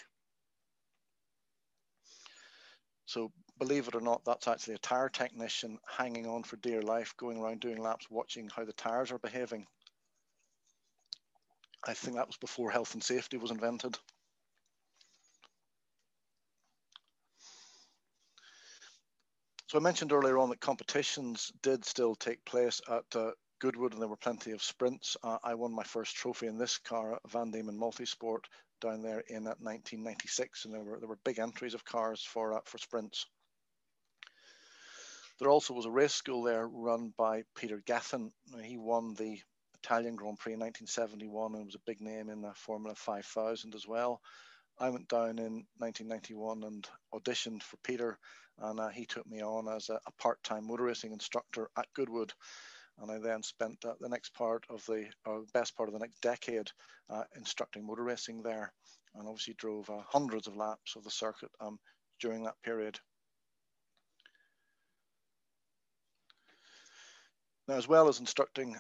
So 3.07 3.33
believe 3.59 3.89
it 3.89 3.95
or 3.95 4.01
not, 4.01 4.25
that's 4.25 4.49
actually 4.49 4.75
a 4.75 4.79
tire 4.79 5.09
technician 5.09 5.79
hanging 5.97 6.27
on 6.27 6.43
for 6.43 6.57
dear 6.57 6.83
life, 6.83 7.15
going 7.17 7.39
around 7.39 7.61
doing 7.61 7.81
laps, 7.81 8.11
watching 8.11 8.51
how 8.55 8.65
the 8.65 8.73
tires 8.73 9.13
are 9.13 9.19
behaving. 9.19 9.67
I 11.87 11.95
think 11.95 12.17
that 12.17 12.27
was 12.27 12.37
before 12.37 12.71
health 12.71 12.95
and 12.95 13.03
safety 13.03 13.37
was 13.37 13.51
invented. 13.51 13.97
So 19.69 19.77
I 19.77 19.83
mentioned 19.83 20.15
earlier 20.15 20.39
on 20.39 20.49
that 20.49 20.61
competitions 20.61 21.53
did 21.61 21.85
still 21.85 22.15
take 22.15 22.43
place 22.47 22.81
at 22.89 23.05
uh, 23.15 23.33
Goodwood, 23.59 23.93
and 23.93 24.01
there 24.01 24.09
were 24.09 24.17
plenty 24.17 24.53
of 24.53 24.63
sprints. 24.63 25.15
Uh, 25.23 25.37
I 25.45 25.57
won 25.57 25.75
my 25.75 25.83
first 25.83 26.17
trophy 26.17 26.47
in 26.47 26.57
this 26.57 26.79
car, 26.79 27.19
Van 27.29 27.51
Diemen 27.51 27.79
Multisport, 27.79 28.45
down 28.81 29.03
there 29.03 29.23
in 29.29 29.47
uh, 29.47 29.53
1996, 29.61 30.65
and 30.65 30.73
there 30.73 30.83
were 30.83 30.99
there 31.01 31.09
were 31.09 31.19
big 31.23 31.39
entries 31.39 31.75
of 31.75 31.85
cars 31.85 32.23
for 32.23 32.55
uh, 32.55 32.61
for 32.65 32.79
sprints. 32.79 33.27
There 35.39 35.51
also 35.51 35.75
was 35.75 35.85
a 35.85 35.91
race 35.91 36.15
school 36.15 36.45
there 36.45 36.67
run 36.67 37.13
by 37.19 37.43
Peter 37.55 37.83
Gethin. 37.85 38.33
He 38.63 38.79
won 38.79 39.13
the 39.13 39.39
Italian 39.85 40.17
Grand 40.17 40.39
Prix 40.39 40.55
in 40.55 40.61
1971 40.61 41.55
and 41.57 41.67
was 41.67 41.75
a 41.75 41.81
big 41.87 42.01
name 42.01 42.31
in 42.31 42.41
the 42.41 42.55
Formula 42.55 42.95
5000 42.95 43.75
as 43.75 43.87
well. 43.87 44.23
I 44.79 44.89
went 44.89 45.09
down 45.09 45.39
in 45.39 45.67
1991 45.77 46.65
and 46.65 46.89
auditioned 47.13 47.63
for 47.63 47.77
Peter 47.79 48.19
and 48.61 48.81
uh, 48.81 48.89
he 48.89 49.07
took 49.07 49.27
me 49.27 49.43
on 49.43 49.69
as 49.69 49.89
a, 49.89 50.01
a, 50.07 50.13
part-time 50.21 50.67
motor 50.67 50.85
racing 50.85 51.13
instructor 51.13 51.69
at 51.77 51.87
Goodwood. 51.95 52.33
And 53.01 53.11
I 53.11 53.19
then 53.19 53.43
spent 53.43 53.85
uh, 53.85 53.95
the 54.01 54.09
next 54.09 54.35
part 54.35 54.65
of 54.69 54.85
the, 54.87 55.07
or 55.25 55.45
best 55.55 55.77
part 55.77 55.89
of 55.89 55.93
the 55.93 56.01
next 56.01 56.21
decade, 56.21 56.69
uh, 57.09 57.23
instructing 57.37 57.87
motor 57.87 58.03
racing 58.03 58.43
there, 58.43 58.73
and 59.15 59.29
obviously 59.29 59.55
drove 59.55 59.89
uh, 59.89 60.03
hundreds 60.09 60.49
of 60.49 60.57
laps 60.57 60.97
of 60.97 61.05
the 61.05 61.11
circuit 61.11 61.51
um, 61.61 61.79
during 62.21 62.43
that 62.45 62.61
period. 62.65 62.99
Now, 67.69 67.75
as 67.75 67.87
well 67.87 68.09
as 68.09 68.19
instructing 68.19 68.77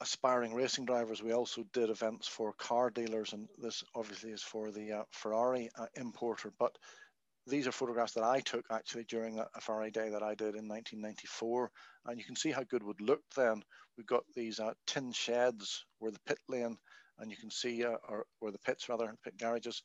aspiring 0.00 0.54
racing 0.54 0.84
drivers, 0.84 1.22
we 1.22 1.32
also 1.32 1.64
did 1.72 1.90
events 1.90 2.26
for 2.26 2.52
car 2.54 2.90
dealers, 2.90 3.32
and 3.32 3.48
this 3.58 3.84
obviously 3.94 4.32
is 4.32 4.42
for 4.42 4.72
the 4.72 4.92
uh, 4.92 5.02
Ferrari 5.12 5.70
uh, 5.78 5.86
importer. 5.94 6.52
But 6.58 6.76
these 7.46 7.66
are 7.66 7.72
photographs 7.72 8.12
that 8.14 8.24
I 8.24 8.40
took 8.40 8.66
actually 8.70 9.04
during 9.04 9.38
a, 9.38 9.46
a 9.56 9.60
Ferrari 9.60 9.90
day 9.90 10.10
that 10.10 10.22
I 10.22 10.34
did 10.34 10.54
in 10.56 10.68
1994. 10.68 11.70
And 12.06 12.18
you 12.18 12.24
can 12.24 12.36
see 12.36 12.50
how 12.50 12.62
Goodwood 12.64 13.00
looked 13.00 13.36
then. 13.36 13.62
We've 13.96 14.06
got 14.06 14.24
these 14.34 14.60
uh, 14.60 14.72
tin 14.86 15.12
sheds 15.12 15.84
where 15.98 16.12
the 16.12 16.20
pit 16.26 16.38
lane, 16.48 16.76
and 17.18 17.30
you 17.30 17.36
can 17.36 17.50
see, 17.50 17.84
uh, 17.84 17.96
or 18.08 18.26
where 18.40 18.52
the 18.52 18.58
pits 18.58 18.88
rather, 18.88 19.14
pit 19.24 19.36
garages. 19.38 19.82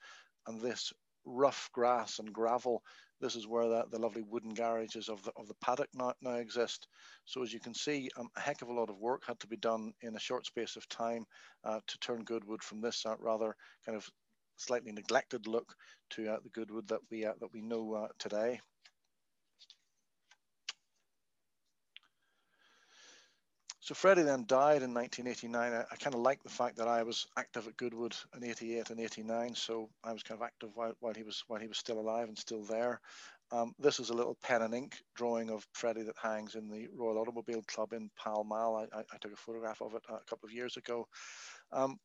And 0.48 0.62
this 0.62 0.94
rough 1.26 1.70
grass 1.74 2.20
and 2.20 2.32
gravel. 2.32 2.84
This 3.20 3.36
is 3.36 3.48
where 3.48 3.68
the, 3.68 3.86
the 3.92 4.00
lovely 4.00 4.22
wooden 4.22 4.54
garages 4.54 5.10
of 5.10 5.24
the, 5.24 5.32
of 5.38 5.48
the 5.48 5.56
paddock 5.56 5.88
now, 5.94 6.14
now 6.22 6.36
exist. 6.36 6.88
So 7.26 7.42
as 7.42 7.52
you 7.54 7.60
can 7.60 7.74
see, 7.74 8.10
um, 8.18 8.30
a 8.36 8.40
heck 8.40 8.62
of 8.62 8.70
a 8.70 8.74
lot 8.74 8.90
of 8.90 9.00
work 9.00 9.24
had 9.26 9.40
to 9.40 9.48
be 9.48 9.58
done 9.58 9.94
in 10.02 10.16
a 10.16 10.20
short 10.20 10.46
space 10.46 10.76
of 10.76 10.88
time 10.90 11.26
uh, 11.64 11.80
to 11.88 11.98
turn 12.00 12.24
Goodwood 12.24 12.62
from 12.62 12.82
this 12.82 13.06
uh, 13.06 13.16
rather 13.20 13.56
kind 13.86 13.98
of 13.98 14.08
slightly 14.58 14.92
neglected 14.92 15.48
look 15.48 15.76
to 16.12 16.34
uh, 16.34 16.38
the 16.44 16.50
Goodwood 16.50 16.88
that 16.90 17.00
we, 17.10 17.26
uh, 17.26 17.34
that 17.40 17.54
we 17.54 17.62
know 17.62 17.94
uh, 17.94 18.08
today. 18.20 18.60
So 23.86 23.94
Freddie 23.94 24.24
then 24.24 24.46
died 24.48 24.82
in 24.82 24.96
1989. 24.96 25.74
I, 25.74 25.82
I 25.82 25.96
kind 25.98 26.16
of 26.16 26.22
like 26.22 26.42
the 26.42 26.50
fact 26.50 26.76
that 26.78 26.88
I 26.88 27.04
was 27.04 27.28
active 27.38 27.68
at 27.68 27.78
Goodwood 27.78 28.16
in 28.36 28.44
88 28.44 28.90
and 28.90 29.00
89, 29.00 29.54
so 29.54 29.92
I 30.04 30.12
was 30.12 30.24
kind 30.24 30.42
of 30.42 30.44
active 30.44 30.72
while, 30.74 30.94
while 31.02 31.14
he 31.14 31.22
was 31.22 31.44
while 31.48 31.60
he 31.60 31.68
was 31.68 31.78
still 31.78 32.00
alive 32.00 32.28
and 32.28 32.36
still 32.36 32.64
there. 32.64 33.00
Um, 33.52 33.76
this 33.78 34.00
is 34.00 34.10
a 34.10 34.14
little 34.16 34.40
pen 34.42 34.64
and 34.64 34.74
ink 34.74 34.96
drawing 35.14 35.52
of 35.52 35.68
Freddie 35.74 36.02
that 36.02 36.18
hangs 36.20 36.56
in 36.56 36.68
the 36.68 36.88
Royal 36.98 37.20
Automobile 37.20 37.62
Club 37.68 37.94
in 37.94 38.10
Pall 38.18 38.44
Mall. 38.44 38.76
I, 38.76 38.98
I, 38.98 39.02
I 39.02 39.18
took 39.22 39.34
a 39.34 39.38
photograph 39.38 39.84
of 39.84 39.94
it 39.94 40.02
a 40.10 40.26
couple 40.28 40.48
of 40.48 40.52
years 40.52 40.78
ago. 40.78 41.08
Um, 41.72 42.00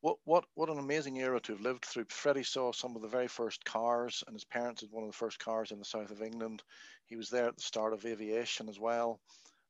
what 0.00 0.16
what 0.24 0.44
what 0.54 0.70
an 0.70 0.78
amazing 0.78 1.18
era 1.18 1.40
to 1.40 1.52
have 1.52 1.60
lived 1.60 1.84
through. 1.84 2.06
Freddie 2.08 2.42
saw 2.42 2.72
some 2.72 2.96
of 2.96 3.02
the 3.02 3.08
very 3.08 3.28
first 3.28 3.64
cars, 3.64 4.24
and 4.26 4.34
his 4.34 4.44
parents 4.44 4.80
had 4.80 4.90
one 4.90 5.04
of 5.04 5.10
the 5.10 5.16
first 5.16 5.38
cars 5.38 5.70
in 5.70 5.78
the 5.78 5.84
south 5.84 6.10
of 6.10 6.22
England. 6.22 6.62
He 7.06 7.16
was 7.16 7.30
there 7.30 7.48
at 7.48 7.56
the 7.56 7.62
start 7.62 7.92
of 7.92 8.06
aviation 8.06 8.68
as 8.68 8.78
well. 8.78 9.20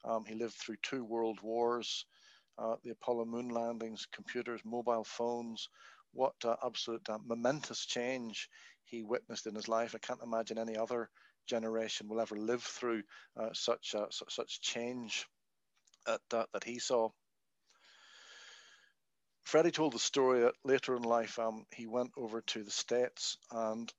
Um, 0.05 0.24
he 0.24 0.35
lived 0.35 0.55
through 0.55 0.76
two 0.83 1.05
world 1.05 1.41
wars, 1.43 2.07
uh, 2.59 2.76
the 2.83 2.91
Apollo 2.91 3.26
moon 3.26 3.49
landings, 3.49 4.07
computers, 4.12 4.61
mobile 4.64 5.05
phones. 5.05 5.68
What 6.12 6.35
uh, 6.45 6.57
absolute 6.64 7.09
uh, 7.09 7.18
momentous 7.24 7.87
change 7.87 8.49
he 8.85 9.05
witnessed 9.05 9.47
in 9.47 9.55
his 9.55 9.68
life. 9.68 9.95
I 9.95 9.99
can't 9.99 10.22
imagine 10.22 10.59
any 10.59 10.76
other 10.76 11.09
generation 11.47 12.09
will 12.09 12.20
ever 12.20 12.37
live 12.37 12.62
through 12.62 13.03
uh, 13.37 13.51
such 13.53 13.95
uh, 13.95 14.07
such 14.11 14.61
change 14.61 15.26
at, 16.07 16.20
that 16.31 16.64
he 16.64 16.78
saw. 16.78 17.11
Freddie 19.45 19.70
told 19.70 19.93
the 19.93 19.99
story 19.99 20.41
that 20.41 20.55
later 20.64 20.97
in 20.97 21.03
life 21.03 21.38
um, 21.38 21.64
he 21.74 21.86
went 21.86 22.12
over 22.16 22.41
to 22.43 22.62
the 22.62 22.70
States 22.70 23.36
and 23.51 23.93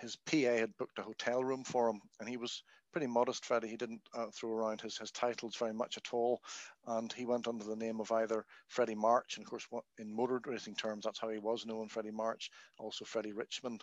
his 0.00 0.16
PA 0.16 0.36
had 0.36 0.76
booked 0.76 0.98
a 0.98 1.02
hotel 1.02 1.42
room 1.42 1.64
for 1.64 1.88
him, 1.88 2.00
and 2.20 2.28
he 2.28 2.36
was 2.36 2.62
pretty 2.92 3.06
modest 3.06 3.44
Freddie. 3.44 3.68
He 3.68 3.76
didn't 3.76 4.02
uh, 4.14 4.26
throw 4.32 4.50
around 4.50 4.80
his, 4.80 4.98
his 4.98 5.10
titles 5.10 5.56
very 5.56 5.72
much 5.72 5.96
at 5.96 6.12
all. 6.12 6.40
And 6.86 7.12
he 7.12 7.24
went 7.24 7.46
under 7.46 7.64
the 7.64 7.76
name 7.76 8.00
of 8.00 8.10
either 8.10 8.44
Freddie 8.68 8.94
March, 8.94 9.36
and 9.36 9.44
of 9.44 9.50
course, 9.50 9.66
in 9.98 10.14
motor 10.14 10.40
racing 10.44 10.74
terms, 10.76 11.04
that's 11.04 11.18
how 11.18 11.28
he 11.28 11.38
was 11.38 11.66
known, 11.66 11.88
Freddie 11.88 12.10
March, 12.10 12.50
also 12.78 13.04
Freddie 13.04 13.32
Richmond. 13.32 13.82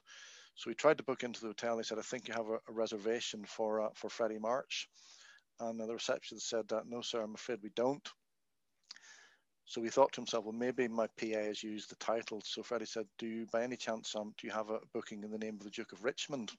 So 0.56 0.70
he 0.70 0.76
tried 0.76 0.98
to 0.98 1.04
book 1.04 1.24
into 1.24 1.42
the 1.42 1.48
hotel. 1.48 1.78
He 1.78 1.84
said, 1.84 2.00
I 2.00 2.02
think 2.02 2.28
you 2.28 2.34
have 2.34 2.50
a, 2.50 2.60
a 2.68 2.74
reservation 2.74 3.46
for, 3.46 3.82
uh, 3.82 3.90
for 3.94 4.10
Freddie 4.10 4.40
March. 4.40 4.90
And 5.60 5.80
the 5.80 5.94
receptionist 5.94 6.50
said, 6.50 6.66
No, 6.86 7.02
sir, 7.02 7.22
I'm 7.22 7.36
afraid 7.36 7.60
we 7.64 7.70
don't. 7.76 8.08
So 9.68 9.84
he 9.84 9.90
thought 9.90 10.14
to 10.14 10.22
himself, 10.22 10.46
well, 10.46 10.54
maybe 10.54 10.88
my 10.88 11.08
PA 11.20 11.44
has 11.44 11.62
used 11.62 11.92
the 11.92 11.96
title. 11.98 12.42
So 12.46 12.64
Freddie 12.64 12.86
said, 12.86 13.06
do 13.18 13.28
you, 13.28 13.48
by 13.52 13.64
any 13.64 13.76
chance, 13.76 14.16
um, 14.16 14.34
do 14.38 14.48
you 14.48 14.54
have 14.54 14.70
a 14.70 14.80
booking 14.94 15.24
in 15.24 15.30
the 15.30 15.38
name 15.38 15.56
of 15.56 15.64
the 15.64 15.70
Duke 15.70 15.92
of 15.92 16.06
Richmond? 16.06 16.54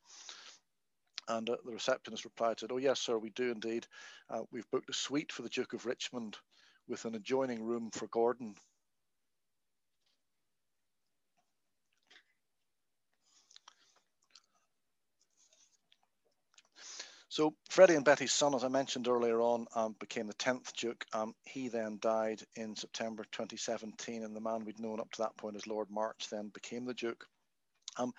And 1.26 1.48
uh, 1.48 1.56
the 1.64 1.72
receptionist 1.72 2.26
replied, 2.26 2.60
said, 2.60 2.70
oh, 2.70 2.76
yes, 2.76 3.00
sir, 3.00 3.16
we 3.16 3.30
do 3.30 3.50
indeed. 3.50 3.86
Uh, 4.28 4.42
we've 4.52 4.70
booked 4.70 4.90
a 4.90 4.92
suite 4.92 5.32
for 5.32 5.40
the 5.40 5.48
Duke 5.48 5.72
of 5.72 5.86
Richmond 5.86 6.36
with 6.86 7.06
an 7.06 7.14
adjoining 7.14 7.62
room 7.64 7.90
for 7.92 8.08
Gordon. 8.08 8.54
So 17.38 17.54
Freddie 17.70 17.94
and 17.94 18.04
Betty's 18.04 18.32
son, 18.32 18.52
as 18.56 18.64
I 18.64 18.68
mentioned 18.68 19.06
earlier 19.06 19.40
on, 19.40 19.68
um, 19.76 19.94
became 20.00 20.26
the 20.26 20.34
10th 20.34 20.72
Duke. 20.72 21.04
Um, 21.12 21.36
he 21.44 21.68
then 21.68 21.98
died 22.00 22.42
in 22.56 22.74
September 22.74 23.22
2017, 23.30 24.24
and 24.24 24.34
the 24.34 24.40
man 24.40 24.64
we'd 24.64 24.80
known 24.80 24.98
up 24.98 25.12
to 25.12 25.22
that 25.22 25.36
point 25.36 25.54
as 25.54 25.64
Lord 25.64 25.88
March 25.88 26.26
then 26.32 26.48
became 26.48 26.84
the 26.84 26.94
Duke. 26.94 27.24
Um, 27.96 28.12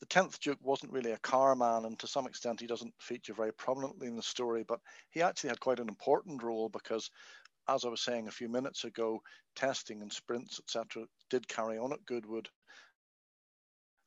the 0.00 0.06
10th 0.08 0.40
Duke 0.40 0.58
wasn't 0.60 0.92
really 0.92 1.12
a 1.12 1.18
car 1.20 1.56
man, 1.56 1.86
and 1.86 1.98
to 2.00 2.06
some 2.06 2.26
extent 2.26 2.60
he 2.60 2.66
doesn't 2.66 2.92
feature 3.00 3.32
very 3.32 3.54
prominently 3.54 4.08
in 4.08 4.16
the 4.16 4.22
story, 4.22 4.62
but 4.62 4.80
he 5.08 5.22
actually 5.22 5.48
had 5.48 5.60
quite 5.60 5.80
an 5.80 5.88
important 5.88 6.42
role 6.42 6.68
because, 6.68 7.10
as 7.70 7.86
I 7.86 7.88
was 7.88 8.02
saying 8.02 8.28
a 8.28 8.30
few 8.30 8.50
minutes 8.50 8.84
ago, 8.84 9.22
testing 9.54 10.02
and 10.02 10.12
sprints, 10.12 10.60
etc., 10.60 11.06
did 11.30 11.48
carry 11.48 11.78
on 11.78 11.94
at 11.94 12.04
Goodwood. 12.04 12.50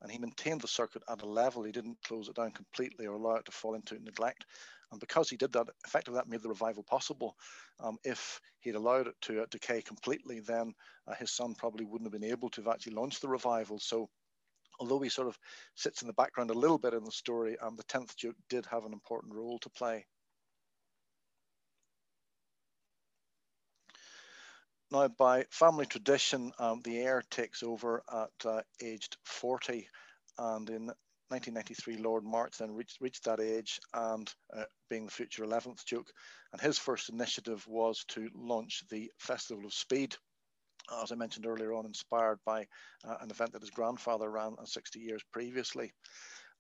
And 0.02 0.12
he 0.12 0.18
maintained 0.18 0.62
the 0.62 0.68
circuit 0.68 1.04
at 1.10 1.22
a 1.22 1.26
level. 1.26 1.64
He 1.64 1.72
didn't 1.72 1.98
close 2.06 2.30
it 2.30 2.36
down 2.36 2.52
completely 2.52 3.06
or 3.06 3.14
allow 3.14 3.36
it 3.36 3.46
to 3.46 3.52
fall 3.52 3.76
into 3.76 4.02
neglect. 4.02 4.46
And 4.92 5.00
because 5.00 5.30
he 5.30 5.38
did 5.38 5.52
that, 5.54 5.68
effectively 5.86 6.18
that 6.18 6.30
made 6.30 6.42
the 6.42 6.50
revival 6.50 6.84
possible. 6.84 7.36
Um, 7.80 7.98
if 8.04 8.40
he'd 8.60 8.76
allowed 8.76 9.08
it 9.08 9.16
to 9.24 9.42
uh, 9.42 9.46
decay 9.52 9.82
completely, 9.82 10.40
then 10.40 10.74
uh, 11.08 11.16
his 11.16 11.32
son 11.32 11.54
probably 11.54 11.86
wouldn't 11.86 12.12
have 12.12 12.20
been 12.20 12.32
able 12.32 12.50
to 12.50 12.62
have 12.62 12.74
actually 12.74 12.94
launched 12.94 13.22
the 13.22 13.28
revival. 13.28 13.80
So 13.80 14.10
although 14.80 15.00
he 15.00 15.10
sort 15.10 15.28
of 15.28 15.38
sits 15.76 16.02
in 16.02 16.08
the 16.08 16.14
background 16.14 16.50
a 16.50 16.58
little 16.58 16.78
bit 16.78 16.94
in 16.94 17.04
the 17.04 17.12
story, 17.12 17.58
um, 17.60 17.76
the 17.76 17.84
10th 17.84 18.16
Duke 18.16 18.38
did 18.50 18.66
have 18.66 18.86
an 18.86 18.94
important 18.94 19.36
role 19.36 19.60
to 19.60 19.70
play. 19.70 20.06
Now, 24.92 25.08
by 25.08 25.46
family 25.52 25.86
tradition, 25.86 26.52
um, 26.58 26.82
the 26.84 26.98
heir 26.98 27.24
takes 27.30 27.62
over 27.62 28.04
at 28.12 28.46
uh, 28.46 28.62
aged 28.82 29.18
40, 29.24 29.88
and 30.40 30.70
in 30.70 30.86
1993, 31.30 31.98
Lord 31.98 32.24
March 32.24 32.58
then 32.58 32.72
reached, 32.72 32.98
reached 33.00 33.26
that 33.26 33.40
age 33.40 33.80
and 33.94 34.34
uh, 34.58 34.64
being 34.90 35.06
the 35.06 35.12
future 35.12 35.44
11th 35.44 35.84
Duke. 35.86 36.12
And 36.52 36.60
his 36.60 36.80
first 36.80 37.10
initiative 37.10 37.64
was 37.68 38.04
to 38.10 38.30
launch 38.34 38.84
the 38.90 39.12
Festival 39.20 39.66
of 39.66 39.74
Speed, 39.74 40.16
as 41.04 41.12
I 41.12 41.16
mentioned 41.16 41.46
earlier 41.46 41.74
on, 41.74 41.86
inspired 41.86 42.40
by 42.44 42.66
uh, 43.08 43.18
an 43.22 43.30
event 43.30 43.54
that 43.54 43.62
his 43.62 43.70
grandfather 43.70 44.28
ran 44.28 44.56
60 44.66 45.00
years 45.00 45.22
previously. 45.32 45.94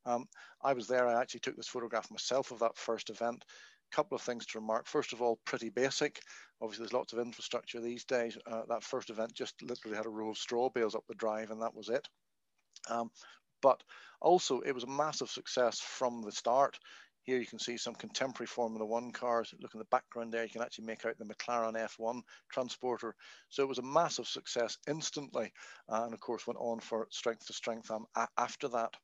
Um, 0.06 0.26
I 0.62 0.74
was 0.74 0.88
there, 0.88 1.08
I 1.08 1.20
actually 1.20 1.40
took 1.40 1.56
this 1.56 1.68
photograph 1.68 2.12
myself 2.12 2.52
of 2.52 2.60
that 2.60 2.78
first 2.78 3.10
event. 3.10 3.44
Couple 3.92 4.16
of 4.16 4.22
things 4.22 4.46
to 4.48 4.60
remark. 4.60 4.88
First 4.88 5.14
of 5.14 5.22
all, 5.22 5.40
pretty 5.46 5.70
basic. 5.70 6.22
Obviously, 6.62 6.84
there's 6.84 6.94
lots 6.94 7.14
of 7.14 7.20
infrastructure 7.20 7.82
these 7.82 8.04
days. 8.04 8.38
Uh, 8.46 8.62
that 8.70 8.84
first 8.84 9.10
event 9.10 9.34
just 9.34 9.62
literally 9.62 9.98
had 9.98 10.06
a 10.06 10.10
row 10.10 10.30
of 10.30 10.38
straw 10.38 10.70
bales 10.70 10.96
up 10.96 11.04
the 11.08 11.16
drive, 11.16 11.52
and 11.52 11.62
that 11.62 11.76
was 11.76 11.90
it. 11.90 12.08
Um, 12.90 13.12
but 13.62 13.84
also, 14.22 14.62
it 14.62 14.74
was 14.74 14.84
a 14.84 14.88
massive 14.88 15.30
success 15.30 15.80
from 15.80 16.22
the 16.22 16.32
start. 16.32 16.78
Here 17.24 17.38
you 17.38 17.46
can 17.46 17.60
see 17.60 17.78
some 17.78 17.96
contemporary 17.96 18.48
Formula 18.48 18.86
One 18.86 19.12
cars. 19.12 19.54
Look 19.60 19.74
in 19.74 19.80
the 19.80 19.86
background 19.86 20.34
there, 20.34 20.44
you 20.44 20.50
can 20.50 20.62
actually 20.62 20.86
make 20.86 21.06
out 21.06 21.18
the 21.18 21.26
McLaren 21.26 21.76
F1 21.76 22.22
transporter. 22.50 23.16
So 23.50 23.62
it 23.64 23.70
was 23.70 23.78
a 23.78 23.84
massive 23.84 24.28
success 24.28 24.78
instantly, 24.88 25.52
uh, 25.90 26.04
and 26.06 26.14
of 26.14 26.20
course 26.20 26.48
went 26.48 26.60
on 26.60 26.80
for 26.80 27.08
strength 27.12 27.46
to 27.48 27.54
strength 27.54 27.92
um, 27.92 28.06
after 28.38 28.68
that. 28.70 28.96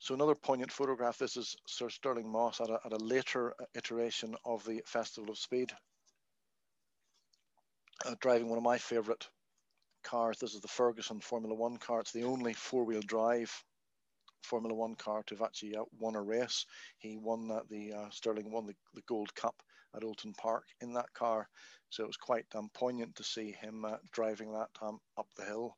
So 0.00 0.14
another 0.14 0.34
poignant 0.34 0.72
photograph. 0.72 1.18
This 1.18 1.36
is 1.36 1.54
Sir 1.66 1.90
Stirling 1.90 2.26
Moss 2.26 2.58
at 2.62 2.70
a, 2.70 2.80
at 2.86 2.94
a 2.94 3.04
later 3.04 3.52
iteration 3.74 4.34
of 4.46 4.64
the 4.64 4.82
Festival 4.86 5.30
of 5.30 5.36
Speed, 5.36 5.72
uh, 8.06 8.14
driving 8.18 8.48
one 8.48 8.56
of 8.56 8.64
my 8.64 8.78
favourite 8.78 9.28
cars. 10.02 10.38
This 10.38 10.54
is 10.54 10.62
the 10.62 10.68
Ferguson 10.68 11.20
Formula 11.20 11.54
One 11.54 11.76
car. 11.76 12.00
It's 12.00 12.12
the 12.12 12.24
only 12.24 12.54
four-wheel 12.54 13.02
drive 13.02 13.52
Formula 14.42 14.74
One 14.74 14.94
car 14.94 15.22
to 15.26 15.34
have 15.34 15.42
actually 15.42 15.76
uh, 15.76 15.84
won 15.98 16.16
a 16.16 16.22
race. 16.22 16.64
He 16.96 17.18
won 17.18 17.50
uh, 17.50 17.60
the 17.68 17.92
uh, 17.92 18.08
Stirling 18.08 18.50
won 18.50 18.64
the, 18.64 18.74
the 18.94 19.02
Gold 19.06 19.34
Cup 19.34 19.62
at 19.94 20.02
Oulton 20.02 20.32
Park 20.38 20.64
in 20.80 20.94
that 20.94 21.12
car, 21.12 21.46
so 21.90 22.04
it 22.04 22.06
was 22.06 22.16
quite 22.16 22.46
um, 22.54 22.70
poignant 22.72 23.14
to 23.16 23.22
see 23.22 23.52
him 23.52 23.84
uh, 23.84 23.96
driving 24.12 24.50
that 24.54 24.70
um, 24.80 24.98
up 25.18 25.26
the 25.36 25.44
hill. 25.44 25.76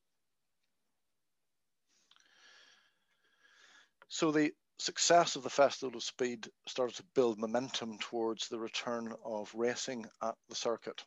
So 4.15 4.31
the 4.31 4.53
success 4.79 5.37
of 5.37 5.43
the 5.43 5.49
Festival 5.49 5.97
of 5.97 6.03
Speed 6.03 6.47
started 6.69 6.97
to 6.97 7.05
build 7.15 7.39
momentum 7.39 7.97
towards 7.97 8.47
the 8.47 8.59
return 8.59 9.15
of 9.25 9.51
racing 9.55 10.05
at 10.23 10.35
the 10.51 10.55
circuit 10.55 11.03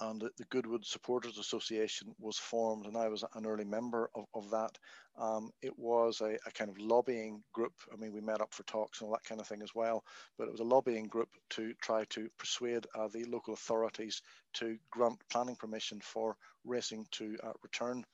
and 0.00 0.20
the 0.20 0.44
Goodwood 0.50 0.84
Supporters 0.84 1.38
Association 1.38 2.14
was 2.18 2.36
formed, 2.36 2.84
and 2.84 2.94
I 2.94 3.08
was 3.08 3.24
an 3.34 3.46
early 3.46 3.64
member 3.64 4.10
of, 4.14 4.26
of 4.34 4.50
that. 4.50 4.76
Um, 5.18 5.50
it 5.62 5.78
was 5.78 6.20
a, 6.20 6.36
a, 6.46 6.50
kind 6.52 6.70
of 6.70 6.78
lobbying 6.78 7.42
group. 7.54 7.72
I 7.90 7.96
mean, 7.96 8.12
we 8.12 8.20
met 8.20 8.42
up 8.42 8.52
for 8.52 8.64
talks 8.64 9.00
and 9.00 9.08
all 9.08 9.14
that 9.14 9.24
kind 9.24 9.40
of 9.40 9.46
thing 9.46 9.62
as 9.62 9.74
well, 9.74 10.04
but 10.38 10.46
it 10.46 10.52
was 10.52 10.60
a 10.60 10.64
lobbying 10.64 11.08
group 11.08 11.30
to 11.50 11.72
try 11.80 12.04
to 12.10 12.28
persuade 12.38 12.86
uh, 12.94 13.08
the 13.08 13.24
local 13.24 13.54
authorities 13.54 14.20
to 14.54 14.76
grant 14.90 15.18
planning 15.30 15.56
permission 15.56 16.00
for 16.02 16.36
racing 16.66 17.06
to 17.12 17.36
uh, 17.42 17.52
return. 17.62 18.04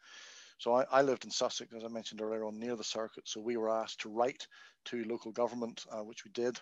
So 0.58 0.74
I, 0.74 0.84
I, 0.90 1.02
lived 1.02 1.24
in 1.24 1.30
Sussex, 1.30 1.72
as 1.74 1.84
I 1.84 1.88
mentioned 1.88 2.22
earlier 2.22 2.44
on, 2.44 2.58
near 2.58 2.76
the 2.76 2.84
circuit. 2.84 3.28
So 3.28 3.40
we 3.40 3.56
were 3.56 3.70
asked 3.70 4.00
to 4.00 4.08
write 4.08 4.46
to 4.86 5.04
local 5.04 5.32
government, 5.32 5.84
uh, 5.90 6.02
which 6.02 6.24
we 6.24 6.30
did. 6.30 6.58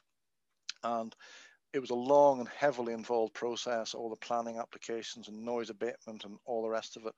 And 0.82 1.14
it 1.72 1.80
was 1.80 1.90
a 1.90 1.94
long 1.94 2.40
and 2.40 2.48
heavily 2.48 2.92
involved 2.92 3.34
process, 3.34 3.94
all 3.94 4.10
the 4.10 4.16
planning 4.16 4.58
applications 4.58 5.28
and 5.28 5.44
noise 5.44 5.70
abatement 5.70 6.24
and 6.24 6.38
all 6.44 6.62
the 6.62 6.68
rest 6.68 6.96
of 6.96 7.06
it. 7.06 7.14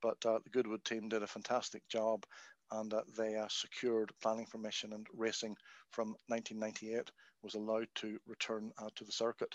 But 0.00 0.24
uh, 0.24 0.38
the 0.44 0.50
Goodwood 0.50 0.84
team 0.84 1.08
did 1.08 1.22
a 1.22 1.26
fantastic 1.26 1.86
job 1.88 2.24
and 2.70 2.92
uh, 2.92 3.02
they 3.16 3.36
uh, 3.36 3.48
secured 3.48 4.12
planning 4.22 4.46
permission 4.46 4.92
and 4.92 5.06
racing 5.14 5.56
from 5.90 6.16
1998 6.28 7.10
was 7.42 7.54
allowed 7.54 7.88
to 7.96 8.18
return 8.26 8.70
uh, 8.78 8.88
to 8.96 9.04
the 9.04 9.12
circuit. 9.12 9.54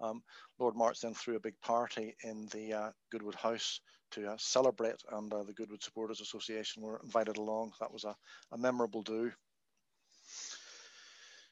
Um, 0.00 0.22
Lord 0.58 0.76
March 0.76 1.00
then 1.00 1.14
threw 1.14 1.36
a 1.36 1.40
big 1.40 1.60
party 1.60 2.16
in 2.22 2.46
the 2.52 2.72
uh, 2.72 2.90
Goodwood 3.10 3.34
House 3.34 3.80
to 4.12 4.30
uh, 4.30 4.36
celebrate 4.38 5.02
and 5.12 5.30
the 5.30 5.52
Goodwood 5.54 5.82
Supporters 5.82 6.20
Association 6.20 6.82
were 6.82 7.00
invited 7.04 7.36
along. 7.36 7.72
That 7.80 7.92
was 7.92 8.04
a, 8.04 8.16
a 8.52 8.58
memorable 8.58 9.02
do. 9.02 9.32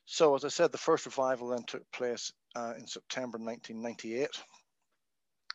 So, 0.07 0.35
as 0.35 0.45
I 0.45 0.49
said, 0.49 0.73
the 0.73 0.79
first 0.79 1.05
revival 1.05 1.49
then 1.49 1.65
took 1.65 1.91
place 1.93 2.33
uh, 2.57 2.73
in 2.79 2.87
September 2.87 3.39
1998. 3.39 4.29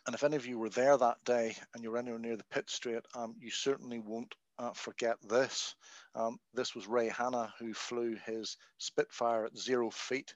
And 0.06 0.14
if 0.14 0.22
any 0.22 0.36
of 0.36 0.46
you 0.46 0.58
were 0.58 0.68
there 0.68 0.96
that 0.96 1.24
day 1.24 1.56
and 1.74 1.82
you're 1.82 1.96
anywhere 1.96 2.20
near 2.20 2.36
the 2.36 2.44
pit 2.44 2.68
straight, 2.68 3.04
um, 3.14 3.34
you 3.40 3.50
certainly 3.50 3.98
won't 3.98 4.34
uh, 4.58 4.72
forget 4.72 5.16
this. 5.28 5.74
Um, 6.14 6.38
this 6.52 6.74
was 6.74 6.86
Ray 6.86 7.08
Hanna 7.08 7.52
who 7.58 7.74
flew 7.74 8.16
his 8.26 8.56
Spitfire 8.78 9.46
at 9.46 9.56
zero 9.56 9.90
feet 9.90 10.34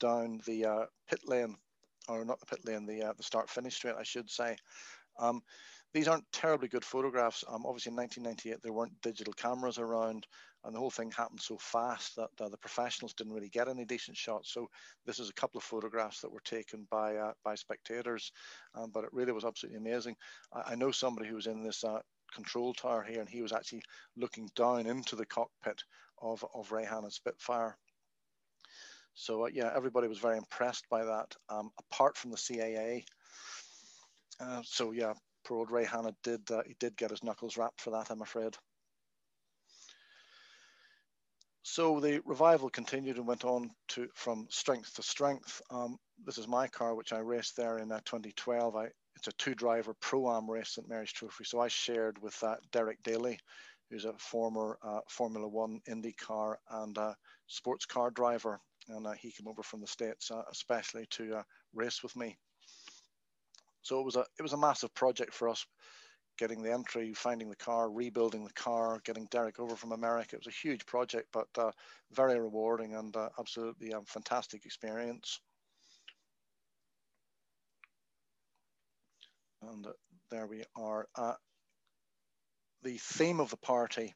down 0.00 0.40
the 0.46 0.64
uh, 0.64 0.86
pit 1.08 1.20
lane, 1.24 1.56
or 2.08 2.24
not 2.24 2.40
the 2.40 2.46
pit 2.46 2.64
lane, 2.64 2.86
the 2.86 3.02
uh, 3.02 3.12
the 3.16 3.22
start 3.22 3.50
finish 3.50 3.76
straight, 3.76 3.94
I 3.98 4.02
should 4.02 4.30
say. 4.30 4.56
Um, 5.18 5.42
these 5.92 6.06
aren't 6.06 6.30
terribly 6.32 6.68
good 6.68 6.84
photographs. 6.84 7.44
Um, 7.48 7.66
obviously, 7.66 7.90
in 7.90 7.96
1998, 7.96 8.62
there 8.62 8.72
weren't 8.72 9.00
digital 9.02 9.32
cameras 9.32 9.78
around, 9.78 10.26
and 10.64 10.74
the 10.74 10.78
whole 10.78 10.90
thing 10.90 11.10
happened 11.10 11.40
so 11.40 11.56
fast 11.58 12.14
that 12.16 12.28
the 12.38 12.56
professionals 12.58 13.14
didn't 13.14 13.32
really 13.32 13.48
get 13.48 13.68
any 13.68 13.84
decent 13.84 14.16
shots. 14.16 14.52
So 14.52 14.68
this 15.04 15.18
is 15.18 15.28
a 15.28 15.34
couple 15.34 15.58
of 15.58 15.64
photographs 15.64 16.20
that 16.20 16.30
were 16.30 16.42
taken 16.44 16.86
by 16.90 17.16
uh, 17.16 17.32
by 17.44 17.56
spectators, 17.56 18.30
um, 18.74 18.90
but 18.92 19.04
it 19.04 19.12
really 19.12 19.32
was 19.32 19.44
absolutely 19.44 19.78
amazing. 19.78 20.16
I, 20.52 20.72
I 20.72 20.74
know 20.76 20.92
somebody 20.92 21.28
who 21.28 21.36
was 21.36 21.46
in 21.46 21.62
this 21.62 21.82
uh, 21.82 22.00
control 22.32 22.72
tower 22.72 23.02
here, 23.02 23.20
and 23.20 23.28
he 23.28 23.42
was 23.42 23.52
actually 23.52 23.82
looking 24.16 24.48
down 24.54 24.86
into 24.86 25.16
the 25.16 25.26
cockpit 25.26 25.82
of 26.22 26.44
of 26.54 26.70
Ray 26.70 26.84
Hanna's 26.84 27.16
Spitfire. 27.16 27.76
So 29.14 29.46
uh, 29.46 29.48
yeah, 29.52 29.72
everybody 29.74 30.06
was 30.06 30.18
very 30.18 30.36
impressed 30.36 30.84
by 30.88 31.04
that. 31.04 31.34
Um, 31.48 31.70
apart 31.78 32.16
from 32.16 32.30
the 32.30 32.36
CAA. 32.36 33.04
Uh, 34.38 34.62
so 34.64 34.92
yeah, 34.92 35.12
old 35.50 35.70
Ray 35.70 35.84
Hanna 35.84 36.14
did 36.22 36.50
uh, 36.50 36.62
he 36.66 36.74
did 36.78 36.96
get 36.96 37.10
his 37.10 37.24
knuckles 37.24 37.56
rapped 37.56 37.80
for 37.80 37.90
that, 37.90 38.10
I'm 38.10 38.22
afraid. 38.22 38.56
So 41.62 42.00
the 42.00 42.20
revival 42.24 42.70
continued 42.70 43.16
and 43.16 43.26
went 43.26 43.44
on 43.44 43.70
to 43.88 44.08
from 44.14 44.46
strength 44.50 44.94
to 44.94 45.02
strength. 45.02 45.60
Um, 45.70 45.98
this 46.24 46.38
is 46.38 46.48
my 46.48 46.66
car, 46.68 46.94
which 46.94 47.12
I 47.12 47.18
raced 47.18 47.56
there 47.56 47.78
in 47.78 47.92
uh, 47.92 48.00
2012. 48.04 48.76
I, 48.76 48.88
it's 49.16 49.28
a 49.28 49.32
two-driver 49.32 49.94
pro-am 50.00 50.50
race 50.50 50.70
St 50.70 50.88
Mary's 50.88 51.12
Trophy. 51.12 51.44
So 51.44 51.60
I 51.60 51.68
shared 51.68 52.20
with 52.22 52.42
uh, 52.42 52.56
Derek 52.72 53.02
Daly, 53.02 53.38
who's 53.90 54.04
a 54.04 54.14
former 54.18 54.78
uh, 54.82 55.00
Formula 55.08 55.46
One 55.46 55.80
IndyCar 55.88 56.56
and 56.70 56.98
sports 57.50 57.84
car 57.84 58.10
driver, 58.10 58.60
and 58.88 59.06
uh, 59.06 59.12
he 59.12 59.32
came 59.32 59.48
over 59.48 59.62
from 59.62 59.80
the 59.80 59.86
states 59.86 60.30
uh, 60.30 60.42
especially 60.50 61.06
to 61.10 61.36
uh, 61.36 61.42
race 61.74 62.02
with 62.02 62.16
me. 62.16 62.38
So 63.82 64.00
it 64.00 64.04
was 64.04 64.16
a 64.16 64.24
it 64.38 64.42
was 64.42 64.52
a 64.52 64.58
massive 64.58 64.94
project 64.94 65.32
for 65.34 65.48
us 65.48 65.64
getting 66.38 66.62
the 66.62 66.72
entry, 66.72 67.12
finding 67.12 67.50
the 67.50 67.56
car, 67.56 67.90
rebuilding 67.90 68.44
the 68.44 68.52
car, 68.52 69.00
getting 69.04 69.26
Derek 69.30 69.60
over 69.60 69.76
from 69.76 69.92
America. 69.92 70.36
It 70.36 70.46
was 70.46 70.54
a 70.54 70.68
huge 70.68 70.86
project, 70.86 71.28
but 71.32 71.48
uh, 71.58 71.70
very 72.12 72.40
rewarding 72.40 72.94
and 72.94 73.14
uh, 73.14 73.28
absolutely 73.38 73.92
um, 73.92 74.04
fantastic 74.06 74.64
experience. 74.64 75.40
And 79.62 79.86
uh, 79.86 79.92
there 80.30 80.46
we 80.46 80.64
are. 80.76 81.06
The 82.82 82.96
theme 82.96 83.40
of 83.40 83.50
the 83.50 83.58
party, 83.58 84.14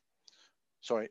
sorry, 0.80 1.10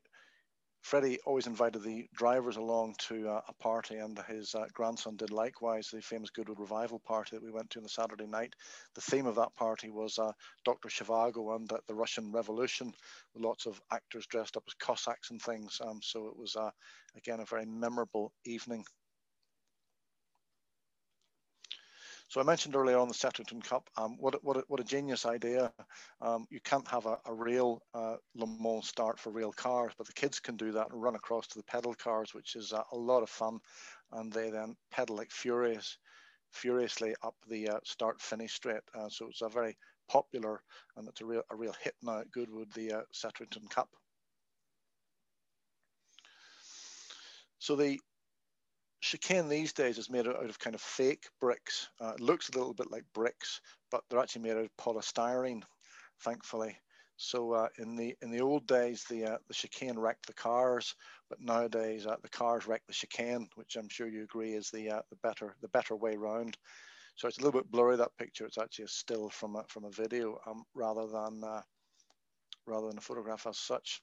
Freddie 0.83 1.17
always 1.25 1.47
invited 1.47 1.81
the 1.81 2.09
drivers 2.13 2.57
along 2.57 2.93
to 3.07 3.29
uh, 3.29 3.41
a 3.47 3.53
party, 3.53 3.95
and 3.95 4.19
his 4.27 4.53
uh, 4.53 4.65
grandson 4.73 5.15
did 5.15 5.31
likewise. 5.31 5.87
The 5.87 6.01
famous 6.01 6.29
Goodwood 6.29 6.59
Revival 6.59 6.99
party 6.99 7.35
that 7.35 7.43
we 7.43 7.51
went 7.51 7.69
to 7.71 7.79
on 7.79 7.83
the 7.83 7.89
Saturday 7.89 8.27
night. 8.27 8.53
The 8.93 9.01
theme 9.01 9.25
of 9.25 9.35
that 9.35 9.55
party 9.55 9.89
was 9.89 10.19
uh, 10.19 10.33
Dr. 10.65 10.89
Zhivago 10.89 11.55
and 11.55 11.71
the 11.87 11.95
Russian 11.95 12.33
Revolution, 12.33 12.93
with 13.33 13.43
lots 13.43 13.65
of 13.65 13.81
actors 13.93 14.27
dressed 14.27 14.57
up 14.57 14.65
as 14.67 14.73
Cossacks 14.73 15.31
and 15.31 15.41
things. 15.41 15.79
Um, 15.81 16.01
so 16.03 16.27
it 16.27 16.35
was 16.37 16.57
uh, 16.57 16.71
again 17.15 17.39
a 17.39 17.45
very 17.45 17.65
memorable 17.65 18.33
evening. 18.43 18.83
So 22.33 22.41
I 22.41 22.43
mentioned 22.45 22.75
earlier 22.75 22.97
on 22.97 23.07
the 23.07 23.13
Settrington 23.13 23.63
Cup, 23.63 23.91
um, 23.95 24.17
what, 24.17 24.43
what, 24.43 24.67
what 24.67 24.79
a 24.79 24.83
genius 24.83 25.27
idea. 25.27 25.71
Um, 26.19 26.47
you 26.49 26.59
can't 26.61 26.87
have 26.87 27.05
a, 27.05 27.19
a 27.27 27.33
real 27.33 27.83
uh, 27.93 28.15
Le 28.33 28.47
Mans 28.47 28.87
start 28.87 29.19
for 29.19 29.29
real 29.29 29.51
cars, 29.51 29.93
but 29.99 30.07
the 30.07 30.13
kids 30.13 30.39
can 30.39 30.57
do 30.57 30.71
that 30.71 30.89
and 30.89 30.99
run 30.99 31.13
across 31.13 31.45
to 31.45 31.59
the 31.59 31.63
pedal 31.65 31.93
cars, 31.93 32.33
which 32.33 32.55
is 32.55 32.73
uh, 32.73 32.81
a 32.91 32.97
lot 32.97 33.21
of 33.21 33.29
fun. 33.29 33.59
And 34.13 34.33
they 34.33 34.49
then 34.49 34.75
pedal 34.89 35.15
like 35.15 35.29
furious, 35.29 35.99
furiously 36.49 37.13
up 37.21 37.35
the 37.47 37.69
uh, 37.69 37.79
start 37.83 38.19
finish 38.19 38.53
straight. 38.53 38.81
Uh, 38.97 39.09
so 39.09 39.27
it's 39.27 39.43
a 39.43 39.49
very 39.49 39.77
popular 40.09 40.63
and 40.97 41.07
it's 41.07 41.21
a 41.21 41.25
real, 41.25 41.43
a 41.51 41.55
real 41.55 41.75
hit 41.83 41.93
now 42.01 42.21
at 42.21 42.31
Goodwood, 42.31 42.73
the 42.73 42.93
uh, 42.93 43.01
Settrington 43.13 43.69
Cup. 43.69 43.89
So 47.59 47.75
the 47.75 47.99
chicane 49.03 49.49
these 49.49 49.73
days 49.73 49.97
is 49.97 50.09
made 50.09 50.27
out 50.27 50.49
of 50.49 50.59
kind 50.59 50.73
of 50.73 50.81
fake 50.81 51.27
bricks. 51.41 51.89
Uh, 51.99 52.13
it 52.13 52.21
looks 52.21 52.49
a 52.49 52.57
little 52.57 52.73
bit 52.73 52.89
like 52.89 53.03
bricks, 53.13 53.59
but 53.91 54.01
they're 54.09 54.19
actually 54.19 54.43
made 54.43 54.53
out 54.53 54.65
of 54.65 54.77
polystyrene, 54.77 55.61
thankfully. 56.21 56.77
So 57.17 57.51
uh, 57.51 57.67
in 57.77 57.95
the 57.95 58.15
in 58.21 58.31
the 58.31 58.41
old 58.41 58.65
days, 58.65 59.03
the 59.09 59.25
uh, 59.25 59.37
the 59.47 59.53
chicane 59.53 59.99
wrecked 59.99 60.25
the 60.25 60.33
cars, 60.33 60.95
but 61.29 61.41
nowadays 61.41 62.07
uh, 62.07 62.15
the 62.23 62.29
cars 62.29 62.65
wreck 62.65 62.81
the 62.87 62.93
chicane, 62.93 63.49
which 63.55 63.75
I'm 63.75 63.89
sure 63.89 64.07
you 64.07 64.23
agree 64.23 64.53
is 64.53 64.71
the 64.71 64.89
uh, 64.89 65.01
the 65.09 65.17
better 65.17 65.55
the 65.61 65.67
better 65.67 65.95
way 65.95 66.15
round. 66.15 66.57
So 67.15 67.27
it's 67.27 67.37
a 67.37 67.41
little 67.43 67.59
bit 67.59 67.69
blurry 67.69 67.97
that 67.97 68.17
picture. 68.17 68.45
It's 68.45 68.57
actually 68.57 68.85
a 68.85 68.87
still 68.87 69.29
from 69.29 69.57
a, 69.57 69.63
from 69.67 69.83
a 69.83 69.91
video 69.91 70.39
um, 70.47 70.63
rather 70.73 71.07
than 71.07 71.43
uh, 71.43 71.61
rather 72.65 72.87
than 72.87 72.97
a 72.97 73.01
photograph 73.01 73.45
as 73.47 73.57
such. 73.57 74.01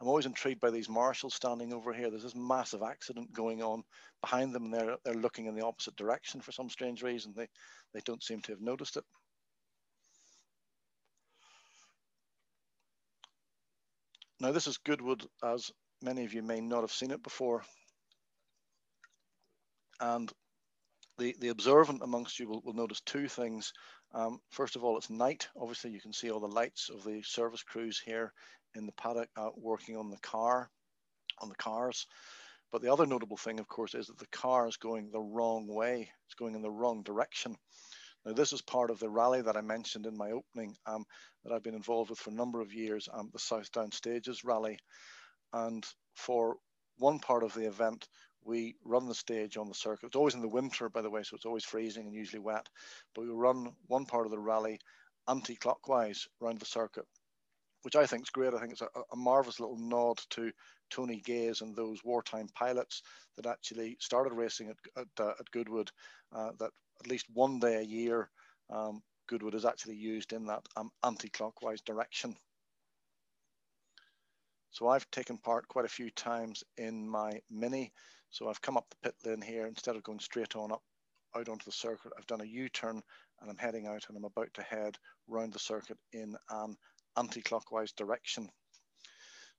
I'm 0.00 0.08
always 0.08 0.26
intrigued 0.26 0.60
by 0.60 0.70
these 0.70 0.88
marshals 0.88 1.34
standing 1.34 1.72
over 1.72 1.92
here. 1.92 2.10
There's 2.10 2.24
this 2.24 2.34
massive 2.34 2.82
accident 2.82 3.32
going 3.32 3.62
on 3.62 3.84
behind 4.20 4.54
them, 4.54 4.64
and 4.64 4.74
they're 4.74 4.96
they're 5.04 5.14
looking 5.14 5.46
in 5.46 5.54
the 5.54 5.64
opposite 5.64 5.96
direction 5.96 6.40
for 6.40 6.52
some 6.52 6.68
strange 6.68 7.02
reason. 7.02 7.32
They 7.36 7.48
they 7.92 8.00
don't 8.04 8.22
seem 8.22 8.40
to 8.42 8.52
have 8.52 8.60
noticed 8.60 8.96
it. 8.96 9.04
Now 14.40 14.52
this 14.52 14.66
is 14.66 14.78
Goodwood, 14.78 15.24
as 15.42 15.70
many 16.02 16.24
of 16.24 16.34
you 16.34 16.42
may 16.42 16.60
not 16.60 16.82
have 16.82 16.92
seen 16.92 17.12
it 17.12 17.22
before. 17.22 17.62
And 20.00 20.30
the, 21.18 21.36
the 21.38 21.48
observant 21.48 22.02
amongst 22.02 22.40
you 22.40 22.48
will, 22.48 22.60
will 22.64 22.74
notice 22.74 23.00
two 23.00 23.28
things. 23.28 23.72
Um, 24.12 24.40
first 24.50 24.74
of 24.74 24.84
all, 24.84 24.98
it's 24.98 25.08
night. 25.08 25.48
Obviously, 25.56 25.92
you 25.92 26.00
can 26.00 26.12
see 26.12 26.30
all 26.30 26.40
the 26.40 26.48
lights 26.48 26.90
of 26.90 27.04
the 27.04 27.22
service 27.22 27.62
crews 27.62 28.02
here 28.04 28.32
in 28.74 28.86
the 28.86 28.92
paddock 28.92 29.28
uh, 29.36 29.50
working 29.56 29.96
on 29.96 30.10
the 30.10 30.18
car, 30.18 30.70
on 31.40 31.48
the 31.48 31.54
cars. 31.56 32.06
But 32.72 32.82
the 32.82 32.92
other 32.92 33.06
notable 33.06 33.36
thing, 33.36 33.60
of 33.60 33.68
course, 33.68 33.94
is 33.94 34.08
that 34.08 34.18
the 34.18 34.26
car 34.26 34.66
is 34.66 34.76
going 34.76 35.10
the 35.10 35.20
wrong 35.20 35.68
way. 35.68 36.10
It's 36.26 36.34
going 36.34 36.54
in 36.54 36.62
the 36.62 36.70
wrong 36.70 37.02
direction. 37.02 37.56
Now, 38.24 38.32
this 38.32 38.52
is 38.52 38.62
part 38.62 38.90
of 38.90 38.98
the 38.98 39.08
rally 39.08 39.42
that 39.42 39.56
I 39.56 39.60
mentioned 39.60 40.06
in 40.06 40.16
my 40.16 40.32
opening 40.32 40.76
um, 40.86 41.04
that 41.44 41.52
I've 41.52 41.62
been 41.62 41.74
involved 41.74 42.10
with 42.10 42.18
for 42.18 42.30
a 42.30 42.34
number 42.34 42.60
of 42.60 42.72
years, 42.72 43.08
um, 43.12 43.30
the 43.32 43.38
Southdown 43.38 43.92
Stages 43.92 44.44
rally. 44.44 44.78
And 45.52 45.86
for 46.16 46.56
one 46.98 47.18
part 47.18 47.44
of 47.44 47.54
the 47.54 47.66
event, 47.66 48.08
we 48.42 48.76
run 48.84 49.06
the 49.06 49.14
stage 49.14 49.56
on 49.56 49.68
the 49.68 49.74
circuit. 49.74 50.06
It's 50.06 50.16
always 50.16 50.34
in 50.34 50.42
the 50.42 50.48
winter, 50.48 50.88
by 50.88 51.02
the 51.02 51.10
way, 51.10 51.22
so 51.22 51.36
it's 51.36 51.46
always 51.46 51.64
freezing 51.64 52.06
and 52.06 52.14
usually 52.14 52.40
wet. 52.40 52.68
But 53.14 53.22
we 53.22 53.28
run 53.28 53.72
one 53.86 54.06
part 54.06 54.26
of 54.26 54.32
the 54.32 54.38
rally 54.38 54.80
anti-clockwise 55.28 56.26
around 56.42 56.58
the 56.58 56.66
circuit 56.66 57.06
which 57.84 57.96
I 57.96 58.06
think 58.06 58.22
is 58.22 58.30
great. 58.30 58.54
I 58.54 58.60
think 58.60 58.72
it's 58.72 58.80
a, 58.80 58.88
a 59.12 59.16
marvelous 59.16 59.60
little 59.60 59.76
nod 59.76 60.18
to 60.30 60.50
Tony 60.90 61.20
Gaze 61.20 61.60
and 61.60 61.76
those 61.76 62.02
wartime 62.02 62.48
pilots 62.54 63.02
that 63.36 63.46
actually 63.46 63.96
started 64.00 64.32
racing 64.32 64.70
at, 64.70 64.76
at, 64.96 65.24
uh, 65.24 65.34
at 65.38 65.50
Goodwood. 65.50 65.90
Uh, 66.34 66.50
that 66.58 66.70
at 67.00 67.06
least 67.06 67.26
one 67.32 67.58
day 67.58 67.76
a 67.76 67.82
year, 67.82 68.30
um, 68.70 69.02
Goodwood 69.28 69.54
is 69.54 69.64
actually 69.64 69.96
used 69.96 70.32
in 70.32 70.46
that 70.46 70.62
um, 70.76 70.90
anti-clockwise 71.04 71.82
direction. 71.82 72.34
So 74.70 74.88
I've 74.88 75.08
taken 75.10 75.36
part 75.38 75.68
quite 75.68 75.84
a 75.84 75.88
few 75.88 76.10
times 76.10 76.64
in 76.78 77.08
my 77.08 77.40
Mini. 77.50 77.92
So 78.30 78.48
I've 78.48 78.62
come 78.62 78.76
up 78.76 78.86
the 78.90 79.08
pit 79.08 79.14
lane 79.24 79.42
here 79.42 79.66
instead 79.66 79.94
of 79.94 80.02
going 80.02 80.20
straight 80.20 80.56
on 80.56 80.72
up 80.72 80.82
out 81.36 81.48
onto 81.48 81.64
the 81.64 81.72
circuit. 81.72 82.12
I've 82.16 82.26
done 82.26 82.40
a 82.40 82.44
U-turn 82.44 83.02
and 83.40 83.50
I'm 83.50 83.56
heading 83.56 83.86
out 83.86 84.04
and 84.08 84.16
I'm 84.16 84.24
about 84.24 84.52
to 84.54 84.62
head 84.62 84.96
round 85.28 85.52
the 85.52 85.58
circuit 85.58 85.98
in 86.12 86.36
an 86.50 86.76
anti-clockwise 87.16 87.92
direction. 87.92 88.48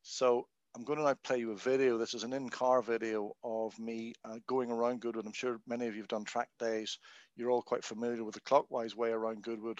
So 0.01 0.47
I'm 0.75 0.83
going 0.83 0.99
to 0.99 1.05
now 1.05 1.15
play 1.23 1.37
you 1.37 1.51
a 1.51 1.55
video. 1.55 1.97
This 1.97 2.13
is 2.13 2.23
an 2.23 2.33
in-car 2.33 2.81
video 2.81 3.35
of 3.43 3.77
me 3.79 4.13
uh, 4.25 4.39
going 4.45 4.71
around 4.71 4.99
Goodwood. 4.99 5.25
I'm 5.25 5.33
sure 5.33 5.59
many 5.67 5.87
of 5.87 5.95
you 5.95 6.01
have 6.01 6.09
done 6.09 6.25
track 6.25 6.49
days. 6.59 6.99
You're 7.35 7.49
all 7.49 7.61
quite 7.61 7.83
familiar 7.83 8.23
with 8.23 8.35
the 8.35 8.41
clockwise 8.41 8.95
way 8.95 9.11
around 9.11 9.41
Goodwood. 9.41 9.79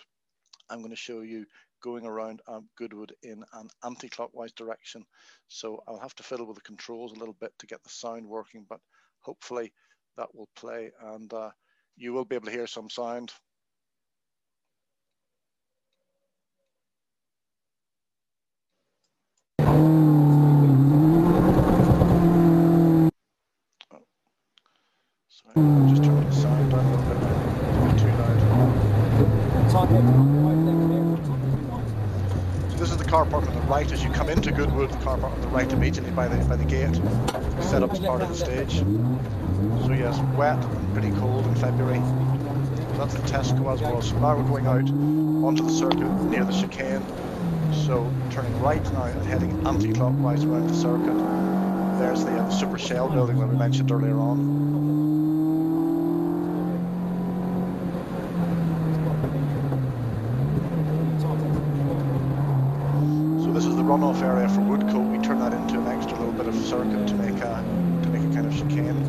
I'm 0.70 0.80
going 0.80 0.92
to 0.92 0.96
show 0.96 1.22
you 1.22 1.46
going 1.84 2.06
around 2.06 2.42
um, 2.48 2.68
Goodwood 2.78 3.14
in 3.24 3.44
an 3.54 3.70
anti-clockwise 3.84 4.54
direction. 4.54 5.06
So 5.48 5.84
I'll 5.88 6.00
have 6.00 6.16
to 6.16 6.24
fiddle 6.24 6.48
with 6.48 6.56
the 6.56 6.62
controls 6.62 7.12
a 7.12 7.20
little 7.20 7.36
bit 7.40 7.52
to 7.60 7.68
get 7.68 7.84
the 7.84 7.90
sound 7.90 8.26
working, 8.26 8.66
but 8.68 8.80
hopefully 9.20 9.74
that 10.18 10.34
will 10.34 10.50
play 10.56 10.92
and 11.14 11.32
uh, 11.34 11.52
you 11.98 12.14
will 12.14 12.26
be 12.26 12.36
able 12.36 12.48
to 12.48 12.52
hear 12.52 12.68
some 12.68 12.90
sound. 12.90 13.32
So 25.56 25.62
this 32.72 32.92
is 32.92 32.98
the 32.98 33.06
car 33.08 33.26
park 33.26 33.48
on 33.48 33.56
the 33.56 33.62
right 33.62 33.90
as 33.90 34.04
you 34.04 34.10
come 34.10 34.28
into 34.28 34.52
Goodwood, 34.52 34.92
the 34.92 34.98
car 34.98 35.18
park 35.18 35.32
on 35.32 35.40
the 35.40 35.48
right 35.48 35.72
immediately 35.72 36.12
by 36.12 36.28
the 36.28 36.44
by 36.44 36.58
the 36.58 36.66
gate, 36.66 36.94
set 37.64 37.84
up 37.84 37.94
as 37.94 38.00
part 38.00 38.22
of 38.22 38.28
the 38.28 38.36
stage. 38.36 38.80
So 39.86 39.94
yes, 39.94 40.20
wet 40.36 40.62
and 40.62 40.94
pretty 40.94 41.12
cold 41.12 41.46
in 41.48 41.56
February. 41.56 42.00
That's 42.98 43.14
the 43.14 43.22
Tesco 43.22 43.74
as 43.74 43.80
well. 43.82 44.02
So 44.02 44.20
now 44.20 44.36
we're 44.36 44.44
going 44.44 44.68
out 44.68 44.90
onto 45.46 45.64
the 45.64 45.72
circuit 45.72 46.12
near 46.24 46.44
the 46.44 46.52
chicane. 46.52 47.02
So 47.72 48.12
turning 48.30 48.60
right 48.60 48.84
now 48.92 49.06
and 49.06 49.26
heading 49.26 49.66
anti-clockwise 49.66 50.44
around 50.44 50.68
the 50.68 50.76
circuit. 50.76 51.16
There's 51.98 52.26
the 52.26 52.32
uh, 52.32 52.50
Super 52.50 52.78
Shell 52.78 53.08
building 53.08 53.40
that 53.40 53.48
we 53.48 53.56
mentioned 53.56 53.90
earlier 53.90 54.18
on. 54.18 54.65
Runoff 63.86 64.24
area 64.24 64.50
for 64.50 64.62
Woodcote, 64.62 65.12
we 65.16 65.24
turn 65.24 65.38
that 65.40 65.54
into 65.54 65.80
an 65.80 65.86
extra 65.88 66.18
little 66.18 66.34
bit 66.34 66.48
of 66.48 66.56
circuit 66.56 67.08
to 67.08 67.14
make 67.14 67.36
a 67.36 67.64
to 68.02 68.10
make 68.10 68.24
a 68.24 68.34
kind 68.34 68.48
of 68.48 68.54
chicane. 68.54 69.06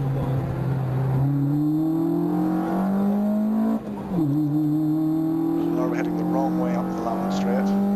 So 5.57 5.81
now 5.81 5.89
we're 5.89 5.97
heading 5.97 6.19
the 6.19 6.25
wrong 6.25 6.61
way 6.61 6.75
up 6.75 6.85
the 6.85 7.01
Lavant 7.01 7.33
Straight. 7.33 7.87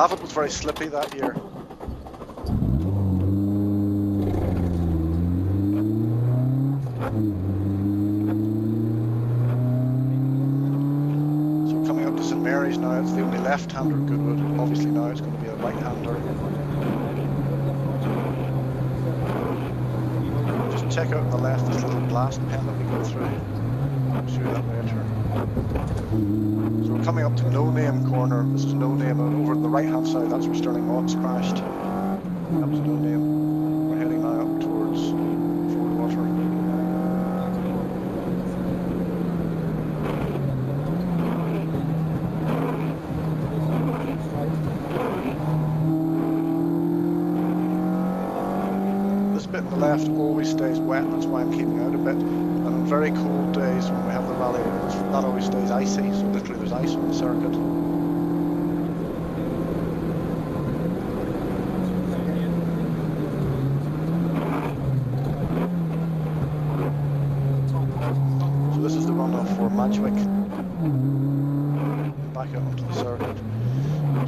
Lavant 0.00 0.22
was 0.22 0.32
very 0.32 0.48
slippy 0.50 0.88
that 0.88 1.14
year. 1.14 1.34
So 11.68 11.84
coming 11.86 12.06
up 12.06 12.16
to 12.16 12.24
St 12.24 12.40
Mary's 12.40 12.78
now, 12.78 12.98
it's 12.98 13.12
the 13.12 13.20
only 13.20 13.36
left-hander 13.40 13.96
at 13.96 14.06
Goodwood. 14.06 14.58
Obviously 14.58 14.90
now 14.90 15.08
it's 15.10 15.20
going 15.20 15.36
to 15.36 15.38
be 15.42 15.48
a 15.48 15.54
right-hander. 15.56 16.16
Just 20.70 20.90
check 20.96 21.08
out 21.08 21.16
on 21.16 21.30
the 21.30 21.36
left 21.36 21.66
this 21.66 21.82
little 21.82 22.00
blast 22.08 22.40
pen 22.48 22.64
that 22.64 22.74
we 22.78 22.84
go 22.84 23.04
through. 23.04 23.28
I'll 24.14 24.26
show 24.28 24.38
you 24.38 24.44
that 24.44 24.66
later. 24.66 25.04
So 26.86 26.94
we're 26.94 27.04
coming 27.04 27.26
up 27.26 27.36
to 27.36 27.50
No 27.50 27.70
Name 27.70 28.08
corner. 28.08 28.44
This 28.52 28.64
is 28.64 28.72
No 28.72 28.89
side, 30.10 30.28
that's 30.28 30.46
where 30.46 30.56
Stirling 30.56 30.86
Moss 30.88 31.14
crashed. 31.14 31.54
That 31.54 32.68
was 32.68 32.80
No. 32.80 33.18
We're 33.88 33.96
heading 33.96 34.22
now 34.22 34.40
up 34.40 34.60
towards 34.60 35.00
Fordwater. 35.70 36.26
This 49.34 49.46
bit 49.46 49.62
on 49.62 49.70
the 49.70 49.76
left 49.76 50.08
always 50.08 50.50
stays 50.50 50.80
wet, 50.80 51.08
that's 51.12 51.26
why 51.26 51.42
I'm 51.42 51.52
keeping 51.52 51.78
out 51.78 51.94
a 51.94 51.98
bit. 51.98 52.16
And 52.16 52.66
on 52.66 52.84
very 52.86 53.12
cold 53.12 53.52
days 53.52 53.88
when 53.88 54.04
we 54.06 54.12
have 54.12 54.26
the 54.26 54.34
rally, 54.34 54.60
that 55.12 55.24
always 55.24 55.46
stays 55.46 55.70
icy, 55.70 56.10
so 56.10 56.26
literally 56.26 56.58
there's 56.58 56.72
ice 56.72 56.96
on 56.96 57.06
the 57.06 57.14
circuit. 57.14 57.54
So 68.74 68.80
this 68.82 68.94
is 68.94 69.06
the 69.06 69.12
Back 72.32 72.48
out 72.54 72.62
onto 72.62 72.86
the 72.86 72.94
circuit. 72.94 73.36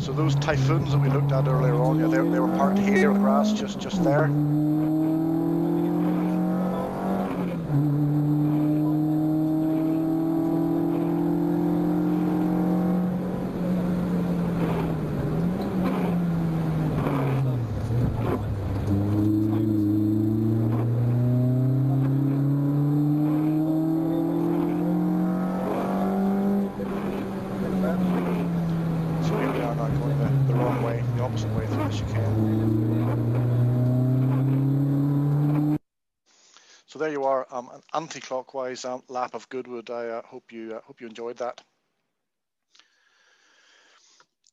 So 0.01 0.13
those 0.13 0.35
typhoons 0.35 0.91
that 0.91 0.99
we 0.99 1.09
looked 1.09 1.31
at 1.31 1.47
earlier 1.47 1.77
on, 1.77 2.01
yeah, 2.01 2.09
they, 2.09 2.17
they 2.17 2.41
were 2.41 2.57
parked 2.57 2.81
here, 2.81 3.13
the 3.13 3.21
grass 3.21 3.53
just 3.53 3.79
just 3.79 4.03
there. 4.03 4.29
there 37.03 37.11
you 37.11 37.25
are, 37.25 37.42
um, 37.53 37.69
an 37.73 37.83
anti-clockwise 37.95 38.85
um, 38.85 39.03
lap 39.09 39.35
of 39.35 39.49
Goodwood. 39.49 39.91
I 39.91 40.07
uh, 40.09 40.23
hope 40.23 40.51
you 40.51 40.75
uh, 40.77 40.81
hope 40.81 41.01
you 41.01 41.07
enjoyed 41.07 41.37
that. 41.37 41.61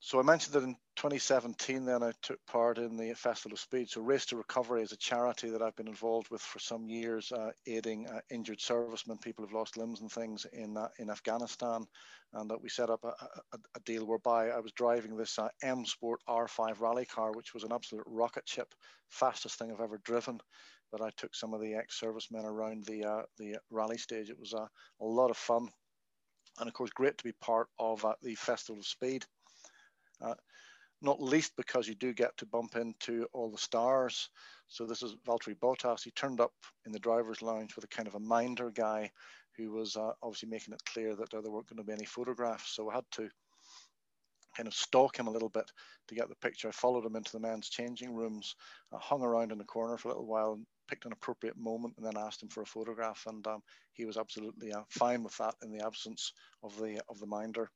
So 0.02 0.20
I 0.20 0.24
mentioned 0.24 0.56
that 0.56 0.64
in 0.64 0.76
2017, 0.95 1.86
then 1.86 2.04
I 2.04 2.14
took 2.22 2.39
part 2.47 2.78
in 2.78 2.97
the 2.97 3.14
Festival 3.14 3.54
of 3.54 3.60
Speed. 3.60 3.89
So 3.89 4.02
Race 4.02 4.26
to 4.28 4.38
Recovery 4.38 4.82
is 4.82 4.91
a 4.91 4.97
charity 4.97 5.50
that 5.50 5.62
I've 5.62 5.76
been 5.76 5.89
involved 5.89 6.30
with 6.32 6.41
for 6.41 6.58
some 6.58 6.88
years, 6.88 7.32
uh, 7.32 7.52
aiding 7.68 8.08
uh, 8.08 8.22
injured 8.32 8.60
servicemen, 8.60 9.18
people 9.18 9.43
who've 9.43 9.54
lost 9.54 9.78
limbs 9.78 10.02
and 10.02 10.12
things 10.12 10.45
in 10.52 10.78
uh, 10.78 10.88
in 11.00 11.10
Afghanistan, 11.10 11.86
and 12.34 12.50
that 12.50 12.62
we 12.62 12.70
set 12.70 12.89
up 12.89 13.04
a, 13.04 13.14
a, 13.54 13.58
a 13.76 13.80
deal 13.86 14.06
whereby 14.06 14.50
I 14.50 14.60
was 14.60 14.72
driving 14.72 15.16
this 15.16 15.38
uh, 15.38 15.50
M 15.62 15.86
Sport 15.86 16.22
R5 16.28 16.80
rally 16.80 17.06
car, 17.06 17.32
which 17.32 17.54
was 17.54 17.64
an 17.64 17.72
absolute 17.72 18.06
rocket 18.08 18.47
ship, 18.47 18.74
fastest 19.10 19.60
thing 19.60 19.72
I've 19.72 19.82
ever 19.82 20.00
driven 20.04 20.39
but 20.92 21.02
I 21.02 21.10
took 21.18 21.36
some 21.36 21.54
of 21.54 21.62
the 21.62 21.76
ex-servicemen 21.76 22.46
around 22.46 22.86
the 22.86 23.04
uh, 23.06 23.22
the 23.38 23.58
rally 23.70 23.98
stage. 23.98 24.30
It 24.30 24.40
was 24.40 24.54
a, 24.54 24.68
a 25.02 25.06
lot 25.06 25.30
of 25.30 25.38
fun, 25.38 25.68
and 26.60 26.68
of 26.68 26.74
course, 26.74 26.92
great 26.92 27.18
to 27.18 27.24
be 27.24 27.34
part 27.42 27.68
of 27.80 28.04
uh, 28.06 28.14
the 28.22 28.36
Festival 28.36 28.80
of 28.80 28.86
Speed. 28.86 29.26
Uh, 30.22 30.36
not 31.02 31.22
least 31.22 31.54
because 31.56 31.88
you 31.88 31.96
do 31.96 32.14
get 32.14 32.36
to 32.38 32.46
bump 32.46 32.76
into 32.76 33.26
all 33.32 33.50
the 33.50 33.58
stars. 33.58 34.30
So 34.68 34.86
this 34.86 35.02
is 35.02 35.16
Valtteri 35.26 35.58
Bottas. 35.58 36.04
He 36.04 36.12
turned 36.12 36.42
up 36.42 36.52
in 36.86 36.92
the 36.92 37.00
driver's 37.00 37.42
lounge 37.42 37.76
with 37.76 37.86
a 37.86 37.88
kind 37.88 38.08
of 38.08 38.16
a 38.16 38.20
minder 38.20 38.70
guy 38.70 39.10
who 39.56 39.72
was 39.72 39.96
uh, 39.96 40.12
obviously 40.22 40.50
making 40.50 40.74
it 40.74 40.84
clear 40.86 41.16
that 41.16 41.30
there 41.32 41.42
weren't 41.42 41.68
going 41.68 41.78
to 41.78 41.84
be 41.84 41.94
any 41.94 42.06
photographs. 42.06 42.76
So 42.76 42.90
I 42.90 42.96
had 42.96 43.06
to 43.12 43.30
kind 44.60 44.68
of 44.68 44.74
stalk 44.74 45.18
him 45.18 45.28
a 45.28 45.32
little 45.32 45.47
bit 45.47 45.72
to 46.10 46.16
get 46.16 46.28
the 46.28 46.36
picture. 46.36 46.68
I 46.68 46.72
followed 46.72 47.05
him 47.05 47.16
into 47.16 47.32
the 47.32 47.39
men's 47.39 47.70
changing 47.70 48.14
rooms, 48.14 48.55
uh, 48.91 48.97
hung 48.97 49.22
around 49.22 49.53
in 49.53 49.57
the 49.57 49.64
corner 49.64 49.97
for 49.97 50.10
a 50.10 50.12
little 50.12 50.28
while, 50.28 50.51
and 50.51 50.66
picked 50.89 51.05
an 51.05 51.14
appropriate 51.14 51.55
moment, 51.57 51.93
and 51.95 52.05
then 52.05 52.22
asked 52.22 52.43
him 52.43 52.49
for 52.49 52.62
a 52.62 52.66
photograph. 52.66 53.24
And 53.26 53.47
um, 53.47 53.64
he 53.93 54.03
was 54.03 54.18
absolutely 54.18 54.74
uh, 54.74 54.82
fine 54.89 55.24
with 55.24 55.38
that 55.38 55.55
in 55.64 55.72
the 55.72 55.86
absence 55.86 56.34
of 56.62 56.78
the 56.78 56.99
of 57.07 57.22
the 57.22 57.26
minder. 57.26 57.72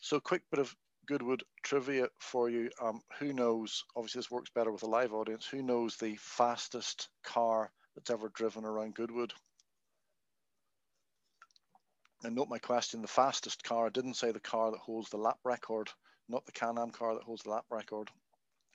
So, 0.00 0.18
quick 0.18 0.42
bit 0.50 0.58
of 0.58 0.74
Goodwood 1.06 1.44
trivia 1.62 2.08
for 2.18 2.50
you. 2.50 2.70
Um, 2.82 3.02
who 3.20 3.32
knows? 3.32 3.84
Obviously, 3.94 4.18
this 4.18 4.32
works 4.32 4.50
better 4.52 4.72
with 4.72 4.82
a 4.82 4.86
live 4.86 5.12
audience. 5.12 5.46
Who 5.46 5.62
knows 5.62 5.96
the 5.96 6.16
fastest 6.18 7.08
car 7.22 7.70
that's 7.94 8.10
ever 8.10 8.30
driven 8.30 8.64
around 8.64 8.96
Goodwood? 8.96 9.32
And 12.22 12.34
note 12.34 12.48
my 12.48 12.58
question, 12.58 13.00
the 13.00 13.08
fastest 13.08 13.64
car, 13.64 13.86
I 13.86 13.90
didn't 13.90 14.14
say 14.14 14.30
the 14.30 14.40
car 14.40 14.70
that 14.70 14.80
holds 14.80 15.08
the 15.08 15.16
lap 15.16 15.38
record, 15.44 15.88
not 16.28 16.44
the 16.44 16.52
Can-Am 16.52 16.90
car 16.90 17.14
that 17.14 17.24
holds 17.24 17.42
the 17.42 17.50
lap 17.50 17.64
record. 17.70 18.10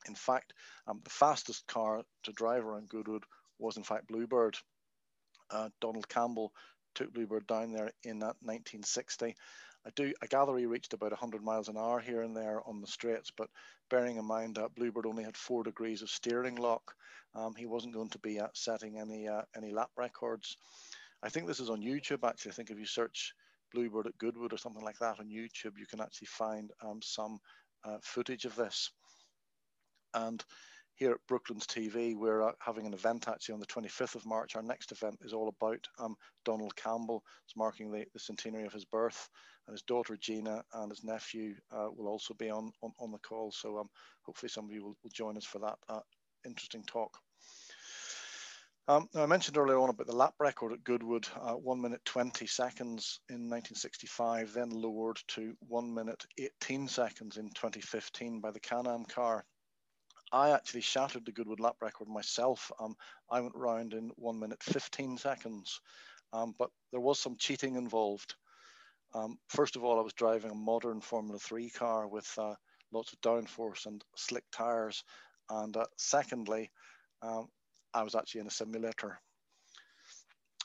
In 0.08 0.16
fact, 0.16 0.54
um, 0.88 1.02
the 1.04 1.10
fastest 1.12 1.68
car 1.68 2.04
to 2.24 2.32
drive 2.32 2.66
around 2.66 2.89
Goodwood 2.89 3.24
was 3.60 3.78
in 3.78 3.84
fact 3.84 4.08
Bluebird. 4.08 4.58
Uh, 5.52 5.70
Donald 5.80 6.10
Campbell 6.10 6.52
took 6.96 7.14
Bluebird 7.14 7.46
down 7.46 7.72
there 7.72 7.91
in 8.04 8.24
uh, 8.24 8.34
1960. 8.41 9.36
I 9.86 9.89
do, 9.96 10.12
I 10.24 10.26
gather 10.26 10.58
he 10.58 10.66
reached 10.66 10.93
about 10.93 11.12
100 11.12 11.43
miles 11.43 11.70
an 11.70 11.78
hour 11.78 12.00
here 12.00 12.24
and 12.24 12.36
there 12.36 12.68
on 12.68 12.82
the 12.82 12.88
straights, 12.88 13.32
but 13.36 13.50
bearing 13.89 14.18
in 14.18 14.26
mind 14.26 14.56
that 14.56 14.74
Bluebird 14.74 15.06
only 15.06 15.24
had 15.24 15.38
four 15.38 15.64
degrees 15.64 16.02
of 16.02 16.10
steering 16.10 16.56
lock, 16.56 16.96
um, 17.36 17.54
he 17.56 17.68
wasn't 17.68 17.93
going 17.93 18.10
to 18.10 18.20
be 18.20 18.39
uh, 18.39 18.48
setting 18.54 18.98
any 18.98 19.28
uh, 19.28 19.43
any 19.56 19.72
lap 19.72 19.91
records. 19.96 20.58
I 21.26 21.30
think 21.30 21.47
this 21.47 21.59
is 21.59 21.71
on 21.71 21.82
YouTube 21.82 22.23
actually. 22.23 22.51
I 22.51 22.53
think 22.53 22.69
if 22.69 22.78
you 22.78 22.86
search 22.86 23.34
Bluebird 23.73 24.05
at 24.05 24.17
Goodwood 24.19 24.53
or 24.53 24.57
something 24.57 24.84
like 24.84 24.99
that 24.99 25.19
on 25.19 25.28
YouTube, 25.28 25.78
you 25.78 25.88
can 25.89 25.99
actually 25.99 26.28
find 26.28 26.69
um, 26.84 26.99
some 27.01 27.39
uh, 27.84 27.97
footage 28.03 28.45
of 28.45 28.55
this. 28.55 28.91
And 30.13 30.43
here 30.93 31.11
at 31.11 31.28
Brooklands 31.28 31.65
TV, 31.65 32.15
we're 32.15 32.43
uh, 32.43 32.51
having 32.59 32.86
an 32.86 32.93
event 32.93 33.28
actually 33.28 33.53
on 33.53 33.59
the 33.59 33.65
25th 33.65 34.15
of 34.15 34.26
March. 34.26 34.55
Our 34.55 34.61
next 34.61 34.91
event 34.91 35.17
is 35.26 35.34
all 35.34 35.49
about 35.49 35.84
um, 35.99 36.15
Donald 36.45 36.76
Campbell. 36.76 37.23
It's 37.45 37.57
marking 37.57 37.91
the, 37.91 38.05
the, 38.13 38.19
centenary 38.19 38.65
of 38.65 38.71
his 38.71 38.86
birth. 38.86 39.28
And 39.67 39.73
his 39.73 39.82
daughter 39.82 40.15
Gina 40.15 40.63
and 40.73 40.91
his 40.91 41.03
nephew 41.03 41.55
uh, 41.71 41.88
will 41.91 42.07
also 42.07 42.36
be 42.36 42.51
on, 42.51 42.71
on, 42.84 42.91
on, 42.99 43.11
the 43.11 43.17
call. 43.17 43.51
So 43.51 43.80
um, 43.80 43.89
hopefully 44.21 44.49
some 44.49 44.65
of 44.65 44.71
you 44.71 44.84
will, 44.84 44.95
will 45.03 45.11
join 45.11 45.38
us 45.38 45.45
for 45.45 45.59
that 45.59 45.78
uh, 45.89 46.01
interesting 46.45 46.84
talk. 46.84 47.17
Um, 48.88 49.09
I 49.15 49.25
mentioned 49.25 49.57
earlier 49.57 49.79
on 49.79 49.89
about 49.89 50.05
the 50.05 50.15
lap 50.15 50.36
record 50.39 50.71
at 50.71 50.83
Goodwood, 50.83 51.27
uh, 51.41 51.53
1 51.53 51.81
minute 51.81 52.05
20 52.05 52.45
seconds 52.45 53.19
in 53.29 53.49
1965, 53.49 54.53
then 54.53 54.69
lowered 54.69 55.19
to 55.29 55.55
1 55.67 55.91
minute 55.91 56.23
18 56.38 56.88
seconds 56.88 57.38
in 57.38 57.49
2015 57.49 58.41
by 58.41 58.51
the 58.51 58.59
Can-Am 58.59 59.05
car. 59.05 59.43
I 60.31 60.51
actually 60.51 60.81
shattered 60.81 61.25
the 61.25 61.31
Goodwood 61.31 61.59
lap 61.59 61.77
record 61.81 62.07
myself. 62.07 62.71
Um, 62.79 62.95
I 63.27 63.41
went 63.41 63.55
round 63.55 63.95
in 63.95 64.11
1 64.17 64.39
minute 64.39 64.61
15 64.61 65.17
seconds, 65.17 65.81
um, 66.31 66.53
but 66.59 66.69
there 66.91 67.01
was 67.01 67.19
some 67.19 67.38
cheating 67.38 67.77
involved. 67.77 68.36
Um, 69.15 69.39
first 69.47 69.75
of 69.75 69.83
all, 69.83 69.97
I 69.97 70.03
was 70.03 70.13
driving 70.13 70.51
a 70.51 70.55
modern 70.55 71.01
Formula 71.01 71.39
3 71.39 71.71
car 71.71 72.07
with 72.07 72.31
uh, 72.38 72.53
lots 72.91 73.13
of 73.13 73.21
downforce 73.21 73.88
and 73.88 74.03
slick 74.15 74.43
tires. 74.51 75.03
And 75.49 75.75
uh, 75.75 75.86
secondly, 75.97 76.69
um, 77.23 77.47
I 77.96 78.04
was 78.04 78.14
actually 78.14 78.41
in 78.41 78.48
a 78.48 78.52
simulator. 78.52 79.20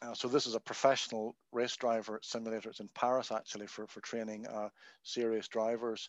Uh, 0.02 0.14
so 0.14 0.28
this 0.28 0.46
is 0.46 0.54
a 0.54 0.60
professional 0.60 1.36
race 1.52 1.76
driver 1.76 2.18
simulator. 2.22 2.70
It's 2.70 2.80
in 2.80 2.88
Paris 2.94 3.30
actually 3.30 3.66
for, 3.66 3.86
for 3.86 4.00
training 4.00 4.46
uh, 4.46 4.70
serious 5.02 5.46
drivers. 5.46 6.08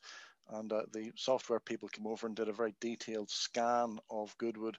And 0.50 0.72
uh, 0.74 0.84
the 0.92 1.12
software 1.16 1.60
people 1.60 1.90
came 1.90 2.08
over 2.08 2.26
and 2.26 2.36
did 2.36 2.50
a 2.50 2.54
very 2.54 2.74
detailed 2.82 3.30
scan 3.30 4.00
of 4.10 4.36
Goodwood 4.38 4.78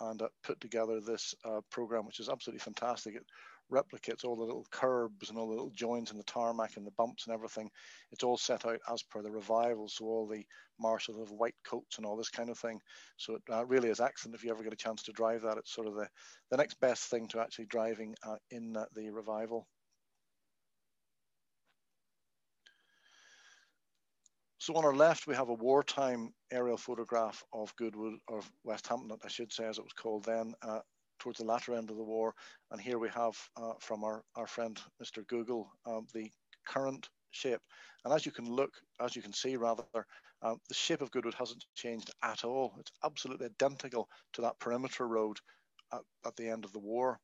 and 0.00 0.22
uh, 0.22 0.28
put 0.42 0.60
together 0.60 1.00
this 1.00 1.34
uh, 1.44 1.60
program, 1.70 2.06
which 2.06 2.20
is 2.20 2.28
absolutely 2.28 2.60
fantastic. 2.60 3.16
It 3.16 3.26
replicates 3.70 4.24
all 4.24 4.36
the 4.36 4.42
little 4.42 4.66
curbs 4.70 5.28
and 5.28 5.38
all 5.38 5.48
the 5.48 5.54
little 5.54 5.70
joints 5.70 6.10
in 6.10 6.18
the 6.18 6.24
tarmac 6.24 6.76
and 6.76 6.86
the 6.86 6.92
bumps 6.92 7.26
and 7.26 7.34
everything. 7.34 7.70
It's 8.10 8.24
all 8.24 8.36
set 8.36 8.66
out 8.66 8.80
as 8.90 9.02
per 9.02 9.22
the 9.22 9.30
revival, 9.30 9.88
so 9.88 10.06
all 10.06 10.26
the 10.26 10.44
marshals 10.78 11.18
of 11.18 11.30
white 11.30 11.54
coats 11.64 11.98
and 11.98 12.06
all 12.06 12.16
this 12.16 12.28
kind 12.30 12.50
of 12.50 12.58
thing. 12.58 12.80
So 13.16 13.34
it 13.34 13.42
uh, 13.50 13.64
really 13.66 13.88
is 13.88 14.00
excellent 14.00 14.34
if 14.34 14.44
you 14.44 14.50
ever 14.50 14.64
get 14.64 14.72
a 14.72 14.76
chance 14.76 15.02
to 15.04 15.12
drive 15.12 15.42
that. 15.42 15.58
It's 15.58 15.74
sort 15.74 15.86
of 15.86 15.94
the, 15.94 16.08
the 16.50 16.56
next 16.56 16.80
best 16.80 17.04
thing 17.04 17.28
to 17.28 17.40
actually 17.40 17.66
driving 17.66 18.14
uh, 18.26 18.36
in 18.50 18.76
uh, 18.76 18.84
the 18.94 19.10
revival. 19.10 19.66
So 24.62 24.74
on 24.76 24.84
our 24.84 24.94
left, 24.94 25.26
we 25.26 25.34
have 25.34 25.48
a 25.48 25.54
wartime 25.54 26.32
aerial 26.52 26.76
photograph 26.76 27.42
of 27.52 27.74
Goodwood, 27.74 28.14
or 28.28 28.42
Westhampnett, 28.64 29.18
I 29.24 29.28
should 29.28 29.52
say, 29.52 29.64
as 29.64 29.78
it 29.78 29.82
was 29.82 29.92
called 29.92 30.24
then, 30.24 30.54
uh, 30.62 30.78
towards 31.22 31.38
the 31.38 31.44
latter 31.44 31.74
end 31.74 31.88
of 31.88 31.96
the 31.96 32.02
war. 32.02 32.34
And 32.72 32.80
here 32.80 32.98
we 32.98 33.08
have 33.10 33.36
uh, 33.56 33.74
from 33.78 34.02
our, 34.02 34.24
our 34.34 34.46
friend, 34.46 34.78
Mr. 35.02 35.24
Google, 35.28 35.70
um, 35.86 36.06
the 36.12 36.28
current 36.66 37.08
shape. 37.30 37.60
And 38.04 38.12
as 38.12 38.26
you 38.26 38.32
can 38.32 38.52
look, 38.52 38.72
as 39.00 39.14
you 39.14 39.22
can 39.22 39.32
see 39.32 39.56
rather, 39.56 39.84
um, 40.42 40.58
the 40.68 40.74
shape 40.74 41.00
of 41.00 41.12
Goodwood 41.12 41.34
hasn't 41.34 41.64
changed 41.76 42.10
at 42.24 42.44
all. 42.44 42.74
It's 42.80 42.90
absolutely 43.04 43.46
identical 43.46 44.08
to 44.32 44.42
that 44.42 44.58
perimeter 44.58 45.06
road 45.06 45.38
at, 45.92 46.00
at 46.26 46.34
the 46.34 46.48
end 46.48 46.64
of 46.64 46.72
the 46.72 46.80
war. 46.80 47.20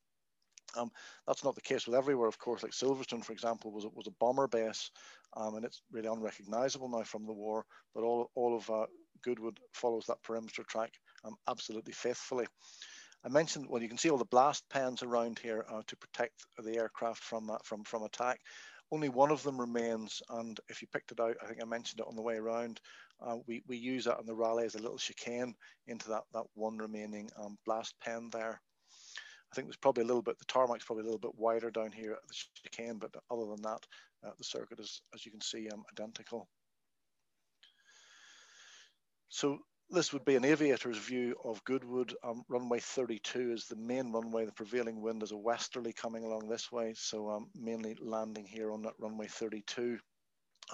Um, 0.76 0.90
that's 1.26 1.42
not 1.42 1.56
the 1.56 1.62
case 1.62 1.86
with 1.86 1.96
everywhere, 1.96 2.28
of 2.28 2.38
course. 2.38 2.62
Like 2.62 2.72
Silverstone, 2.72 3.24
for 3.24 3.32
example, 3.32 3.72
was 3.72 3.86
was 3.94 4.06
a 4.06 4.14
bomber 4.20 4.46
base, 4.46 4.90
um, 5.34 5.56
and 5.56 5.64
it's 5.64 5.82
really 5.90 6.08
unrecognizable 6.08 6.90
now 6.90 7.02
from 7.04 7.24
the 7.24 7.32
war. 7.32 7.64
But 7.94 8.04
all 8.04 8.30
all 8.34 8.54
of 8.54 8.68
uh, 8.70 8.84
Goodwood 9.22 9.58
follows 9.72 10.04
that 10.06 10.22
perimeter 10.22 10.62
track 10.64 10.92
um, 11.24 11.36
absolutely 11.48 11.92
faithfully. 11.92 12.46
I 13.24 13.28
mentioned, 13.28 13.66
well, 13.68 13.82
you 13.82 13.88
can 13.88 13.98
see 13.98 14.10
all 14.10 14.18
the 14.18 14.24
blast 14.24 14.64
pens 14.70 15.02
around 15.02 15.38
here 15.38 15.64
uh, 15.68 15.82
to 15.86 15.96
protect 15.96 16.46
the 16.58 16.76
aircraft 16.76 17.22
from, 17.22 17.50
uh, 17.50 17.58
from, 17.64 17.84
from 17.84 18.04
attack. 18.04 18.40
Only 18.90 19.08
one 19.08 19.30
of 19.30 19.42
them 19.42 19.60
remains, 19.60 20.22
and 20.30 20.58
if 20.68 20.80
you 20.80 20.88
picked 20.88 21.12
it 21.12 21.20
out, 21.20 21.36
I 21.42 21.46
think 21.46 21.60
I 21.60 21.66
mentioned 21.66 22.00
it 22.00 22.06
on 22.08 22.16
the 22.16 22.22
way 22.22 22.36
around, 22.36 22.80
uh, 23.20 23.36
we, 23.46 23.62
we 23.66 23.76
use 23.76 24.04
that 24.04 24.18
on 24.18 24.26
the 24.26 24.34
rally 24.34 24.64
as 24.64 24.76
a 24.76 24.82
little 24.82 24.98
chicane 24.98 25.54
into 25.88 26.08
that, 26.08 26.22
that 26.32 26.44
one 26.54 26.78
remaining 26.78 27.28
um, 27.36 27.58
blast 27.66 27.94
pen 28.00 28.30
there. 28.32 28.60
I 29.50 29.54
think 29.54 29.66
there's 29.66 29.76
probably 29.76 30.04
a 30.04 30.06
little 30.06 30.22
bit, 30.22 30.38
the 30.38 30.44
tarmac's 30.44 30.84
probably 30.84 31.02
a 31.02 31.06
little 31.06 31.18
bit 31.18 31.34
wider 31.36 31.70
down 31.70 31.90
here 31.90 32.12
at 32.12 32.26
the 32.28 32.34
chicane, 32.62 32.98
but 32.98 33.10
other 33.30 33.46
than 33.46 33.62
that, 33.62 33.80
uh, 34.24 34.30
the 34.38 34.44
circuit 34.44 34.78
is, 34.78 35.02
as 35.14 35.24
you 35.24 35.32
can 35.32 35.40
see, 35.40 35.68
um, 35.70 35.84
identical. 35.92 36.48
So 39.28 39.58
this 39.90 40.12
would 40.12 40.24
be 40.24 40.36
an 40.36 40.44
aviator's 40.44 40.98
view 40.98 41.34
of 41.44 41.64
Goodwood. 41.64 42.14
Um, 42.22 42.42
runway 42.48 42.78
32 42.78 43.52
is 43.52 43.66
the 43.66 43.76
main 43.76 44.12
runway. 44.12 44.44
The 44.44 44.52
prevailing 44.52 45.00
wind 45.00 45.22
is 45.22 45.32
a 45.32 45.36
westerly 45.36 45.94
coming 45.94 46.24
along 46.24 46.48
this 46.48 46.70
way, 46.70 46.92
so 46.94 47.30
um, 47.30 47.48
mainly 47.54 47.96
landing 48.00 48.44
here 48.44 48.70
on 48.70 48.82
that 48.82 48.92
runway 48.98 49.28
32. 49.28 49.98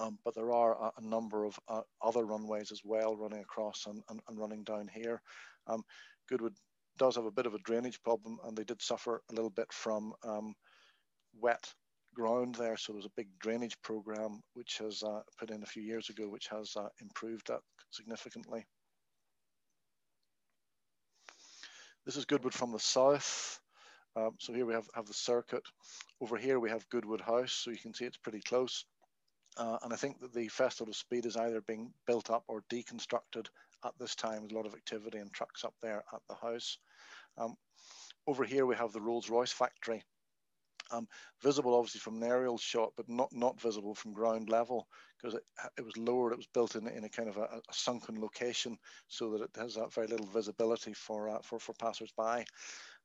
Um, 0.01 0.19
but 0.25 0.35
there 0.35 0.51
are 0.51 0.73
a, 0.73 0.91
a 0.97 1.07
number 1.07 1.45
of 1.45 1.57
uh, 1.69 1.81
other 2.01 2.25
runways 2.25 2.71
as 2.73 2.81
well 2.83 3.15
running 3.15 3.39
across 3.39 3.85
and, 3.87 4.03
and, 4.09 4.19
and 4.27 4.37
running 4.37 4.63
down 4.63 4.89
here. 4.93 5.21
Um, 5.67 5.83
Goodwood 6.27 6.55
does 6.97 7.15
have 7.15 7.25
a 7.25 7.31
bit 7.31 7.45
of 7.45 7.53
a 7.53 7.59
drainage 7.59 8.01
problem, 8.03 8.37
and 8.43 8.57
they 8.57 8.65
did 8.65 8.81
suffer 8.81 9.21
a 9.31 9.33
little 9.33 9.49
bit 9.49 9.71
from 9.71 10.13
um, 10.25 10.53
wet 11.39 11.73
ground 12.13 12.55
there. 12.55 12.75
So 12.75 12.91
there's 12.91 13.05
a 13.05 13.15
big 13.15 13.27
drainage 13.39 13.77
program 13.81 14.41
which 14.55 14.79
has 14.79 15.03
uh, 15.03 15.21
put 15.39 15.51
in 15.51 15.63
a 15.63 15.67
few 15.67 15.83
years 15.83 16.09
ago, 16.09 16.27
which 16.27 16.47
has 16.47 16.73
uh, 16.75 16.89
improved 17.01 17.47
that 17.47 17.61
significantly. 17.91 18.65
This 22.05 22.17
is 22.17 22.25
Goodwood 22.25 22.53
from 22.53 22.71
the 22.71 22.79
south. 22.79 23.59
Um, 24.15 24.35
so 24.37 24.53
here 24.53 24.67
we 24.67 24.75
have, 24.75 24.87
have 24.93 25.07
the 25.07 25.13
circuit. 25.13 25.63
Over 26.21 26.37
here 26.37 26.59
we 26.59 26.69
have 26.69 26.87
Goodwood 26.89 27.19
House, 27.19 27.51
so 27.51 27.71
you 27.71 27.79
can 27.79 27.95
see 27.95 28.05
it's 28.05 28.15
pretty 28.15 28.41
close. 28.41 28.85
Uh, 29.57 29.79
and 29.81 29.91
I 29.91 29.95
think 29.95 30.19
that 30.19 30.31
the 30.31 30.47
Festival 30.49 30.91
of 30.91 30.95
Speed 30.95 31.25
is 31.25 31.35
either 31.35 31.61
being 31.61 31.91
built 32.05 32.29
up 32.29 32.43
or 32.47 32.63
deconstructed 32.71 33.47
at 33.83 33.93
this 33.99 34.13
time. 34.13 34.41
There's 34.41 34.51
a 34.51 34.55
lot 34.55 34.67
of 34.67 34.75
activity 34.75 35.17
and 35.17 35.33
trucks 35.33 35.63
up 35.63 35.73
there 35.81 36.03
at 36.13 36.21
the 36.29 36.35
house. 36.35 36.77
Um, 37.39 37.55
over 38.27 38.43
here 38.43 38.67
we 38.67 38.75
have 38.75 38.93
the 38.93 39.01
Rolls-Royce 39.01 39.51
factory. 39.51 40.03
Um, 40.91 41.07
visible 41.41 41.73
obviously 41.73 41.99
from 41.99 42.21
an 42.21 42.29
aerial 42.29 42.57
shot, 42.57 42.93
but 42.95 43.09
not 43.09 43.29
not 43.33 43.59
visible 43.59 43.95
from 43.95 44.13
ground 44.13 44.49
level 44.49 44.87
because 45.17 45.33
it, 45.35 45.43
it 45.77 45.85
was 45.85 45.97
lowered. 45.97 46.33
It 46.33 46.37
was 46.37 46.47
built 46.53 46.75
in, 46.75 46.87
in 46.87 47.03
a 47.03 47.09
kind 47.09 47.27
of 47.27 47.37
a, 47.37 47.41
a 47.41 47.73
sunken 47.73 48.21
location 48.21 48.77
so 49.07 49.31
that 49.31 49.41
it 49.41 49.49
has 49.57 49.77
uh, 49.77 49.87
very 49.87 50.07
little 50.07 50.27
visibility 50.27 50.93
for 50.93 51.29
uh, 51.29 51.39
for 51.43 51.59
for 51.59 51.73
passers-by. 51.73 52.45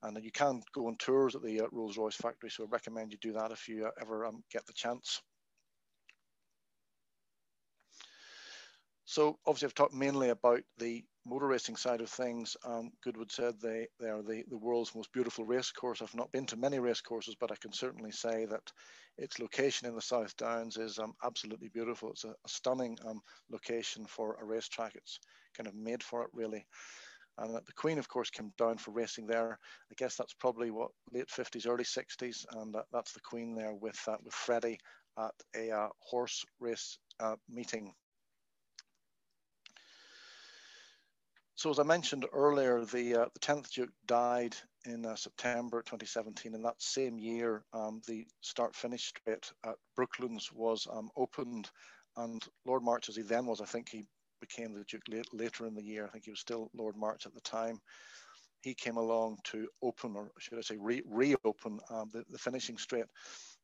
And 0.02 0.22
you 0.22 0.32
can 0.32 0.62
go 0.74 0.86
on 0.86 0.96
tours 0.96 1.34
at 1.34 1.42
the 1.42 1.60
uh, 1.60 1.66
Rolls-Royce 1.72 2.16
factory, 2.16 2.50
so 2.50 2.64
I 2.64 2.68
recommend 2.70 3.12
you 3.12 3.18
do 3.18 3.32
that 3.34 3.50
if 3.50 3.68
you 3.68 3.86
uh, 3.86 3.90
ever 4.00 4.26
um, 4.26 4.42
get 4.50 4.66
the 4.66 4.72
chance. 4.72 5.20
So 9.04 9.38
obviously 9.44 9.66
I've 9.66 9.74
talked 9.74 9.94
mainly 9.94 10.28
about 10.28 10.60
the 10.78 11.04
motor 11.26 11.46
racing 11.46 11.76
side 11.76 12.00
of 12.00 12.08
things, 12.08 12.56
um, 12.64 12.90
Goodwood 13.02 13.30
said 13.30 13.54
they, 13.60 13.86
they 14.00 14.08
are 14.08 14.22
the, 14.22 14.44
the 14.48 14.56
world's 14.56 14.94
most 14.94 15.12
beautiful 15.12 15.44
race 15.44 15.70
course. 15.70 16.00
I've 16.02 16.14
not 16.14 16.32
been 16.32 16.46
to 16.46 16.56
many 16.56 16.78
race 16.78 17.00
courses, 17.00 17.36
but 17.38 17.52
I 17.52 17.56
can 17.56 17.72
certainly 17.72 18.10
say 18.10 18.46
that 18.46 18.72
its 19.18 19.38
location 19.38 19.86
in 19.86 19.94
the 19.94 20.00
South 20.00 20.36
Downs 20.36 20.76
is 20.76 20.98
um, 20.98 21.12
absolutely 21.24 21.68
beautiful. 21.68 22.10
It's 22.10 22.24
a, 22.24 22.30
a 22.30 22.48
stunning 22.48 22.98
um, 23.06 23.20
location 23.50 24.06
for 24.06 24.36
a 24.40 24.44
racetrack. 24.44 24.94
It's 24.94 25.20
kind 25.56 25.66
of 25.66 25.74
made 25.74 26.02
for 26.02 26.22
it, 26.22 26.30
really. 26.32 26.66
And 27.38 27.54
the 27.54 27.72
Queen, 27.74 27.98
of 27.98 28.08
course, 28.08 28.30
came 28.30 28.52
down 28.58 28.78
for 28.78 28.90
racing 28.90 29.26
there. 29.26 29.58
I 29.90 29.94
guess 29.96 30.16
that's 30.16 30.34
probably 30.34 30.70
what 30.70 30.90
late 31.12 31.28
50s, 31.28 31.66
early 31.66 31.84
60s, 31.84 32.44
and 32.52 32.74
that's 32.92 33.12
the 33.12 33.20
Queen 33.20 33.54
there 33.54 33.74
with 33.74 33.98
uh, 34.06 34.16
with 34.22 34.34
Freddie 34.34 34.78
at 35.18 35.34
a 35.56 35.70
uh, 35.70 35.88
horse 36.00 36.44
race 36.60 36.98
uh, 37.18 37.36
meeting 37.48 37.94
So 41.60 41.68
as 41.68 41.78
I 41.78 41.82
mentioned 41.82 42.24
earlier, 42.32 42.86
the 42.86 43.16
uh, 43.16 43.26
the 43.34 43.38
10th 43.38 43.70
Duke 43.72 43.92
died 44.06 44.56
in 44.86 45.04
uh, 45.04 45.14
September 45.14 45.82
2017, 45.82 46.54
and 46.54 46.64
that 46.64 46.80
same 46.80 47.18
year, 47.18 47.64
um, 47.74 48.00
the 48.08 48.26
start-finish 48.40 49.08
straight 49.08 49.52
at 49.62 49.74
Brooklands 49.94 50.50
was 50.54 50.86
um, 50.90 51.10
opened, 51.18 51.68
and 52.16 52.42
Lord 52.64 52.82
March, 52.82 53.10
as 53.10 53.16
he 53.16 53.20
then 53.20 53.44
was, 53.44 53.60
I 53.60 53.66
think 53.66 53.90
he 53.90 54.06
became 54.40 54.72
the 54.72 54.84
Duke 54.84 55.02
late, 55.10 55.26
later 55.34 55.66
in 55.66 55.74
the 55.74 55.82
year. 55.82 56.06
I 56.06 56.08
think 56.08 56.24
he 56.24 56.30
was 56.30 56.40
still 56.40 56.70
Lord 56.72 56.96
March 56.96 57.26
at 57.26 57.34
the 57.34 57.42
time. 57.42 57.78
He 58.62 58.72
came 58.72 58.96
along 58.96 59.36
to 59.52 59.68
open, 59.82 60.16
or 60.16 60.30
should 60.38 60.56
I 60.56 60.62
say, 60.62 60.78
re- 60.78 61.02
reopen 61.04 61.78
um, 61.90 62.08
the, 62.10 62.24
the 62.30 62.38
finishing 62.38 62.78
straight 62.78 63.04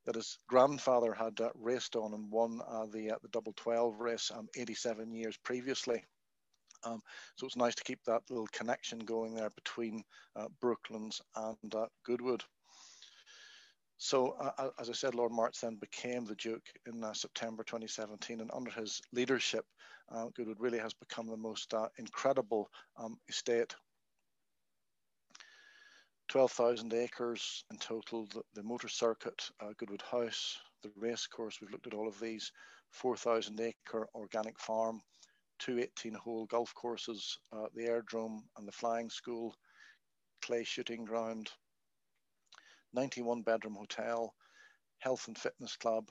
that 0.04 0.16
his 0.16 0.36
grandfather 0.46 1.14
had 1.14 1.40
uh, 1.40 1.48
raced 1.54 1.96
on 1.96 2.12
and 2.12 2.30
won 2.30 2.60
uh, 2.68 2.84
the 2.92 3.12
uh, 3.12 3.16
the 3.22 3.28
double 3.28 3.54
12 3.56 3.98
race 4.00 4.30
um, 4.34 4.48
87 4.54 5.14
years 5.14 5.38
previously. 5.42 6.04
Um, 6.86 7.02
so 7.36 7.46
it's 7.46 7.56
nice 7.56 7.74
to 7.74 7.84
keep 7.84 7.98
that 8.04 8.22
little 8.30 8.46
connection 8.52 9.00
going 9.00 9.34
there 9.34 9.50
between 9.50 10.04
uh, 10.36 10.46
Brooklands 10.60 11.20
and 11.34 11.74
uh, 11.74 11.86
Goodwood. 12.04 12.44
So, 13.98 14.36
uh, 14.38 14.50
uh 14.58 14.70
as 14.78 14.88
I 14.90 14.92
said, 14.92 15.14
Lord 15.14 15.32
March 15.32 15.60
then 15.60 15.76
became 15.76 16.24
the 16.24 16.34
Duke 16.36 16.66
in 16.86 17.02
uh, 17.02 17.12
September 17.12 17.64
2017, 17.64 18.40
and 18.40 18.50
under 18.52 18.70
his 18.70 19.00
leadership, 19.12 19.64
uh, 20.14 20.26
Goodwood 20.34 20.60
really 20.60 20.78
has 20.78 20.94
become 20.94 21.26
the 21.26 21.36
most 21.36 21.74
incredible 21.98 22.70
um, 22.96 23.18
estate. 23.28 23.74
12,000 26.28 26.92
acres 26.92 27.64
in 27.70 27.78
total, 27.78 28.26
the, 28.26 28.42
the 28.54 28.62
motor 28.62 28.88
circuit, 28.88 29.48
Goodwood 29.78 30.02
House, 30.02 30.58
the 30.82 30.90
race 30.96 31.26
course, 31.26 31.60
we've 31.60 31.70
looked 31.70 31.86
at 31.86 31.94
all 31.94 32.08
of 32.08 32.20
these, 32.20 32.52
4,000 32.90 33.60
acre 33.60 34.08
organic 34.14 34.58
farm, 34.58 35.00
two 35.58 35.78
18 35.78 36.14
hole 36.14 36.46
golf 36.46 36.74
courses, 36.74 37.38
uh, 37.52 37.66
the 37.74 37.84
airdrome 37.84 38.40
and 38.56 38.66
the 38.66 38.72
flying 38.72 39.10
school, 39.10 39.54
clay 40.42 40.64
shooting 40.64 41.04
ground, 41.04 41.50
91 42.92 43.42
bedroom 43.42 43.74
hotel, 43.74 44.34
health 44.98 45.28
and 45.28 45.38
fitness 45.38 45.76
club, 45.76 46.08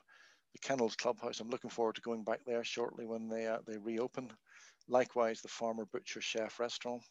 the 0.52 0.58
Kennels 0.60 0.96
Clubhouse. 0.96 1.40
I'm 1.40 1.50
looking 1.50 1.70
forward 1.70 1.96
to 1.96 2.00
going 2.00 2.24
back 2.24 2.40
there 2.46 2.64
shortly 2.64 3.06
when 3.06 3.28
they, 3.28 3.46
uh, 3.46 3.58
they 3.66 3.78
reopen. 3.78 4.30
Likewise, 4.88 5.40
the 5.40 5.48
Farmer 5.48 5.86
Butcher 5.92 6.20
Chef 6.20 6.58
restaurant. 6.60 7.02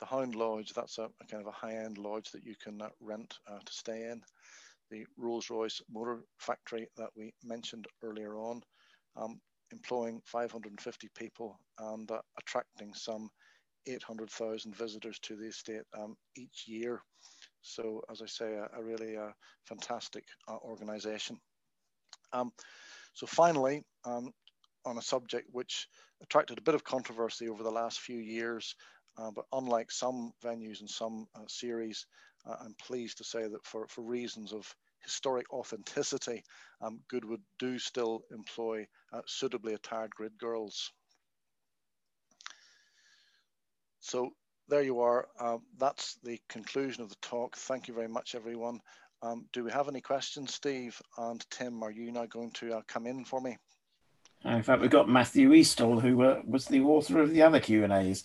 The 0.00 0.06
Hound 0.06 0.34
Lodge, 0.34 0.72
that's 0.74 0.98
a, 0.98 1.04
a 1.04 1.26
kind 1.30 1.42
of 1.42 1.46
a 1.46 1.52
high 1.52 1.76
end 1.76 1.96
lodge 1.96 2.30
that 2.32 2.44
you 2.44 2.54
can 2.62 2.82
uh, 2.82 2.88
rent 3.00 3.34
uh, 3.48 3.58
to 3.64 3.72
stay 3.72 4.04
in. 4.10 4.20
The 4.90 5.06
Rolls 5.16 5.48
Royce 5.48 5.80
Motor 5.90 6.20
Factory 6.38 6.86
that 6.96 7.10
we 7.16 7.32
mentioned 7.42 7.86
earlier 8.02 8.36
on. 8.36 8.62
Um, 9.16 9.40
employing 9.72 10.20
550 10.24 11.08
people 11.16 11.58
and 11.78 12.10
uh, 12.10 12.20
attracting 12.38 12.92
some 12.94 13.28
800,000 13.86 14.74
visitors 14.74 15.18
to 15.20 15.36
the 15.36 15.46
estate 15.46 15.82
um, 15.98 16.16
each 16.36 16.64
year. 16.66 17.00
So, 17.62 18.02
as 18.10 18.22
I 18.22 18.26
say, 18.26 18.54
a, 18.54 18.68
a 18.78 18.82
really 18.82 19.16
uh, 19.16 19.30
fantastic 19.64 20.24
uh, 20.48 20.56
organization. 20.62 21.38
Um, 22.32 22.52
so, 23.14 23.26
finally, 23.26 23.82
um, 24.04 24.32
on 24.84 24.98
a 24.98 25.02
subject 25.02 25.48
which 25.52 25.88
attracted 26.22 26.58
a 26.58 26.62
bit 26.62 26.74
of 26.74 26.84
controversy 26.84 27.48
over 27.48 27.62
the 27.62 27.70
last 27.70 28.00
few 28.00 28.18
years, 28.18 28.74
uh, 29.18 29.30
but 29.30 29.46
unlike 29.52 29.90
some 29.90 30.32
venues 30.44 30.80
and 30.80 30.90
some 30.90 31.26
uh, 31.34 31.44
series, 31.48 32.06
uh, 32.46 32.56
I'm 32.60 32.74
pleased 32.80 33.18
to 33.18 33.24
say 33.24 33.48
that 33.48 33.64
for, 33.64 33.86
for 33.88 34.02
reasons 34.02 34.52
of 34.52 34.72
historic 35.06 35.52
authenticity, 35.52 36.44
um, 36.82 37.00
Goodwood 37.08 37.40
do 37.58 37.78
still 37.78 38.22
employ 38.30 38.86
uh, 39.12 39.22
suitably 39.26 39.74
attired 39.74 40.10
grid 40.14 40.36
girls. 40.38 40.92
So 44.00 44.30
there 44.68 44.82
you 44.82 45.00
are. 45.00 45.28
Um, 45.40 45.62
that's 45.78 46.18
the 46.22 46.38
conclusion 46.48 47.02
of 47.02 47.08
the 47.08 47.16
talk. 47.22 47.56
Thank 47.56 47.88
you 47.88 47.94
very 47.94 48.08
much, 48.08 48.34
everyone. 48.34 48.80
Um, 49.22 49.46
do 49.52 49.64
we 49.64 49.70
have 49.70 49.88
any 49.88 50.00
questions, 50.00 50.54
Steve 50.54 51.00
and 51.16 51.44
Tim? 51.50 51.82
Are 51.82 51.90
you 51.90 52.12
now 52.12 52.26
going 52.26 52.50
to 52.52 52.74
uh, 52.74 52.82
come 52.86 53.06
in 53.06 53.24
for 53.24 53.40
me? 53.40 53.56
In 54.44 54.62
fact, 54.62 54.82
we've 54.82 54.90
got 54.90 55.08
Matthew 55.08 55.50
Eastall, 55.50 56.00
who 56.00 56.22
uh, 56.22 56.42
was 56.44 56.66
the 56.66 56.80
author 56.80 57.20
of 57.20 57.30
the 57.30 57.42
other 57.42 57.58
Q 57.58 57.84
and 57.84 57.92
A's. 57.92 58.24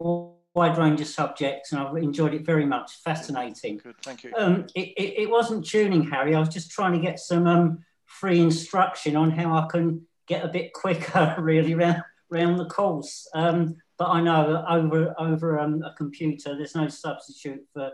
wide 0.56 0.78
range 0.78 1.02
of 1.02 1.06
subjects, 1.06 1.70
and 1.70 1.80
I've 1.80 1.94
enjoyed 1.96 2.32
it 2.32 2.44
very 2.46 2.64
much. 2.64 3.02
Fascinating. 3.04 3.76
Good, 3.76 3.94
thank 4.02 4.24
you. 4.24 4.32
Um, 4.36 4.66
it, 4.74 4.88
it, 4.96 5.22
it, 5.22 5.30
wasn't 5.30 5.66
tuning, 5.66 6.02
Harry. 6.08 6.34
I 6.34 6.40
was 6.40 6.48
just 6.48 6.70
trying 6.70 6.94
to 6.94 6.98
get 6.98 7.20
some 7.20 7.46
um, 7.46 7.84
free 8.06 8.40
instruction 8.40 9.16
on 9.16 9.30
how 9.30 9.54
I 9.54 9.66
can 9.70 10.06
get 10.26 10.44
a 10.44 10.48
bit 10.48 10.72
quicker, 10.72 11.36
really, 11.38 11.74
around, 11.74 12.02
around 12.32 12.56
the 12.56 12.64
course. 12.64 13.28
Um, 13.34 13.76
but 13.98 14.08
I 14.08 14.22
know 14.22 14.64
over 14.68 15.14
over 15.18 15.60
um, 15.60 15.82
a 15.82 15.92
computer, 15.92 16.56
there's 16.56 16.74
no 16.74 16.88
substitute 16.88 17.64
for 17.74 17.92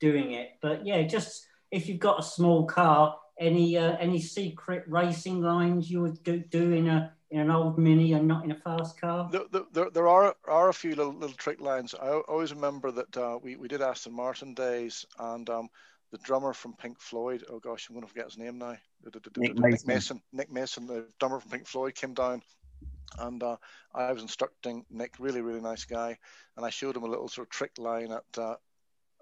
doing 0.00 0.32
it. 0.32 0.52
But 0.62 0.86
yeah, 0.86 1.02
just 1.02 1.46
if 1.70 1.86
you've 1.86 2.00
got 2.00 2.20
a 2.20 2.22
small 2.22 2.64
car, 2.64 3.16
any 3.38 3.76
uh, 3.76 3.96
any 3.98 4.20
secret 4.22 4.84
racing 4.88 5.42
lines 5.42 5.90
you 5.90 6.00
would 6.00 6.22
do, 6.22 6.38
do 6.38 6.72
in 6.72 6.88
a 6.88 7.12
in 7.30 7.40
an 7.40 7.50
old 7.50 7.78
Mini 7.78 8.12
and 8.12 8.26
not 8.26 8.44
in 8.44 8.50
a 8.50 8.56
fast 8.56 9.00
car? 9.00 9.28
There, 9.30 9.62
there, 9.72 9.90
there 9.90 10.08
are 10.08 10.34
are 10.46 10.68
a 10.68 10.74
few 10.74 10.94
little, 10.94 11.12
little 11.12 11.36
trick 11.36 11.60
lines. 11.60 11.94
I 11.94 12.10
always 12.10 12.52
remember 12.52 12.90
that 12.90 13.16
uh, 13.16 13.38
we, 13.42 13.56
we 13.56 13.68
did 13.68 13.82
Aston 13.82 14.12
Martin 14.12 14.54
days, 14.54 15.06
and 15.18 15.48
um, 15.48 15.68
the 16.10 16.18
drummer 16.18 16.52
from 16.52 16.74
Pink 16.74 17.00
Floyd, 17.00 17.44
oh 17.50 17.60
gosh, 17.60 17.88
I'm 17.88 17.94
going 17.94 18.06
to 18.06 18.12
forget 18.12 18.26
his 18.26 18.38
name 18.38 18.58
now. 18.58 18.76
Nick 19.36 19.58
Mason. 19.58 19.70
Nick 19.70 19.86
Mason, 19.86 20.22
Nick 20.32 20.52
Mason, 20.52 20.86
the 20.86 21.06
drummer 21.18 21.40
from 21.40 21.50
Pink 21.50 21.66
Floyd, 21.66 21.94
came 21.94 22.14
down, 22.14 22.42
and 23.18 23.42
uh, 23.42 23.56
I 23.94 24.12
was 24.12 24.22
instructing 24.22 24.84
Nick, 24.90 25.14
really, 25.18 25.40
really 25.40 25.60
nice 25.60 25.84
guy, 25.84 26.18
and 26.56 26.66
I 26.66 26.70
showed 26.70 26.96
him 26.96 27.04
a 27.04 27.08
little 27.08 27.28
sort 27.28 27.46
of 27.46 27.50
trick 27.50 27.72
line 27.78 28.12
at 28.12 28.38
uh, 28.38 28.56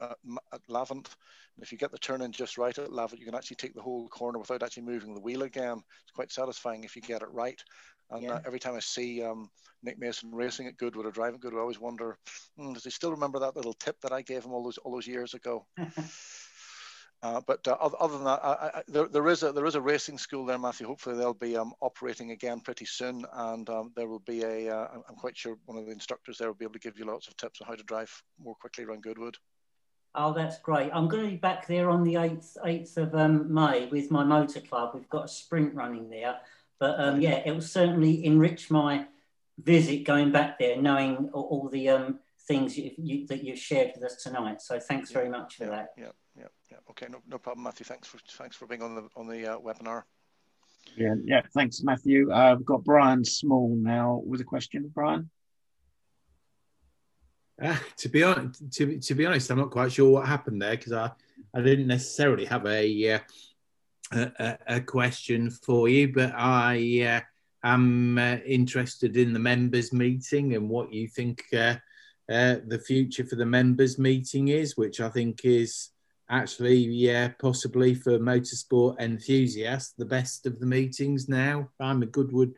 at, 0.01 0.17
at 0.53 0.67
Lavant. 0.69 1.09
And 1.57 1.65
if 1.65 1.73
you 1.73 1.79
get 1.79 1.91
the 1.91 1.99
turn 1.99 2.23
in 2.23 2.33
just 2.33 2.57
right 2.57 2.77
at 2.79 2.91
Lavant, 2.91 3.19
you 3.19 3.25
can 3.25 3.35
actually 3.35 3.57
take 3.57 3.75
the 3.75 3.83
whole 3.83 4.09
corner 4.09 4.39
without 4.39 4.63
actually 4.63 4.85
moving 4.85 5.15
the 5.15 5.21
wheel 5.21 5.43
again. 5.43 5.83
It's 6.03 6.13
quite 6.15 6.33
satisfying 6.33 6.85
if 6.85 6.95
you 6.95 7.03
get 7.03 7.23
it 7.23 7.31
right. 7.33 7.63
And 8.11 8.23
yeah. 8.23 8.35
uh, 8.35 8.41
every 8.47 8.59
time 8.59 8.75
I 8.75 8.81
see 8.81 9.23
um, 9.23 9.51
Nick 9.83 9.99
Mason 9.99 10.35
racing 10.35 10.67
at 10.67 10.77
Goodwood 10.77 11.07
or 11.07 11.11
driving 11.11 11.41
Goodwood, 11.41 11.61
I 11.61 11.63
always 11.63 11.81
wonder, 11.81 12.19
hmm, 12.57 12.73
does 12.73 12.85
he 12.85 12.91
still 12.91 13.11
remember 13.11 13.39
that 13.39 13.57
little 13.57 13.75
tip 13.75 14.01
that 14.03 14.13
I 14.13 14.23
gave 14.23 14.45
him 14.45 14.53
all 14.53 14.65
those 14.65 14.79
all 14.79 14.93
those 14.93 15.07
years 15.07 15.35
ago? 15.35 15.67
uh, 17.23 17.41
but 17.47 17.67
uh, 17.69 17.73
other 17.73 18.17
than 18.17 18.25
that, 18.25 18.41
I, 18.43 18.71
I, 18.75 18.83
there, 18.89 19.09
there 19.09 19.29
is 19.29 19.43
a 19.43 19.53
there 19.53 19.67
is 19.67 19.75
a 19.75 19.81
racing 19.81 20.19
school 20.19 20.47
there, 20.47 20.59
Matthew. 20.59 20.87
Hopefully, 20.87 21.17
they'll 21.17 21.35
be 21.35 21.57
um, 21.57 21.73
operating 21.81 22.31
again 22.31 22.61
pretty 22.61 22.87
soon, 22.87 23.25
and 23.33 23.69
um, 23.69 23.93
there 23.95 24.09
will 24.09 24.21
be 24.21 24.43
a. 24.43 24.75
am 24.75 25.03
uh, 25.09 25.13
quite 25.19 25.37
sure 25.37 25.57
one 25.67 25.79
of 25.79 25.87
the 25.87 25.93
instructors 25.93 26.39
there 26.39 26.49
will 26.49 26.55
be 26.55 26.65
able 26.65 26.75
to 26.75 26.81
give 26.81 26.99
you 26.99 27.05
lots 27.05 27.29
of 27.29 27.37
tips 27.37 27.61
on 27.61 27.69
how 27.69 27.75
to 27.75 27.85
drive 27.85 28.11
more 28.43 28.55
quickly 28.61 28.85
around 28.85 29.03
Goodwood. 29.03 29.37
Oh, 30.15 30.33
that's 30.33 30.59
great. 30.59 30.91
I'm 30.93 31.07
going 31.07 31.25
to 31.25 31.31
be 31.31 31.37
back 31.37 31.67
there 31.67 31.91
on 31.91 32.03
the 32.03 32.15
8th, 32.15 32.57
8th 32.65 32.97
of 32.97 33.15
um, 33.15 33.53
May 33.53 33.87
with 33.87 34.11
my 34.11 34.25
motor 34.25 34.61
club. 34.61 34.93
We've 34.95 35.09
got 35.09 35.27
a 35.27 35.29
sprint 35.29 35.75
running 35.75 36.09
there. 36.09 36.41
But 36.79 37.01
um, 37.01 37.21
yeah, 37.21 37.43
it 37.45 37.53
will 37.53 37.61
certainly 37.61 38.25
enrich 38.25 38.71
my 38.71 39.07
visit 39.63 40.05
going 40.05 40.31
back 40.31 40.59
there, 40.59 40.81
knowing 40.81 41.31
all, 41.33 41.43
all 41.43 41.69
the 41.69 41.89
um, 41.89 42.21
things 42.47 42.79
you, 42.79 42.93
you, 42.97 43.27
that 43.27 43.43
you've 43.45 43.59
shared 43.59 43.93
with 43.95 44.05
us 44.05 44.23
tonight. 44.23 44.63
So 44.63 44.79
thanks 44.79 45.11
very 45.11 45.29
much 45.29 45.57
for 45.57 45.65
yeah, 45.65 45.71
that. 45.71 45.89
Yeah, 45.97 46.11
yeah, 46.37 46.45
yeah. 46.71 46.77
Okay, 46.91 47.07
no, 47.11 47.19
no 47.29 47.39
problem, 47.39 47.65
Matthew. 47.65 47.85
Thanks 47.85 48.09
for 48.09 48.19
thanks 48.37 48.57
for 48.57 48.67
being 48.67 48.83
on 48.83 48.95
the 48.95 49.09
on 49.17 49.27
the 49.27 49.55
uh, 49.55 49.59
webinar. 49.59 50.03
Yeah, 50.97 51.15
yeah. 51.25 51.43
Thanks, 51.55 51.83
Matthew. 51.83 52.33
Uh, 52.33 52.53
I've 52.53 52.65
got 52.65 52.85
Brian 52.85 53.25
Small 53.25 53.77
now 53.77 54.23
with 54.25 54.41
a 54.41 54.45
question. 54.45 54.91
Brian. 54.95 55.31
Uh, 57.61 57.77
to 57.97 58.09
be 58.09 58.23
honest, 58.23 58.71
to, 58.73 58.99
to 58.99 59.15
be 59.17 59.27
honest, 59.27 59.51
I'm 59.51 59.59
not 59.59 59.73
quite 59.73 59.91
sure 59.91 60.09
what 60.11 60.29
happened 60.29 60.63
there 60.63 60.77
because 60.77 60.93
I, 60.93 61.11
I 61.53 61.61
didn't 61.61 61.89
necessarily 61.89 62.45
have 62.45 62.65
a, 62.67 63.15
uh, 63.15 63.19
a, 64.13 64.59
a 64.67 64.81
question 64.81 65.51
for 65.51 65.89
you, 65.89 66.13
but 66.13 66.33
I 66.35 67.23
uh, 67.65 67.69
am 67.69 68.19
uh, 68.19 68.37
interested 68.47 69.17
in 69.17 69.33
the 69.33 69.39
members 69.39 69.93
meeting 69.93 70.55
and 70.55 70.69
what 70.69 70.93
you 70.93 71.09
think 71.09 71.45
uh, 71.53 71.77
the 72.29 72.83
future 72.87 73.25
for 73.25 73.37
the 73.37 73.47
members 73.47 73.99
meeting 73.99 74.49
is, 74.49 74.77
which 74.77 75.01
I 75.01 75.09
think 75.09 75.45
is 75.45 75.91
actually, 76.31 76.77
yeah, 76.77 77.29
possibly 77.41 77.95
for 77.95 78.19
motorsport 78.19 79.01
enthusiasts, 79.01 79.95
the 79.97 80.05
best 80.05 80.47
of 80.47 80.61
the 80.61 80.67
meetings 80.67 81.29
now. 81.29 81.71
I'm 81.81 82.03
a 82.03 82.07
Goodwood 82.07 82.55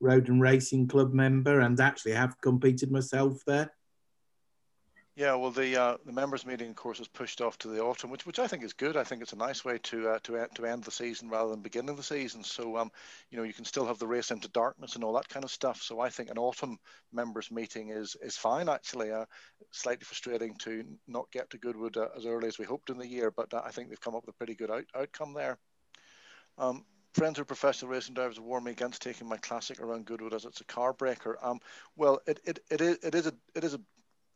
Road 0.00 0.28
and 0.28 0.40
Racing 0.40 0.86
Club 0.86 1.12
member 1.12 1.60
and 1.60 1.78
actually 1.80 2.12
have 2.12 2.40
competed 2.40 2.92
myself 2.92 3.42
there. 3.46 3.72
Yeah, 5.18 5.34
well, 5.34 5.50
the 5.50 5.76
uh, 5.76 5.96
the 6.06 6.12
members' 6.12 6.46
meeting, 6.46 6.70
of 6.70 6.76
course, 6.76 7.00
was 7.00 7.08
pushed 7.08 7.40
off 7.40 7.58
to 7.58 7.68
the 7.68 7.82
autumn, 7.82 8.08
which 8.08 8.24
which 8.24 8.38
I 8.38 8.46
think 8.46 8.62
is 8.62 8.72
good. 8.72 8.96
I 8.96 9.02
think 9.02 9.20
it's 9.20 9.32
a 9.32 9.36
nice 9.36 9.64
way 9.64 9.78
to 9.78 10.10
uh, 10.10 10.18
to 10.20 10.46
to 10.54 10.64
end 10.64 10.84
the 10.84 10.92
season 10.92 11.28
rather 11.28 11.50
than 11.50 11.60
beginning 11.60 11.96
the 11.96 12.04
season. 12.04 12.44
So, 12.44 12.76
um, 12.76 12.92
you 13.28 13.36
know, 13.36 13.42
you 13.42 13.52
can 13.52 13.64
still 13.64 13.84
have 13.86 13.98
the 13.98 14.06
race 14.06 14.30
into 14.30 14.46
darkness 14.50 14.94
and 14.94 15.02
all 15.02 15.14
that 15.14 15.28
kind 15.28 15.42
of 15.42 15.50
stuff. 15.50 15.82
So, 15.82 15.98
I 15.98 16.08
think 16.08 16.30
an 16.30 16.38
autumn 16.38 16.78
members' 17.12 17.50
meeting 17.50 17.88
is 17.88 18.16
is 18.22 18.36
fine. 18.36 18.68
Actually, 18.68 19.10
uh, 19.10 19.24
slightly 19.72 20.04
frustrating 20.04 20.54
to 20.58 20.84
not 21.08 21.28
get 21.32 21.50
to 21.50 21.58
Goodwood 21.58 21.96
uh, 21.96 22.10
as 22.16 22.24
early 22.24 22.46
as 22.46 22.60
we 22.60 22.64
hoped 22.64 22.88
in 22.90 22.98
the 22.98 23.08
year, 23.08 23.32
but 23.32 23.52
uh, 23.52 23.62
I 23.64 23.72
think 23.72 23.88
they've 23.88 24.00
come 24.00 24.14
up 24.14 24.24
with 24.24 24.36
a 24.36 24.38
pretty 24.38 24.54
good 24.54 24.70
out- 24.70 24.86
outcome 24.94 25.34
there. 25.34 25.58
Um, 26.58 26.84
friends 27.14 27.38
who 27.38 27.42
are 27.42 27.46
professional 27.46 27.90
racing 27.90 28.14
drivers 28.14 28.38
warn 28.38 28.64
me 28.64 28.70
against 28.72 29.02
taking 29.02 29.28
my 29.28 29.36
classic 29.38 29.80
around 29.80 30.06
Goodwood 30.06 30.34
as 30.34 30.44
it's 30.44 30.60
a 30.60 30.64
car 30.64 30.92
breaker. 30.92 31.38
Um, 31.42 31.58
well, 31.96 32.20
it, 32.26 32.40
it, 32.44 32.60
it 32.70 32.80
is 32.80 32.98
it 33.02 33.14
is 33.16 33.26
a 33.26 33.32
it 33.56 33.64
is 33.64 33.74
a 33.74 33.80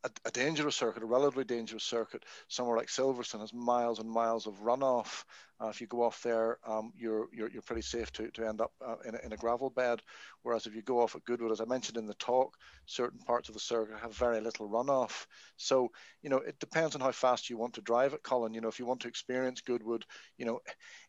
a, 0.04 0.10
a, 0.24 0.30
dangerous 0.30 0.76
circuit, 0.76 1.02
a 1.02 1.06
relatively 1.06 1.44
dangerous 1.44 1.84
circuit. 1.84 2.24
Somewhere 2.48 2.76
like 2.76 2.88
Silverstone 2.88 3.40
has 3.40 3.52
miles 3.52 3.98
and 3.98 4.10
miles 4.10 4.46
of 4.46 4.62
runoff. 4.62 5.24
Uh, 5.60 5.68
if 5.68 5.80
you 5.80 5.86
go 5.86 6.02
off 6.02 6.22
there, 6.22 6.58
um, 6.66 6.92
you're, 6.96 7.28
you're, 7.32 7.48
you're 7.48 7.62
pretty 7.62 7.82
safe 7.82 8.12
to, 8.12 8.28
to 8.32 8.46
end 8.46 8.60
up 8.60 8.72
uh, 8.84 8.96
in, 9.06 9.14
a, 9.14 9.18
in 9.18 9.32
a 9.32 9.36
gravel 9.36 9.70
bed. 9.70 10.00
Whereas 10.42 10.66
if 10.66 10.74
you 10.74 10.82
go 10.82 11.00
off 11.00 11.14
at 11.14 11.24
Goodwood, 11.24 11.52
as 11.52 11.60
I 11.60 11.66
mentioned 11.66 11.98
in 11.98 12.06
the 12.06 12.14
talk, 12.14 12.56
certain 12.86 13.20
parts 13.20 13.48
of 13.48 13.54
the 13.54 13.60
circuit 13.60 13.98
have 14.00 14.16
very 14.16 14.40
little 14.40 14.68
runoff. 14.68 15.26
So 15.56 15.90
you 16.22 16.30
know 16.30 16.38
it 16.38 16.58
depends 16.58 16.94
on 16.94 17.00
how 17.00 17.12
fast 17.12 17.48
you 17.48 17.56
want 17.56 17.74
to 17.74 17.80
drive 17.80 18.12
it, 18.12 18.22
Colin. 18.22 18.54
You 18.54 18.60
know 18.60 18.68
if 18.68 18.78
you 18.78 18.86
want 18.86 19.00
to 19.00 19.08
experience 19.08 19.60
Goodwood, 19.60 20.04
you 20.36 20.46
know 20.46 20.60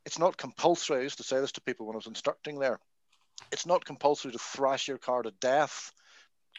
it's 0.06 0.20
not 0.20 0.38
compulsory. 0.38 1.00
I 1.00 1.04
used 1.04 1.18
to 1.18 1.24
say 1.24 1.40
this 1.40 1.54
to 1.54 1.62
people 1.62 1.88
when 1.88 1.96
I 1.96 1.98
was 1.98 2.08
instructing 2.08 2.60
there. 2.60 2.80
It's 3.52 3.66
not 3.66 3.86
compulsory 3.86 4.32
to 4.32 4.40
thrash 4.40 4.88
your 4.88 5.00
car 5.00 5.24
to 5.24 5.32
death 5.42 5.92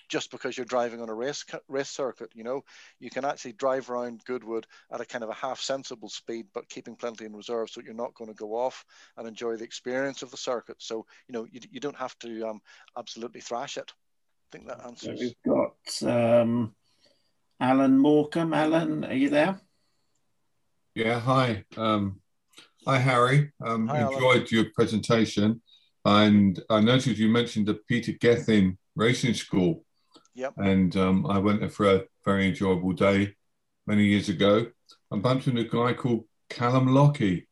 just 0.09 0.31
because 0.31 0.57
you're 0.57 0.67
driving 0.67 1.01
on 1.01 1.09
a 1.09 1.15
race 1.15 1.45
race 1.69 1.91
circuit. 1.91 2.31
You 2.35 2.45
know, 2.45 2.65
you 3.01 3.11
can 3.11 3.25
actually 3.25 3.53
drive 3.53 3.91
around 3.91 4.23
Goodwood 4.25 4.67
at 4.93 5.01
a 5.01 5.05
kind 5.05 5.25
of 5.25 5.31
a 5.31 5.35
half 5.35 5.61
sensible 5.61 6.09
speed, 6.09 6.47
but 6.55 6.69
keeping 6.69 6.97
plenty 6.97 7.25
in 7.25 7.35
reserve 7.35 7.71
so 7.71 7.81
you're 7.81 7.95
not 7.95 8.15
going 8.15 8.31
to 8.31 8.37
go 8.37 8.55
off 8.55 8.85
and 9.17 9.27
enjoy 9.27 9.57
the 9.57 9.65
experience 9.65 10.23
of 10.23 10.31
the 10.31 10.37
circuit. 10.37 10.77
So 10.79 11.07
you 11.29 11.33
know, 11.33 11.47
you, 11.51 11.61
you 11.71 11.81
don't 11.81 11.97
have 11.97 12.19
to 12.21 12.49
um, 12.49 12.61
absolutely 12.97 13.41
thrash 13.41 13.77
it. 13.77 13.93
I 13.93 14.57
think 14.57 14.69
that 14.69 14.85
answers. 14.85 15.19
So 15.19 15.25
we've 15.25 16.03
got 16.03 16.41
um, 16.43 16.75
Alan 17.61 17.99
Morecambe. 17.99 18.55
Alan, 18.55 19.05
are 19.05 19.15
you 19.15 19.31
there? 19.31 19.61
Yeah. 20.95 21.19
Hi. 21.21 21.65
Um, 21.77 22.21
hi, 22.87 22.99
Harry. 22.99 23.53
Um, 23.65 23.89
hi, 23.89 24.03
enjoyed 24.03 24.37
Alan. 24.37 24.47
your 24.51 24.67
presentation. 24.75 25.61
And 26.05 26.63
I 26.69 26.81
noticed 26.81 27.19
you 27.19 27.29
mentioned 27.29 27.67
the 27.67 27.75
Peter 27.89 28.13
Gethin 28.13 28.79
Racing 28.95 29.35
School. 29.35 29.84
Yep. 30.35 30.55
And 30.59 30.97
um, 30.97 31.27
I 31.27 31.39
went 31.39 31.61
there 31.61 31.69
for 31.69 31.87
a 31.87 32.05
very 32.25 32.49
enjoyable 32.49 32.93
day 32.93 33.35
many 33.87 34.05
years 34.05 34.29
ago. 34.29 34.67
I 35.13 35.19
bumped 35.19 35.47
into 35.47 35.61
a 35.61 35.65
guy 35.65 35.95
called 35.95 36.25
Callum 36.51 36.89
Lockie. 36.89 37.47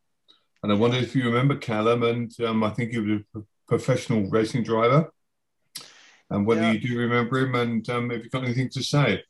And 0.62 0.70
I 0.70 0.74
wondered 0.74 1.02
if 1.02 1.14
you 1.14 1.24
remember 1.24 1.56
Callum, 1.56 2.02
and 2.04 2.40
um, 2.40 2.62
I 2.62 2.70
think 2.70 2.92
he 2.92 2.98
was 2.98 3.20
a 3.34 3.40
professional 3.66 4.28
racing 4.30 4.62
driver. 4.62 5.10
And 6.30 6.46
whether 6.46 6.62
yeah. 6.62 6.72
you 6.72 6.80
do 6.80 6.98
remember 6.98 7.38
him, 7.38 7.54
and 7.54 7.88
um, 7.90 8.10
if 8.10 8.22
you've 8.22 8.32
got 8.32 8.44
anything 8.44 8.70
to 8.70 8.82
say. 8.82 9.22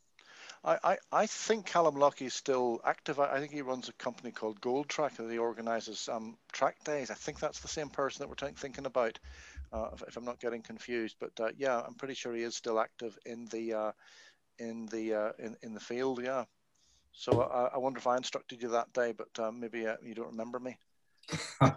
I, 0.63 0.77
I, 0.83 0.97
I 1.11 1.25
think 1.25 1.65
Callum 1.65 1.95
Lockie 1.95 2.25
is 2.25 2.33
still 2.33 2.79
active. 2.85 3.19
I, 3.19 3.33
I, 3.33 3.39
think 3.39 3.51
he 3.51 3.61
runs 3.61 3.89
a 3.89 3.93
company 3.93 4.31
called 4.31 4.61
Gold 4.61 4.87
Track, 4.87 5.19
and 5.19 5.29
he 5.29 5.37
organises 5.37 6.07
um, 6.07 6.37
track 6.53 6.81
days. 6.85 7.11
I 7.11 7.15
think 7.15 7.39
that's 7.39 7.59
the 7.59 7.67
same 7.67 7.89
person 7.89 8.21
that 8.21 8.29
we're 8.29 8.47
t- 8.47 8.55
thinking 8.55 8.85
about 8.85 9.19
uh, 9.73 9.89
if, 9.93 10.03
if, 10.07 10.17
I'm 10.17 10.25
not 10.25 10.39
getting 10.39 10.61
confused. 10.61 11.17
But 11.19 11.31
uh, 11.39 11.49
yeah, 11.57 11.81
I'm 11.81 11.95
pretty 11.95 12.13
sure 12.13 12.33
he 12.33 12.43
is 12.43 12.55
still 12.55 12.79
active 12.79 13.17
in 13.25 13.45
the 13.51 13.73
uh, 13.73 13.91
in 14.59 14.85
the 14.87 15.13
uh, 15.13 15.31
in 15.39 15.55
in 15.63 15.73
the 15.73 15.79
field. 15.79 16.21
Yeah. 16.23 16.45
So 17.11 17.41
uh, 17.41 17.69
I, 17.71 17.75
I, 17.75 17.77
wonder 17.77 17.99
if 17.99 18.07
I 18.07 18.17
instructed 18.17 18.61
you 18.61 18.69
that 18.69 18.91
day, 18.93 19.11
but 19.11 19.27
uh, 19.37 19.51
maybe 19.51 19.85
you 20.03 20.15
don't 20.15 20.31
remember 20.31 20.59
me. 20.59 20.77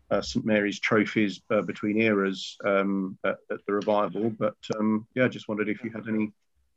uh 0.10 0.22
St 0.22 0.46
Mary's 0.46 0.80
trophies 0.80 1.42
uh, 1.52 1.62
between 1.62 2.02
eras 2.02 2.58
um, 2.66 3.18
at, 3.24 3.38
at, 3.50 3.66
the 3.66 3.74
revival, 3.74 4.30
but 4.30 4.58
um, 4.78 5.08
yeah, 5.16 5.30
just 5.30 5.48
wondered 5.48 5.70
if 5.70 5.82
you 5.84 5.90
had 5.90 6.10
any 6.10 6.34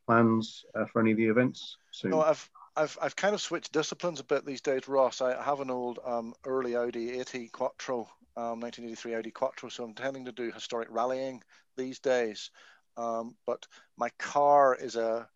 plans 0.07 0.63
uh, 0.73 0.85
for 0.85 1.01
any 1.01 1.11
of 1.11 1.17
the 1.17 1.27
events 1.27 1.77
soon. 1.91 2.11
No, 2.11 2.21
I've 2.21 2.49
I've 2.77 2.97
I've 3.01 3.15
kind 3.17 3.35
of 3.35 3.41
switched 3.41 3.73
disciplines 3.73 4.21
a 4.21 4.23
bit 4.23 4.45
these 4.45 4.61
days, 4.61 4.87
Ross. 4.87 5.19
I 5.19 5.41
have 5.43 5.59
an 5.59 5.69
old 5.69 5.99
um, 6.05 6.33
early 6.45 6.77
Audi 6.77 7.19
80 7.19 7.49
Quattro 7.49 8.07
um, 8.37 8.59
1983 8.59 9.15
Audi 9.15 9.31
Quattro. 9.31 9.69
So 9.69 9.83
I'm 9.83 9.93
tending 9.93 10.25
to 10.25 10.31
do 10.31 10.51
historic 10.51 10.89
rallying 10.91 11.41
these 11.77 11.99
days. 11.99 12.51
Um, 12.97 13.35
but 13.45 13.65
my 13.97 14.09
car 14.19 14.75
is 14.75 14.95
a 14.95 15.27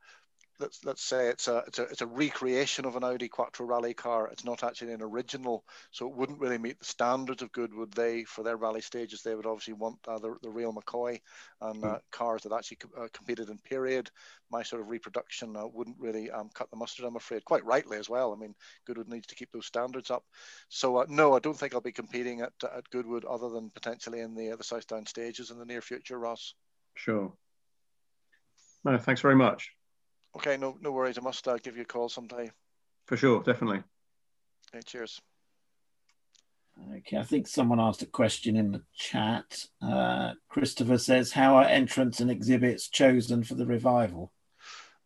let's 0.60 0.84
let's 0.84 1.04
say 1.04 1.28
it's 1.28 1.48
a 1.48 1.64
it's 1.68 1.80
a 1.80 1.84
it's 1.84 2.02
a 2.02 2.08
recreation 2.08 2.86
of 2.86 2.96
an 2.96 3.04
Audi 3.04 3.28
Quattro 3.28 3.66
rally 3.66 3.94
car. 3.94 4.28
It's 4.28 4.44
not 4.44 4.64
actually 4.64 4.94
an 4.94 5.02
original, 5.02 5.64
so 5.92 6.08
it 6.08 6.16
wouldn't 6.16 6.40
really 6.40 6.58
meet 6.58 6.80
the 6.80 6.86
standards 6.86 7.42
of 7.42 7.52
good. 7.52 7.74
Would 7.74 7.94
they 7.94 8.24
for 8.24 8.44
their 8.44 8.58
rally 8.58 8.82
stages? 8.82 9.22
They 9.22 9.36
would 9.36 9.46
obviously 9.46 9.74
want 9.74 9.98
uh, 10.08 10.20
the, 10.20 10.36
the 10.42 10.50
real 10.50 10.74
McCoy 10.74 11.20
and 11.62 11.84
uh, 11.84 11.88
hmm. 11.88 11.96
cars 12.12 12.44
that 12.44 12.54
actually 12.54 12.78
uh, 12.98 13.08
competed 13.14 13.50
in 13.50 13.58
period. 13.60 14.10
My 14.52 14.64
sort 14.64 14.82
of 14.82 14.90
reproduction 14.90 15.56
uh, 15.56 15.68
wouldn't 15.68 16.00
really 16.00 16.30
um, 16.32 16.50
cut 16.54 16.70
the 16.72 16.78
mustard, 16.78 17.06
I'm 17.06 17.16
afraid. 17.16 17.46
Quite 17.46 17.66
rightly 17.66 17.98
as 17.98 18.10
well. 18.10 18.34
I 18.34 18.36
mean, 18.36 18.56
Goodwood 18.86 19.08
needs 19.08 19.28
to 19.28 19.36
keep 19.36 19.52
those 19.52 19.68
standards 19.68 20.12
up. 20.12 20.24
So 20.70 20.98
uh, 20.98 21.06
no, 21.08 21.36
I 21.36 21.40
don't 21.40 21.58
think 21.58 21.74
I'll 21.74 21.82
be 21.82 21.92
competing 21.92 22.42
at 22.42 22.54
at 22.64 22.90
Goodwood 22.90 23.26
other 23.26 23.50
than 23.50 23.70
potentially 23.70 24.20
in 24.20 24.36
the 24.36 24.52
uh, 24.52 24.56
the 24.56 24.64
Southdown 24.64 25.06
stages 25.06 25.52
in 25.52 25.60
the 25.60 25.66
near 25.66 25.82
future, 25.82 26.20
Ross. 26.20 26.54
Sure. 26.96 27.32
No, 28.84 28.98
thanks 28.98 29.22
very 29.22 29.36
much. 29.36 29.72
Okay, 30.40 30.56
no, 30.56 30.78
no 30.80 30.94
worries. 30.94 31.18
I 31.18 31.22
must 31.22 31.46
uh, 31.50 31.58
give 31.58 31.76
you 31.76 31.82
a 31.82 31.86
call 31.86 32.08
sometime. 32.08 32.52
For 33.08 33.18
sure, 33.18 33.44
definitely. 33.44 33.84
Okay, 34.74 34.82
cheers. 34.86 35.20
Okay, 36.96 37.18
I 37.18 37.24
think 37.24 37.46
someone 37.46 37.82
asked 37.82 38.04
a 38.04 38.06
question 38.06 38.56
in 38.56 38.72
the 38.72 38.82
chat. 38.96 39.66
Uh, 39.82 40.36
Christopher 40.48 40.98
says, 40.98 41.34
"How 41.34 41.56
are 41.56 41.66
entrants 41.66 42.22
and 42.22 42.32
exhibits 42.32 42.88
chosen 42.88 43.44
for 43.44 43.56
the 43.56 43.66
revival?" 43.66 44.32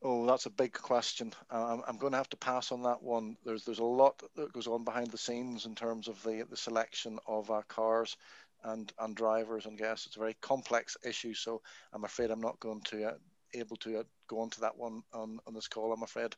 Oh, 0.03 0.27
that's 0.27 0.45
a 0.45 0.51
big 0.51 0.73
question. 0.73 1.33
Um, 1.49 1.81
I'm 1.87 1.97
going 1.97 2.11
to 2.11 2.17
have 2.17 2.29
to 2.29 2.37
pass 2.37 2.71
on 2.71 2.83
that 2.83 3.01
one. 3.01 3.35
There's 3.43 3.65
there's 3.65 3.79
a 3.79 3.83
lot 3.83 4.21
that 4.35 4.53
goes 4.53 4.67
on 4.67 4.83
behind 4.83 5.09
the 5.09 5.17
scenes 5.17 5.65
in 5.65 5.73
terms 5.73 6.07
of 6.07 6.21
the 6.21 6.45
the 6.47 6.57
selection 6.57 7.17
of 7.25 7.49
our 7.49 7.63
cars 7.63 8.17
and 8.65 8.93
and 8.99 9.15
drivers 9.15 9.65
and 9.65 9.79
guests. 9.79 10.05
It's 10.05 10.15
a 10.15 10.19
very 10.19 10.35
complex 10.41 10.95
issue, 11.03 11.33
so 11.33 11.63
I'm 11.91 12.03
afraid 12.03 12.29
I'm 12.29 12.41
not 12.41 12.59
going 12.59 12.81
to 12.81 13.09
uh, 13.09 13.13
able 13.53 13.77
to 13.77 13.99
uh, 13.99 14.03
go 14.27 14.39
on 14.39 14.49
to 14.51 14.61
that 14.61 14.77
one 14.77 15.03
on, 15.13 15.39
on 15.47 15.53
this 15.53 15.67
call, 15.67 15.93
I'm 15.93 16.03
afraid. 16.03 16.35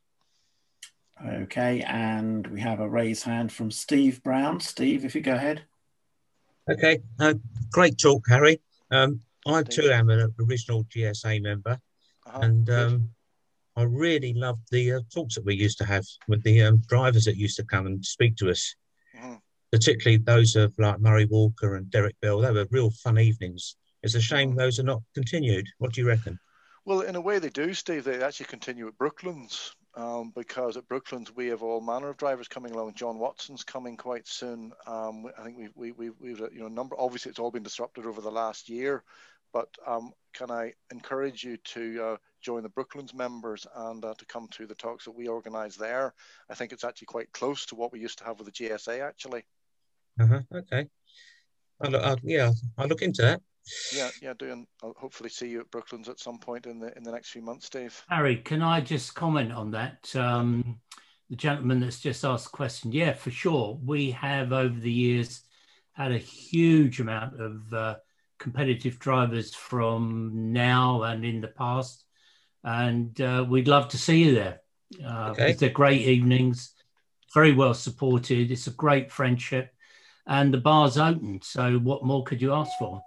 Okay, 1.25 1.81
and 1.81 2.45
we 2.47 2.59
have 2.59 2.81
a 2.81 2.89
raised 2.89 3.23
hand 3.23 3.51
from 3.51 3.71
Steve 3.71 4.21
Brown. 4.21 4.59
Steve, 4.59 5.05
if 5.05 5.15
you 5.15 5.21
go 5.21 5.33
ahead. 5.33 5.63
Okay, 6.69 6.99
uh, 7.19 7.35
great 7.71 7.97
talk, 7.97 8.25
Harry. 8.27 8.59
Um, 8.91 9.21
I 9.47 9.63
too 9.63 9.91
am 9.91 10.09
an 10.09 10.33
original 10.39 10.83
GSA 10.85 11.41
member, 11.41 11.79
uh-huh. 12.25 12.39
and 12.41 12.69
um, 12.69 13.09
I 13.77 13.83
really 13.83 14.33
loved 14.33 14.63
the 14.71 14.93
uh, 14.93 14.99
talks 15.13 15.35
that 15.35 15.45
we 15.45 15.55
used 15.55 15.77
to 15.77 15.85
have 15.85 16.05
with 16.27 16.43
the 16.43 16.63
um, 16.63 16.81
drivers 16.87 17.25
that 17.25 17.37
used 17.37 17.57
to 17.57 17.63
come 17.63 17.85
and 17.85 18.03
speak 18.03 18.35
to 18.37 18.49
us, 18.49 18.75
uh-huh. 19.17 19.37
particularly 19.71 20.17
those 20.17 20.55
of 20.55 20.73
like 20.77 20.99
Murray 20.99 21.25
Walker 21.25 21.75
and 21.75 21.89
Derek 21.91 22.19
Bell. 22.21 22.39
They 22.39 22.51
were 22.51 22.67
real 22.71 22.89
fun 22.89 23.19
evenings. 23.19 23.77
It's 24.03 24.15
a 24.15 24.21
shame 24.21 24.49
uh-huh. 24.49 24.57
those 24.57 24.79
are 24.79 24.83
not 24.83 25.01
continued. 25.13 25.67
What 25.77 25.93
do 25.93 26.01
you 26.01 26.07
reckon? 26.07 26.39
Well, 26.85 27.01
in 27.01 27.15
a 27.15 27.21
way, 27.21 27.39
they 27.39 27.49
do, 27.49 27.73
Steve. 27.73 28.03
They 28.03 28.21
actually 28.21 28.45
continue 28.45 28.87
at 28.87 28.97
Brooklands 28.97 29.75
um, 29.95 30.31
because 30.35 30.77
at 30.77 30.87
Brooklands 30.87 31.35
we 31.35 31.47
have 31.47 31.63
all 31.63 31.81
manner 31.81 32.09
of 32.09 32.17
drivers 32.17 32.47
coming 32.47 32.73
along. 32.73 32.93
John 32.93 33.17
Watson's 33.17 33.63
coming 33.63 33.97
quite 33.97 34.27
soon. 34.27 34.71
Um, 34.85 35.25
I 35.37 35.43
think 35.43 35.57
we've 35.57 35.71
we, 35.75 35.91
we, 35.93 36.09
we've 36.19 36.39
you 36.53 36.59
know 36.59 36.67
number. 36.67 36.95
Obviously, 36.99 37.31
it's 37.31 37.39
all 37.39 37.49
been 37.49 37.63
disrupted 37.63 38.05
over 38.05 38.21
the 38.21 38.29
last 38.29 38.69
year, 38.69 39.03
but 39.51 39.69
um, 39.87 40.13
can 40.33 40.51
I 40.51 40.73
encourage 40.91 41.43
you 41.43 41.57
to 41.57 42.03
uh, 42.03 42.17
join 42.39 42.61
the 42.61 42.69
Brooklands 42.69 43.15
members 43.15 43.65
and 43.75 44.05
uh, 44.05 44.13
to 44.15 44.25
come 44.27 44.47
to 44.49 44.67
the 44.67 44.75
talks 44.75 45.05
that 45.05 45.15
we 45.15 45.27
organise 45.27 45.75
there? 45.75 46.13
I 46.51 46.53
think 46.53 46.71
it's 46.71 46.83
actually 46.83 47.07
quite 47.07 47.31
close 47.31 47.65
to 47.67 47.75
what 47.75 47.93
we 47.93 47.99
used 47.99 48.19
to 48.19 48.25
have 48.25 48.37
with 48.37 48.53
the 48.53 48.69
GSA 48.69 49.01
actually. 49.01 49.43
Uh 50.19 50.27
huh. 50.27 50.41
Okay. 50.53 50.87
I'll, 51.81 51.95
I'll, 51.97 52.19
yeah, 52.21 52.51
I'll 52.77 52.87
look 52.87 53.01
into 53.01 53.23
that 53.23 53.41
yeah, 53.93 54.09
yeah, 54.21 54.33
doing. 54.37 54.67
I'll 54.83 54.95
hopefully 54.97 55.29
see 55.29 55.47
you 55.47 55.61
at 55.61 55.71
Brooklands 55.71 56.09
at 56.09 56.19
some 56.19 56.37
point 56.37 56.65
in 56.65 56.79
the 56.79 56.95
in 56.97 57.03
the 57.03 57.11
next 57.11 57.29
few 57.29 57.41
months, 57.41 57.69
Dave. 57.69 58.03
Harry, 58.09 58.37
can 58.37 58.61
I 58.61 58.81
just 58.81 59.15
comment 59.15 59.51
on 59.51 59.71
that? 59.71 60.15
Um, 60.15 60.79
the 61.29 61.35
gentleman 61.35 61.79
that's 61.79 61.99
just 61.99 62.23
asked 62.23 62.51
the 62.51 62.57
question. 62.57 62.91
Yeah, 62.91 63.13
for 63.13 63.31
sure. 63.31 63.79
We 63.83 64.11
have 64.11 64.53
over 64.53 64.79
the 64.79 64.91
years 64.91 65.41
had 65.93 66.11
a 66.11 66.17
huge 66.17 66.99
amount 66.99 67.41
of 67.41 67.73
uh, 67.73 67.95
competitive 68.37 68.99
drivers 68.99 69.55
from 69.55 70.51
now 70.53 71.03
and 71.03 71.25
in 71.25 71.41
the 71.41 71.47
past, 71.47 72.03
and 72.63 73.19
uh, 73.21 73.45
we'd 73.47 73.67
love 73.67 73.87
to 73.89 73.97
see 73.97 74.25
you 74.25 74.35
there. 74.35 74.59
Uh, 75.03 75.29
okay. 75.31 75.53
They're 75.53 75.69
great 75.69 76.01
evenings, 76.01 76.73
very 77.33 77.53
well 77.53 77.73
supported. 77.73 78.51
It's 78.51 78.67
a 78.67 78.71
great 78.71 79.11
friendship, 79.11 79.73
and 80.27 80.53
the 80.53 80.59
bar's 80.59 80.97
open. 80.97 81.41
So, 81.41 81.79
what 81.79 82.05
more 82.05 82.23
could 82.23 82.41
you 82.41 82.53
ask 82.53 82.71
for? 82.77 83.01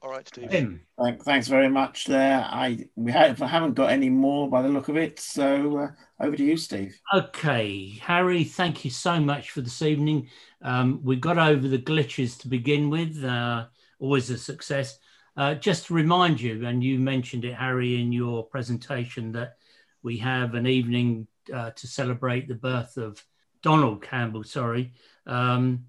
All 0.00 0.10
right, 0.10 0.26
Steve. 0.28 0.50
Tim, 0.50 0.80
thanks 1.24 1.48
very 1.48 1.68
much. 1.68 2.04
There, 2.04 2.40
I 2.40 2.86
we 2.94 3.10
have, 3.10 3.38
haven't 3.38 3.74
got 3.74 3.90
any 3.90 4.08
more 4.08 4.48
by 4.48 4.62
the 4.62 4.68
look 4.68 4.88
of 4.88 4.96
it. 4.96 5.18
So 5.18 5.76
uh, 5.78 6.24
over 6.24 6.36
to 6.36 6.44
you, 6.44 6.56
Steve. 6.56 6.96
Okay, 7.12 7.98
Harry. 8.02 8.44
Thank 8.44 8.84
you 8.84 8.92
so 8.92 9.18
much 9.18 9.50
for 9.50 9.60
this 9.60 9.82
evening. 9.82 10.28
Um, 10.62 11.00
we 11.02 11.16
got 11.16 11.36
over 11.36 11.66
the 11.66 11.80
glitches 11.80 12.38
to 12.40 12.48
begin 12.48 12.90
with. 12.90 13.24
Uh, 13.24 13.66
always 13.98 14.30
a 14.30 14.38
success. 14.38 14.98
Uh, 15.36 15.54
just 15.54 15.86
to 15.86 15.94
remind 15.94 16.40
you, 16.40 16.64
and 16.64 16.82
you 16.82 17.00
mentioned 17.00 17.44
it, 17.44 17.54
Harry, 17.54 18.00
in 18.00 18.12
your 18.12 18.44
presentation, 18.44 19.32
that 19.32 19.56
we 20.02 20.16
have 20.18 20.54
an 20.54 20.66
evening 20.68 21.26
uh, 21.52 21.70
to 21.70 21.86
celebrate 21.88 22.46
the 22.46 22.54
birth 22.54 22.96
of 22.98 23.24
Donald 23.62 24.02
Campbell. 24.02 24.44
Sorry. 24.44 24.92
Um, 25.26 25.86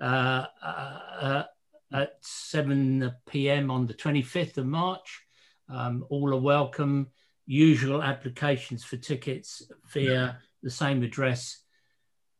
uh, 0.00 0.46
uh, 0.62 1.44
at 1.92 2.16
7 2.20 3.12
p.m. 3.28 3.70
on 3.70 3.86
the 3.86 3.94
25th 3.94 4.58
of 4.58 4.66
March. 4.66 5.22
Um, 5.68 6.04
all 6.08 6.34
are 6.34 6.40
welcome. 6.40 7.08
Usual 7.46 8.02
applications 8.02 8.84
for 8.84 8.96
tickets 8.96 9.62
via 9.92 10.38
the 10.62 10.70
same 10.70 11.02
address 11.02 11.64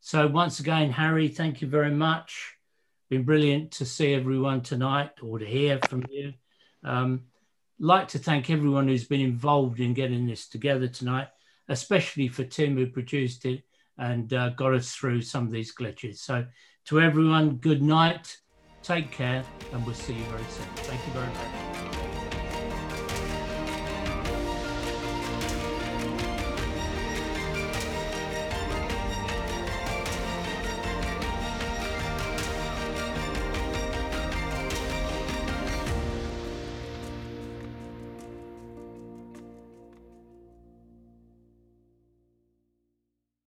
So 0.00 0.26
once 0.26 0.60
again, 0.60 0.90
Harry, 0.90 1.28
thank 1.28 1.60
you 1.60 1.68
very 1.68 1.90
much. 1.90 2.54
Been 3.10 3.24
brilliant 3.24 3.72
to 3.72 3.84
see 3.84 4.14
everyone 4.14 4.60
tonight 4.60 5.10
or 5.22 5.38
to 5.38 5.46
hear 5.46 5.78
from 5.88 6.04
you. 6.10 6.34
Um, 6.84 7.22
like 7.80 8.08
to 8.08 8.18
thank 8.18 8.50
everyone 8.50 8.88
who's 8.88 9.06
been 9.06 9.20
involved 9.20 9.80
in 9.80 9.94
getting 9.94 10.26
this 10.26 10.48
together 10.48 10.88
tonight, 10.88 11.28
especially 11.68 12.28
for 12.28 12.44
Tim 12.44 12.76
who 12.76 12.86
produced 12.86 13.44
it 13.44 13.62
and 13.98 14.32
uh, 14.32 14.50
got 14.50 14.74
us 14.74 14.92
through 14.92 15.22
some 15.22 15.44
of 15.46 15.52
these 15.52 15.74
glitches. 15.74 16.18
So 16.18 16.46
to 16.86 17.00
everyone, 17.00 17.56
good 17.56 17.82
night, 17.82 18.36
take 18.82 19.10
care, 19.10 19.44
and 19.72 19.84
we'll 19.84 19.94
see 19.94 20.14
you 20.14 20.24
very 20.24 20.42
soon. 20.44 20.66
Thank 20.76 21.06
you 21.06 21.12
very 21.12 21.26
much. 21.26 21.67